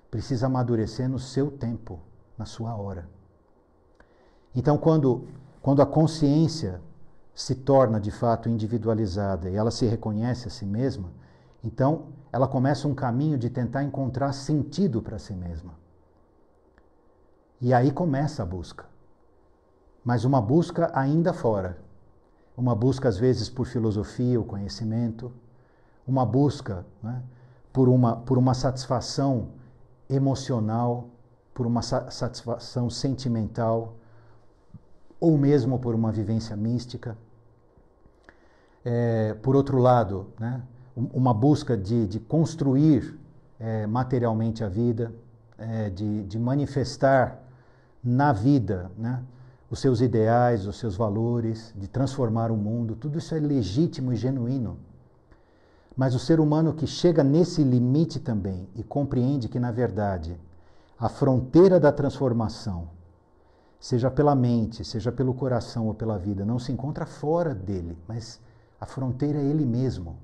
precisa 0.10 0.48
amadurecer 0.48 1.08
no 1.08 1.20
seu 1.20 1.52
tempo, 1.52 2.00
na 2.38 2.46
sua 2.46 2.76
hora. 2.76 3.08
Então, 4.56 4.78
quando, 4.78 5.28
quando 5.62 5.82
a 5.82 5.86
consciência 5.86 6.82
se 7.36 7.56
torna 7.56 8.00
de 8.00 8.12
fato 8.12 8.50
individualizada 8.50 9.50
e 9.50 9.56
ela 9.56 9.72
se 9.72 9.86
reconhece 9.86 10.48
a 10.48 10.52
si 10.52 10.66
mesma, 10.66 11.12
então 11.64 12.08
ela 12.32 12.48
começa 12.48 12.88
um 12.88 12.96
caminho 12.96 13.38
de 13.38 13.50
tentar 13.50 13.84
encontrar 13.84 14.34
sentido 14.34 15.02
para 15.02 15.20
si 15.20 15.34
mesma. 15.34 15.74
E 17.62 17.74
aí 17.74 17.92
começa 17.92 18.42
a 18.42 18.46
busca. 18.46 18.86
Mas 20.04 20.24
uma 20.24 20.42
busca 20.42 20.90
ainda 20.94 21.34
fora. 21.34 21.78
Uma 22.58 22.74
busca, 22.74 23.08
às 23.08 23.18
vezes, 23.18 23.50
por 23.50 23.66
filosofia, 23.66 24.40
o 24.40 24.46
conhecimento, 24.46 25.32
uma 26.10 26.26
busca 26.26 26.86
né, 27.04 27.22
por, 27.72 27.88
uma, 27.88 28.16
por 28.16 28.38
uma 28.38 28.56
satisfação 28.56 29.50
emocional, 30.10 31.08
por 31.54 31.68
uma 31.68 31.84
satisfação 31.84 32.90
sentimental, 32.90 33.96
ou 35.20 35.38
mesmo 35.38 35.78
por 35.78 35.94
uma 35.94 36.12
vivência 36.12 36.56
mística. 36.56 37.16
É, 38.84 39.36
por 39.36 39.56
outro 39.56 39.78
lado, 39.78 40.28
né, 40.40 40.64
uma 40.96 41.34
busca 41.34 41.78
de, 41.78 42.08
de 42.08 42.20
construir 42.20 43.20
é, 43.60 43.86
materialmente 43.86 44.64
a 44.64 44.70
vida, 44.70 45.14
é, 45.58 45.90
de, 45.90 46.24
de, 46.24 46.40
manifestar 46.40 47.40
na 48.04 48.32
vida 48.32 48.90
né, 48.98 49.22
os 49.70 49.80
seus 49.80 50.02
ideais, 50.02 50.66
os 50.66 50.78
seus 50.78 50.96
valores, 50.96 51.74
de 51.76 51.88
transformar 51.88 52.50
o 52.50 52.58
mundo, 52.58 52.96
tudo 52.96 53.20
isso 53.20 53.36
é 53.36 53.40
legítimo 53.40 54.12
e 54.12 54.16
genuíno. 54.16 54.78
Mas 56.00 56.16
o 56.16 56.20
ser 56.20 56.40
humano 56.40 56.74
que 56.74 56.88
chega 56.88 57.26
nesse 57.26 57.62
limite 57.62 58.22
também 58.22 58.70
e 58.74 58.82
compreende 58.82 59.50
que, 59.50 59.60
na 59.60 59.70
verdade, 59.70 60.40
a 60.98 61.10
fronteira 61.10 61.78
da 61.78 61.92
transformação, 61.92 62.88
seja 63.78 64.10
pela 64.10 64.34
mente, 64.34 64.86
seja 64.86 65.12
pelo 65.12 65.34
coração 65.34 65.88
ou 65.88 65.94
pela 65.94 66.18
vida, 66.18 66.46
não 66.46 66.58
se 66.58 66.72
encontra 66.72 67.06
fora 67.06 67.54
dele, 67.54 67.98
mas 68.08 68.40
a 68.80 68.86
fronteira 68.86 69.40
é 69.40 69.44
ele 69.44 69.66
mesmo. 69.66 70.16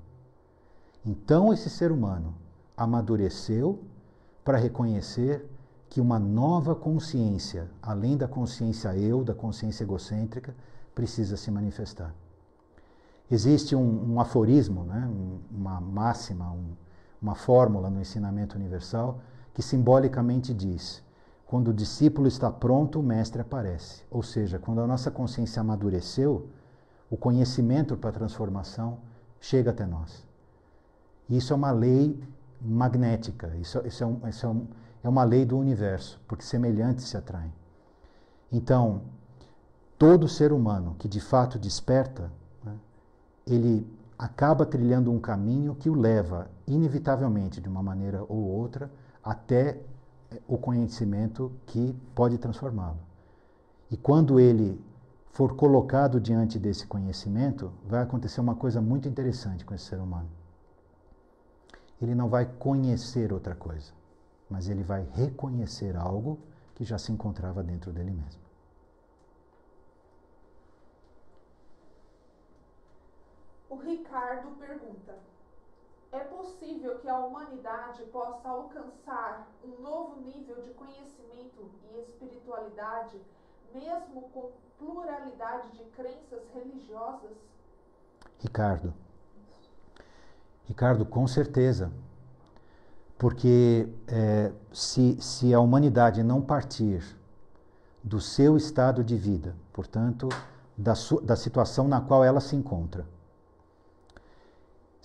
Então, 1.04 1.52
esse 1.52 1.68
ser 1.68 1.92
humano 1.92 2.34
amadureceu 2.74 3.78
para 4.42 4.56
reconhecer 4.56 5.46
que 5.90 6.00
uma 6.00 6.18
nova 6.18 6.74
consciência, 6.74 7.68
além 7.82 8.16
da 8.16 8.26
consciência 8.26 8.96
eu, 8.96 9.22
da 9.22 9.34
consciência 9.34 9.84
egocêntrica, 9.84 10.56
precisa 10.94 11.36
se 11.36 11.50
manifestar. 11.50 12.14
Existe 13.30 13.74
um, 13.74 14.14
um 14.14 14.20
aforismo, 14.20 14.84
né, 14.84 15.10
uma 15.50 15.80
máxima, 15.80 16.50
um, 16.52 16.76
uma 17.20 17.34
fórmula 17.34 17.90
no 17.90 18.00
ensinamento 18.00 18.56
universal 18.56 19.20
que 19.52 19.62
simbolicamente 19.62 20.54
diz: 20.54 21.02
quando 21.46 21.68
o 21.68 21.74
discípulo 21.74 22.28
está 22.28 22.50
pronto, 22.50 23.00
o 23.00 23.02
mestre 23.02 23.40
aparece. 23.40 24.02
Ou 24.10 24.22
seja, 24.22 24.58
quando 24.58 24.80
a 24.80 24.86
nossa 24.86 25.10
consciência 25.10 25.60
amadureceu, 25.60 26.48
o 27.10 27.16
conhecimento 27.16 27.96
para 27.96 28.10
a 28.10 28.12
transformação 28.12 28.98
chega 29.40 29.70
até 29.70 29.86
nós. 29.86 30.26
Isso 31.28 31.52
é 31.52 31.56
uma 31.56 31.70
lei 31.70 32.20
magnética, 32.60 33.54
isso, 33.60 33.80
isso, 33.86 34.02
é, 34.02 34.06
um, 34.06 34.28
isso 34.28 34.46
é, 34.46 34.48
um, 34.48 34.66
é 35.04 35.08
uma 35.08 35.24
lei 35.24 35.44
do 35.44 35.56
universo, 35.56 36.20
porque 36.26 36.44
semelhantes 36.44 37.04
se 37.04 37.16
atraem. 37.16 37.52
Então, 38.50 39.02
todo 39.98 40.28
ser 40.28 40.52
humano 40.52 40.96
que 40.98 41.08
de 41.08 41.20
fato 41.20 41.58
desperta, 41.58 42.30
ele 43.46 43.86
acaba 44.18 44.66
trilhando 44.66 45.12
um 45.12 45.20
caminho 45.20 45.74
que 45.74 45.88
o 45.88 45.94
leva, 45.94 46.50
inevitavelmente, 46.66 47.60
de 47.60 47.68
uma 47.68 47.82
maneira 47.82 48.24
ou 48.28 48.38
outra, 48.38 48.90
até 49.22 49.78
eh, 50.30 50.40
o 50.48 50.58
conhecimento 50.58 51.52
que 51.66 51.94
pode 52.14 52.38
transformá-lo. 52.38 52.98
E 53.90 53.96
quando 53.96 54.40
ele 54.40 54.82
for 55.30 55.54
colocado 55.54 56.20
diante 56.20 56.58
desse 56.58 56.86
conhecimento, 56.86 57.70
vai 57.86 58.02
acontecer 58.02 58.40
uma 58.40 58.54
coisa 58.54 58.80
muito 58.80 59.06
interessante 59.06 59.64
com 59.64 59.74
esse 59.74 59.84
ser 59.84 60.00
humano. 60.00 60.28
Ele 62.00 62.14
não 62.14 62.28
vai 62.28 62.46
conhecer 62.46 63.32
outra 63.32 63.54
coisa, 63.54 63.92
mas 64.50 64.68
ele 64.68 64.82
vai 64.82 65.06
reconhecer 65.12 65.94
algo 65.94 66.38
que 66.74 66.84
já 66.84 66.98
se 66.98 67.12
encontrava 67.12 67.62
dentro 67.62 67.92
dele 67.92 68.10
mesmo. 68.10 68.45
O 73.68 73.76
Ricardo 73.76 74.56
pergunta: 74.58 75.18
É 76.12 76.20
possível 76.20 76.98
que 76.98 77.08
a 77.08 77.18
humanidade 77.18 78.02
possa 78.04 78.48
alcançar 78.48 79.48
um 79.64 79.82
novo 79.82 80.20
nível 80.20 80.62
de 80.62 80.70
conhecimento 80.70 81.70
e 81.92 82.00
espiritualidade, 82.00 83.20
mesmo 83.74 84.22
com 84.30 84.52
pluralidade 84.78 85.70
de 85.72 85.84
crenças 85.90 86.42
religiosas? 86.54 87.36
Ricardo. 88.38 88.94
Ricardo, 90.64 91.04
com 91.04 91.26
certeza. 91.26 91.90
Porque 93.18 93.88
é, 94.06 94.52
se, 94.72 95.20
se 95.20 95.54
a 95.54 95.58
humanidade 95.60 96.22
não 96.22 96.42
partir 96.42 97.02
do 98.04 98.20
seu 98.20 98.56
estado 98.56 99.02
de 99.02 99.16
vida, 99.16 99.56
portanto, 99.72 100.28
da, 100.76 100.92
da 101.22 101.34
situação 101.34 101.88
na 101.88 102.00
qual 102.00 102.22
ela 102.22 102.40
se 102.40 102.54
encontra, 102.54 103.06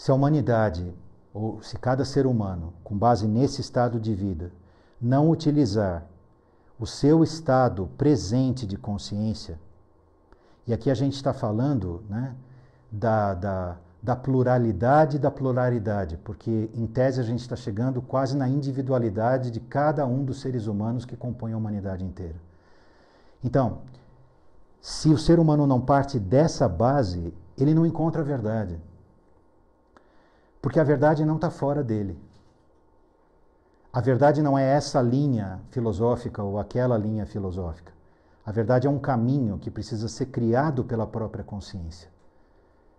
se 0.02 0.10
a 0.10 0.16
humanidade, 0.16 0.92
ou 1.32 1.62
se 1.62 1.78
cada 1.78 2.04
ser 2.04 2.26
humano, 2.26 2.74
com 2.84 2.98
base 2.98 3.28
nesse 3.28 3.62
estado 3.62 4.00
de 4.00 4.16
vida, 4.16 4.52
não 5.00 5.30
utilizar 5.30 6.08
o 6.80 6.88
seu 6.88 7.24
estado 7.24 7.88
presente 8.00 8.66
de 8.66 8.78
consciência, 8.78 9.60
e 10.66 10.74
aqui 10.74 10.90
a 10.90 10.96
gente 10.96 11.14
está 11.14 11.34
falando 11.34 12.04
né, 12.10 12.34
da, 12.92 13.36
da, 13.36 13.78
da 14.02 14.16
pluralidade 14.16 15.20
da 15.20 15.30
pluralidade, 15.30 16.18
porque 16.24 16.72
em 16.74 16.88
tese 16.88 17.20
a 17.20 17.24
gente 17.24 17.42
está 17.42 17.56
chegando 17.56 18.02
quase 18.02 18.36
na 18.36 18.50
individualidade 18.50 19.52
de 19.52 19.60
cada 19.60 20.04
um 20.08 20.26
dos 20.26 20.42
seres 20.42 20.66
humanos 20.66 21.06
que 21.06 21.16
compõem 21.16 21.54
a 21.54 21.58
humanidade 21.58 22.04
inteira. 22.04 22.42
Então, 23.44 23.84
se 24.82 25.10
o 25.10 25.18
ser 25.20 25.38
humano 25.40 25.68
não 25.68 25.80
parte 25.80 26.18
dessa 26.18 26.68
base, 26.68 27.32
ele 27.56 27.76
não 27.76 27.86
encontra 27.86 28.24
a 28.24 28.26
verdade. 28.26 28.82
Porque 30.62 30.80
a 30.80 30.84
verdade 30.84 31.26
não 31.26 31.36
está 31.36 31.50
fora 31.50 31.84
dele. 31.84 32.18
A 33.92 34.00
verdade 34.00 34.42
não 34.42 34.58
é 34.58 34.64
essa 34.64 35.02
linha 35.02 35.60
filosófica 35.70 36.42
ou 36.42 36.60
aquela 36.60 36.98
linha 36.98 37.26
filosófica. 37.26 37.92
A 38.46 38.52
verdade 38.52 38.88
é 38.88 38.90
um 38.90 39.00
caminho 39.00 39.58
que 39.58 39.70
precisa 39.70 40.08
ser 40.08 40.28
criado 40.28 40.84
pela 40.84 41.06
própria 41.06 41.44
consciência. 41.44 42.10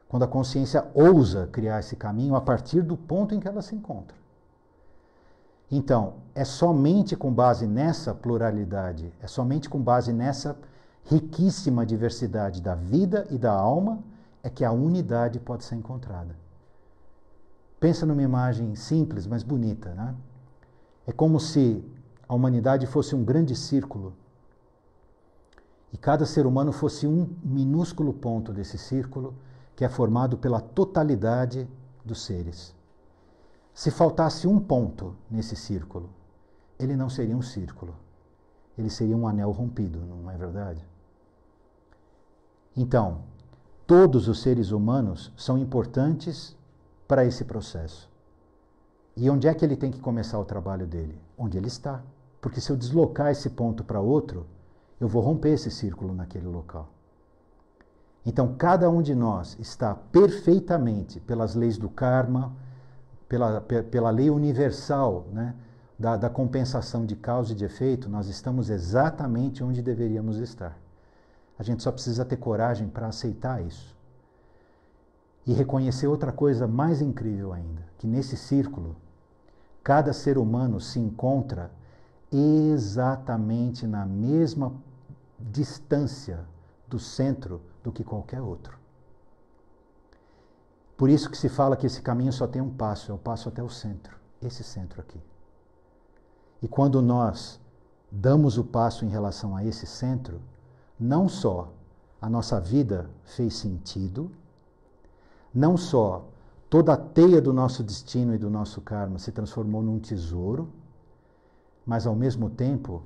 quando 0.08 0.24
a 0.24 0.28
consciência 0.28 0.86
ousa 0.92 1.48
criar 1.50 1.80
esse 1.80 1.96
caminho 1.96 2.34
a 2.36 2.40
partir 2.42 2.82
do 2.82 2.98
ponto 2.98 3.34
em 3.34 3.40
que 3.40 3.48
ela 3.48 3.62
se 3.62 3.74
encontra. 3.74 4.14
Então, 5.70 6.16
é 6.34 6.44
somente 6.44 7.16
com 7.16 7.32
base 7.32 7.66
nessa 7.66 8.12
pluralidade, 8.12 9.10
é 9.22 9.26
somente 9.26 9.70
com 9.70 9.80
base 9.80 10.12
nessa 10.12 10.54
riquíssima 11.04 11.86
diversidade 11.86 12.60
da 12.60 12.74
vida 12.74 13.26
e 13.30 13.38
da 13.38 13.52
alma 13.52 14.00
é 14.42 14.50
que 14.50 14.66
a 14.66 14.70
unidade 14.70 15.40
pode 15.40 15.64
ser 15.64 15.76
encontrada. 15.76 16.36
Pensa 17.82 18.06
numa 18.06 18.22
imagem 18.22 18.76
simples, 18.76 19.26
mas 19.26 19.42
bonita, 19.42 19.92
né? 19.92 20.14
É 21.04 21.10
como 21.10 21.40
se 21.40 21.84
a 22.28 22.32
humanidade 22.32 22.86
fosse 22.86 23.12
um 23.12 23.24
grande 23.24 23.56
círculo 23.56 24.14
e 25.92 25.96
cada 25.98 26.24
ser 26.24 26.46
humano 26.46 26.70
fosse 26.70 27.08
um 27.08 27.28
minúsculo 27.42 28.12
ponto 28.12 28.52
desse 28.52 28.78
círculo 28.78 29.34
que 29.74 29.84
é 29.84 29.88
formado 29.88 30.38
pela 30.38 30.60
totalidade 30.60 31.68
dos 32.04 32.24
seres. 32.24 32.72
Se 33.74 33.90
faltasse 33.90 34.46
um 34.46 34.60
ponto 34.60 35.16
nesse 35.28 35.56
círculo, 35.56 36.08
ele 36.78 36.94
não 36.94 37.10
seria 37.10 37.36
um 37.36 37.42
círculo. 37.42 37.96
Ele 38.78 38.90
seria 38.90 39.16
um 39.16 39.26
anel 39.26 39.50
rompido, 39.50 39.98
não 40.06 40.30
é 40.30 40.36
verdade? 40.36 40.86
Então, 42.76 43.22
todos 43.88 44.28
os 44.28 44.40
seres 44.40 44.70
humanos 44.70 45.32
são 45.36 45.58
importantes 45.58 46.56
para 47.06 47.24
esse 47.24 47.44
processo. 47.44 48.10
E 49.16 49.28
onde 49.28 49.46
é 49.46 49.54
que 49.54 49.64
ele 49.64 49.76
tem 49.76 49.90
que 49.90 50.00
começar 50.00 50.38
o 50.38 50.44
trabalho 50.44 50.86
dele? 50.86 51.18
Onde 51.36 51.58
ele 51.58 51.68
está. 51.68 52.02
Porque 52.40 52.60
se 52.60 52.70
eu 52.70 52.76
deslocar 52.76 53.30
esse 53.30 53.50
ponto 53.50 53.84
para 53.84 54.00
outro, 54.00 54.46
eu 54.98 55.06
vou 55.06 55.22
romper 55.22 55.50
esse 55.50 55.70
círculo 55.70 56.14
naquele 56.14 56.46
local. 56.46 56.88
Então, 58.24 58.54
cada 58.56 58.88
um 58.88 59.02
de 59.02 59.14
nós 59.14 59.56
está 59.58 59.94
perfeitamente 59.94 61.20
pelas 61.20 61.54
leis 61.54 61.76
do 61.76 61.88
karma, 61.88 62.54
pela, 63.28 63.60
pela 63.60 64.10
lei 64.10 64.30
universal 64.30 65.26
né, 65.32 65.54
da, 65.98 66.16
da 66.16 66.30
compensação 66.30 67.04
de 67.04 67.16
causa 67.16 67.52
e 67.52 67.56
de 67.56 67.64
efeito, 67.64 68.08
nós 68.08 68.28
estamos 68.28 68.70
exatamente 68.70 69.64
onde 69.64 69.82
deveríamos 69.82 70.38
estar. 70.38 70.78
A 71.58 71.62
gente 71.62 71.82
só 71.82 71.90
precisa 71.90 72.24
ter 72.24 72.36
coragem 72.36 72.88
para 72.88 73.06
aceitar 73.06 73.64
isso. 73.64 73.96
E 75.46 75.52
reconhecer 75.52 76.06
outra 76.06 76.32
coisa 76.32 76.66
mais 76.66 77.00
incrível 77.00 77.52
ainda: 77.52 77.82
que 77.98 78.06
nesse 78.06 78.36
círculo, 78.36 78.96
cada 79.82 80.12
ser 80.12 80.38
humano 80.38 80.80
se 80.80 80.98
encontra 80.98 81.70
exatamente 82.30 83.86
na 83.86 84.06
mesma 84.06 84.72
distância 85.38 86.46
do 86.88 86.98
centro 86.98 87.60
do 87.82 87.90
que 87.90 88.04
qualquer 88.04 88.40
outro. 88.40 88.78
Por 90.96 91.10
isso 91.10 91.28
que 91.28 91.36
se 91.36 91.48
fala 91.48 91.76
que 91.76 91.86
esse 91.86 92.00
caminho 92.00 92.32
só 92.32 92.46
tem 92.46 92.62
um 92.62 92.70
passo, 92.70 93.10
é 93.10 93.14
o 93.14 93.18
passo 93.18 93.48
até 93.48 93.62
o 93.62 93.68
centro, 93.68 94.16
esse 94.40 94.62
centro 94.62 95.00
aqui. 95.00 95.20
E 96.62 96.68
quando 96.68 97.02
nós 97.02 97.60
damos 98.10 98.56
o 98.56 98.62
passo 98.62 99.04
em 99.04 99.08
relação 99.08 99.56
a 99.56 99.64
esse 99.64 99.86
centro, 99.86 100.40
não 100.98 101.28
só 101.28 101.72
a 102.20 102.30
nossa 102.30 102.60
vida 102.60 103.10
fez 103.24 103.54
sentido, 103.54 104.30
não 105.54 105.76
só 105.76 106.24
toda 106.68 106.94
a 106.94 106.96
teia 106.96 107.40
do 107.40 107.52
nosso 107.52 107.82
destino 107.82 108.34
e 108.34 108.38
do 108.38 108.50
nosso 108.50 108.80
karma 108.80 109.18
se 109.18 109.32
transformou 109.32 109.82
num 109.82 109.98
tesouro, 109.98 110.70
mas 111.84 112.06
ao 112.06 112.14
mesmo 112.14 112.48
tempo 112.48 113.02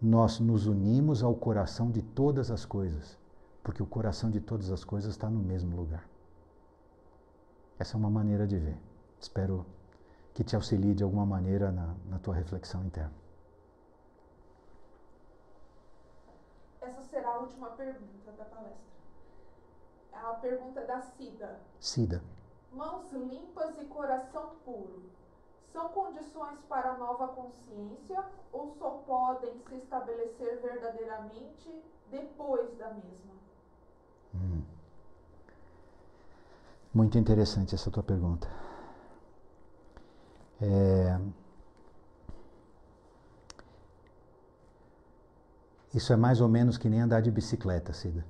nós 0.00 0.40
nos 0.40 0.66
unimos 0.66 1.22
ao 1.22 1.34
coração 1.34 1.90
de 1.90 2.00
todas 2.00 2.50
as 2.50 2.64
coisas 2.64 3.20
porque 3.62 3.82
o 3.82 3.86
coração 3.86 4.30
de 4.30 4.40
todas 4.40 4.70
as 4.70 4.84
coisas 4.84 5.12
está 5.12 5.28
no 5.28 5.40
mesmo 5.40 5.76
lugar. 5.76 6.08
Essa 7.78 7.96
é 7.96 7.98
uma 7.98 8.10
maneira 8.10 8.46
de 8.46 8.58
ver. 8.58 8.78
Espero 9.20 9.66
que 10.34 10.44
te 10.44 10.56
auxilie 10.56 10.94
de 10.94 11.02
alguma 11.02 11.26
maneira 11.26 11.70
na, 11.70 11.94
na 12.06 12.18
tua 12.18 12.34
reflexão 12.34 12.84
interna. 12.84 13.12
Essa 16.80 17.02
será 17.02 17.30
a 17.30 17.38
última 17.38 17.68
pergunta 17.70 18.32
da 18.32 18.44
palestra. 18.44 18.99
A 20.12 20.34
pergunta 20.34 20.80
é 20.80 20.86
da 20.86 21.00
Cida. 21.00 21.60
Cida. 21.80 22.22
Mãos 22.72 23.10
limpas 23.12 23.78
e 23.78 23.84
coração 23.86 24.56
puro 24.64 25.10
são 25.72 25.88
condições 25.90 26.60
para 26.68 26.92
a 26.92 26.98
nova 26.98 27.28
consciência 27.28 28.24
ou 28.52 28.74
só 28.78 28.90
podem 29.06 29.58
se 29.68 29.76
estabelecer 29.76 30.60
verdadeiramente 30.60 31.82
depois 32.10 32.76
da 32.76 32.88
mesma? 32.92 33.34
Hum. 34.34 34.62
Muito 36.92 37.16
interessante 37.18 37.74
essa 37.74 37.90
tua 37.90 38.02
pergunta. 38.02 38.48
É... 40.60 41.18
Isso 45.94 46.12
é 46.12 46.16
mais 46.16 46.40
ou 46.40 46.48
menos 46.48 46.76
que 46.76 46.88
nem 46.88 47.00
andar 47.00 47.20
de 47.20 47.30
bicicleta, 47.30 47.92
Cida. 47.92 48.24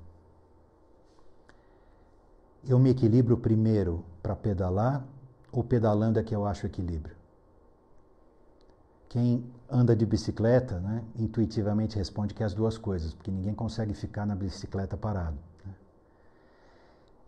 Eu 2.68 2.78
me 2.78 2.90
equilibro 2.90 3.36
primeiro 3.36 4.04
para 4.22 4.36
pedalar 4.36 5.04
ou 5.50 5.64
pedalando 5.64 6.18
é 6.18 6.22
que 6.22 6.34
eu 6.34 6.46
acho 6.46 6.66
equilíbrio? 6.66 7.16
Quem 9.08 9.44
anda 9.68 9.96
de 9.96 10.06
bicicleta, 10.06 10.78
né, 10.78 11.02
intuitivamente 11.16 11.96
responde 11.96 12.32
que 12.32 12.42
é 12.42 12.46
as 12.46 12.54
duas 12.54 12.78
coisas, 12.78 13.12
porque 13.12 13.30
ninguém 13.30 13.54
consegue 13.54 13.92
ficar 13.92 14.24
na 14.24 14.36
bicicleta 14.36 14.96
parado. 14.96 15.36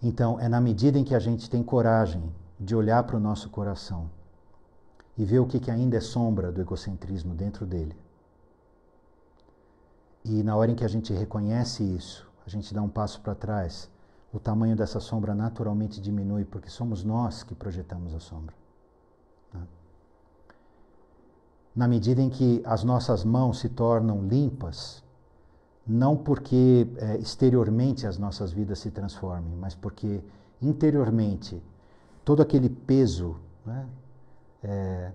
Então, 0.01 0.39
é 0.39 0.49
na 0.49 0.61
medida 0.61 0.99
em 0.99 1.05
que 1.05 1.15
a 1.15 1.19
gente 1.19 1.49
tem 1.49 1.63
coragem 1.63 2.33
de 2.59 2.75
olhar 2.75 3.03
para 3.05 3.17
o 3.17 3.21
nosso 3.21 3.49
coração 3.51 4.11
e 5.17 5.25
ver 5.25 5.39
o 5.39 5.47
que, 5.47 5.61
que 5.61 5.71
ainda 5.71 5.97
é 5.97 6.01
sombra 6.01 6.51
do 6.51 6.61
egocentrismo 6.61 7.35
dentro 7.35 7.67
dele. 7.67 7.97
E 10.25 10.43
na 10.43 10.57
hora 10.57 10.71
em 10.71 10.75
que 10.75 10.85
a 10.85 10.89
gente 10.89 11.13
reconhece 11.13 11.83
isso, 11.83 12.29
a 12.47 12.51
gente 12.51 12.73
dá 12.73 12.83
um 12.83 12.89
passo 12.89 13.21
para 13.21 13.35
trás, 13.35 13.91
o 14.33 14.41
tamanho 14.41 14.75
dessa 14.75 14.99
sombra 14.99 15.35
naturalmente 15.35 16.01
diminui, 16.01 16.45
porque 16.45 16.71
somos 16.71 17.05
nós 17.05 17.43
que 17.43 17.55
projetamos 17.55 18.15
a 18.15 18.21
sombra. 18.21 18.55
Né? 19.53 19.61
Na 21.77 21.87
medida 21.87 22.23
em 22.23 22.31
que 22.31 22.63
as 22.65 22.83
nossas 22.83 23.25
mãos 23.25 23.59
se 23.59 23.69
tornam 23.69 24.27
limpas, 24.27 25.03
não 25.87 26.17
porque 26.17 26.89
é, 26.97 27.17
exteriormente 27.19 28.07
as 28.07 28.17
nossas 28.17 28.53
vidas 28.53 28.79
se 28.79 28.91
transformem, 28.91 29.55
mas 29.57 29.75
porque 29.75 30.23
interiormente 30.61 31.63
todo 32.25 32.41
aquele 32.41 32.71
peso, 32.71 33.37
né, 33.67 33.87
é, 34.63 35.13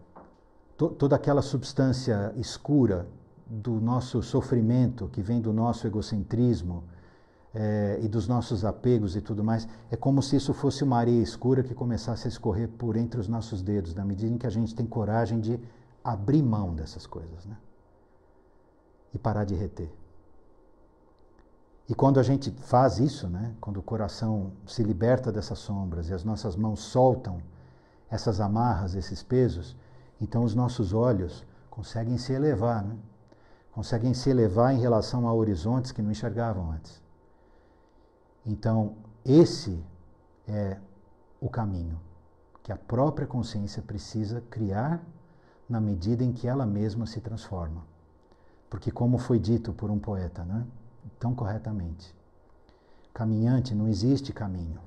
to, 0.78 0.90
toda 0.90 1.16
aquela 1.16 1.42
substância 1.42 2.34
escura 2.36 3.08
do 3.48 3.80
nosso 3.80 4.22
sofrimento, 4.22 5.08
que 5.08 5.22
vem 5.22 5.42
do 5.42 5.54
nosso 5.54 5.88
egocentrismo 5.88 6.84
é, 7.60 7.98
e 8.04 8.08
dos 8.08 8.28
nossos 8.28 8.64
apegos 8.64 9.16
e 9.16 9.22
tudo 9.22 9.44
mais, 9.44 9.68
é 9.90 9.96
como 9.96 10.22
se 10.22 10.36
isso 10.36 10.54
fosse 10.54 10.84
uma 10.84 11.00
areia 11.00 11.24
escura 11.24 11.64
que 11.64 11.74
começasse 11.74 12.28
a 12.28 12.30
escorrer 12.30 12.70
por 12.70 12.96
entre 12.96 13.20
os 13.20 13.28
nossos 13.28 13.64
dedos, 13.64 13.96
na 13.96 14.06
medida 14.06 14.32
em 14.32 14.38
que 14.38 14.46
a 14.46 14.52
gente 14.52 14.76
tem 14.76 14.86
coragem 14.86 15.40
de 15.40 15.60
abrir 16.04 16.44
mão 16.44 16.76
dessas 16.76 17.08
coisas 17.08 17.48
né, 17.48 17.58
e 19.12 19.18
parar 19.18 19.44
de 19.44 19.56
reter. 19.56 19.92
E 21.90 21.96
quando 21.96 22.20
a 22.20 22.24
gente 22.24 22.52
faz 22.52 23.00
isso, 23.00 23.28
né, 23.28 23.56
quando 23.60 23.78
o 23.78 23.84
coração 23.84 24.52
se 24.68 24.84
liberta 24.84 25.32
dessas 25.32 25.58
sombras 25.58 26.10
e 26.10 26.14
as 26.14 26.24
nossas 26.24 26.56
mãos 26.56 26.82
soltam 26.82 27.42
essas 28.08 28.40
amarras, 28.40 28.94
esses 28.94 29.24
pesos, 29.24 29.76
então 30.22 30.44
os 30.44 30.54
nossos 30.54 30.94
olhos 30.94 31.44
conseguem 31.72 32.20
se 32.20 32.34
elevar, 32.34 32.84
né? 32.84 32.96
conseguem 33.72 34.14
se 34.14 34.30
elevar 34.30 34.76
em 34.76 34.80
relação 34.80 35.28
a 35.28 35.34
horizontes 35.34 35.92
que 35.92 36.04
não 36.04 36.12
enxergavam 36.12 36.72
antes. 36.72 37.07
Então, 38.48 38.96
esse 39.26 39.84
é 40.48 40.78
o 41.42 41.50
caminho 41.50 42.00
que 42.64 42.72
a 42.72 42.78
própria 42.78 43.28
consciência 43.28 43.82
precisa 43.82 44.42
criar 44.50 45.04
na 45.70 45.82
medida 45.82 46.24
em 46.24 46.32
que 46.32 46.48
ela 46.48 46.66
mesma 46.66 47.06
se 47.06 47.20
transforma. 47.20 47.86
Porque, 48.70 48.90
como 48.90 49.18
foi 49.18 49.38
dito 49.38 49.74
por 49.74 49.92
um 49.92 50.00
poeta, 50.00 50.44
né? 50.46 50.66
tão 51.20 51.34
corretamente. 51.34 52.16
Caminhante 53.14 53.74
não 53.76 53.88
existe 53.88 54.32
caminho. 54.32 54.80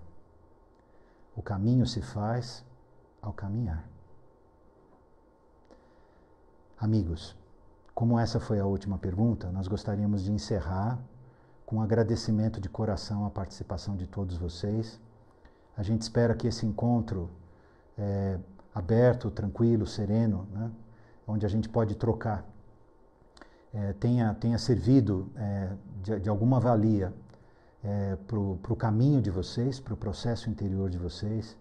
O 1.36 1.42
caminho 1.42 1.86
se 1.86 2.00
faz 2.00 2.64
ao 3.20 3.32
caminhar. 3.32 3.84
Amigos, 6.78 7.36
como 7.94 8.18
essa 8.18 8.40
foi 8.40 8.58
a 8.58 8.64
última 8.64 8.98
pergunta, 8.98 9.50
nós 9.52 9.68
gostaríamos 9.68 10.24
de 10.24 10.32
encerrar 10.32 10.98
com 11.70 11.80
agradecimento 11.80 12.60
de 12.60 12.68
coração 12.68 13.24
à 13.24 13.30
participação 13.30 13.96
de 13.96 14.04
todos 14.04 14.36
vocês. 14.36 14.98
A 15.76 15.84
gente 15.84 16.02
espera 16.02 16.34
que 16.34 16.48
esse 16.48 16.66
encontro 16.66 17.30
é, 17.96 18.40
aberto, 18.74 19.30
tranquilo, 19.30 19.86
sereno, 19.86 20.48
né, 20.50 20.68
onde 21.28 21.46
a 21.46 21.48
gente 21.48 21.68
pode 21.68 21.94
trocar 21.94 22.44
é, 23.72 23.92
tenha, 23.92 24.34
tenha 24.34 24.58
servido 24.58 25.30
é, 25.36 25.70
de, 26.02 26.18
de, 26.18 26.28
alguma 26.28 26.58
valia 26.58 27.14
é, 27.84 28.16
para 28.26 28.36
o 28.36 28.76
caminho 28.76 29.22
de 29.22 29.30
vocês, 29.30 29.78
para 29.78 29.94
o 29.94 29.96
processo 29.96 30.50
interior 30.50 30.90
de 30.90 30.98
vocês. 30.98 31.56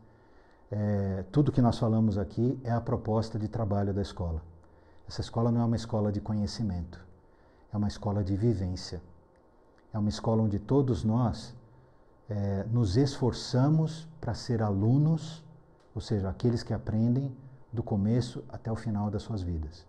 É, 0.71 1.23
tudo 1.31 1.51
que 1.51 1.61
nós 1.61 1.77
falamos 1.77 2.17
aqui 2.17 2.59
é 2.63 2.71
a 2.71 2.81
proposta 2.81 3.37
de 3.37 3.47
trabalho 3.47 3.93
da 3.93 4.01
escola. 4.01 4.41
Essa 5.07 5.21
escola 5.21 5.51
não 5.51 5.61
é 5.61 5.65
uma 5.65 5.75
escola 5.75 6.11
de 6.11 6.19
conhecimento, 6.19 6.99
é 7.71 7.77
uma 7.77 7.87
escola 7.87 8.23
de 8.23 8.35
vivência. 8.35 8.99
É 9.93 9.97
uma 9.97 10.09
escola 10.09 10.43
onde 10.43 10.59
todos 10.59 11.03
nós 11.03 11.55
é, 12.29 12.63
nos 12.71 12.95
esforçamos 12.95 14.07
para 14.21 14.35
ser 14.35 14.61
alunos, 14.61 15.43
ou 15.95 16.01
seja, 16.01 16.29
aqueles 16.29 16.61
que 16.61 16.73
aprendem 16.73 17.35
do 17.73 17.81
começo 17.81 18.43
até 18.49 18.71
o 18.71 18.75
final 18.75 19.09
das 19.09 19.23
suas 19.23 19.41
vidas. 19.41 19.87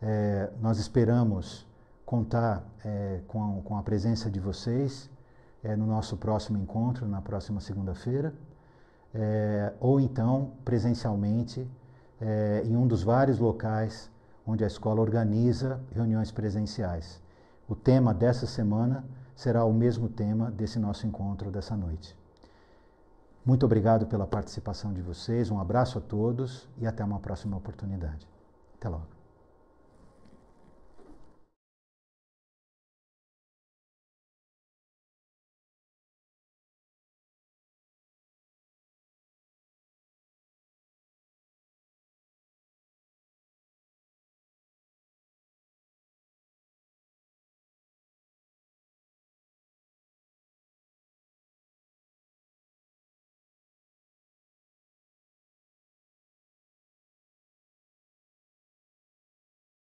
É, 0.00 0.50
nós 0.60 0.78
esperamos 0.78 1.66
contar 2.06 2.64
é, 2.84 3.20
com, 3.26 3.60
com, 3.62 3.76
a 3.76 3.82
presença 3.82 4.30
de 4.30 4.38
vocês 4.38 5.10
no 5.76 5.86
nosso 5.86 6.16
próximo 6.16 6.56
encontro, 6.56 7.06
na 7.06 7.20
próxima 7.20 7.60
segunda-feira, 7.60 8.32
ou 9.80 9.98
então 9.98 10.52
presencialmente 10.64 11.68
em 12.64 12.76
um 12.76 12.86
dos 12.86 13.02
vários 13.02 13.40
locais 13.40 14.08
onde 14.46 14.62
a 14.62 14.68
escola 14.68 15.00
organiza 15.00 15.80
reuniões 15.90 16.30
presenciais. 16.30 17.20
O 17.68 17.76
tema 17.76 18.14
dessa 18.14 18.46
semana 18.46 19.04
será 19.36 19.64
o 19.64 19.72
mesmo 19.72 20.08
tema 20.08 20.50
desse 20.50 20.78
nosso 20.78 21.06
encontro 21.06 21.50
dessa 21.50 21.76
noite. 21.76 22.16
Muito 23.44 23.66
obrigado 23.66 24.06
pela 24.06 24.26
participação 24.26 24.92
de 24.92 25.02
vocês, 25.02 25.50
um 25.50 25.60
abraço 25.60 25.98
a 25.98 26.00
todos 26.00 26.66
e 26.78 26.86
até 26.86 27.04
uma 27.04 27.20
próxima 27.20 27.56
oportunidade. 27.56 28.26
Até 28.74 28.88
logo. 28.88 29.17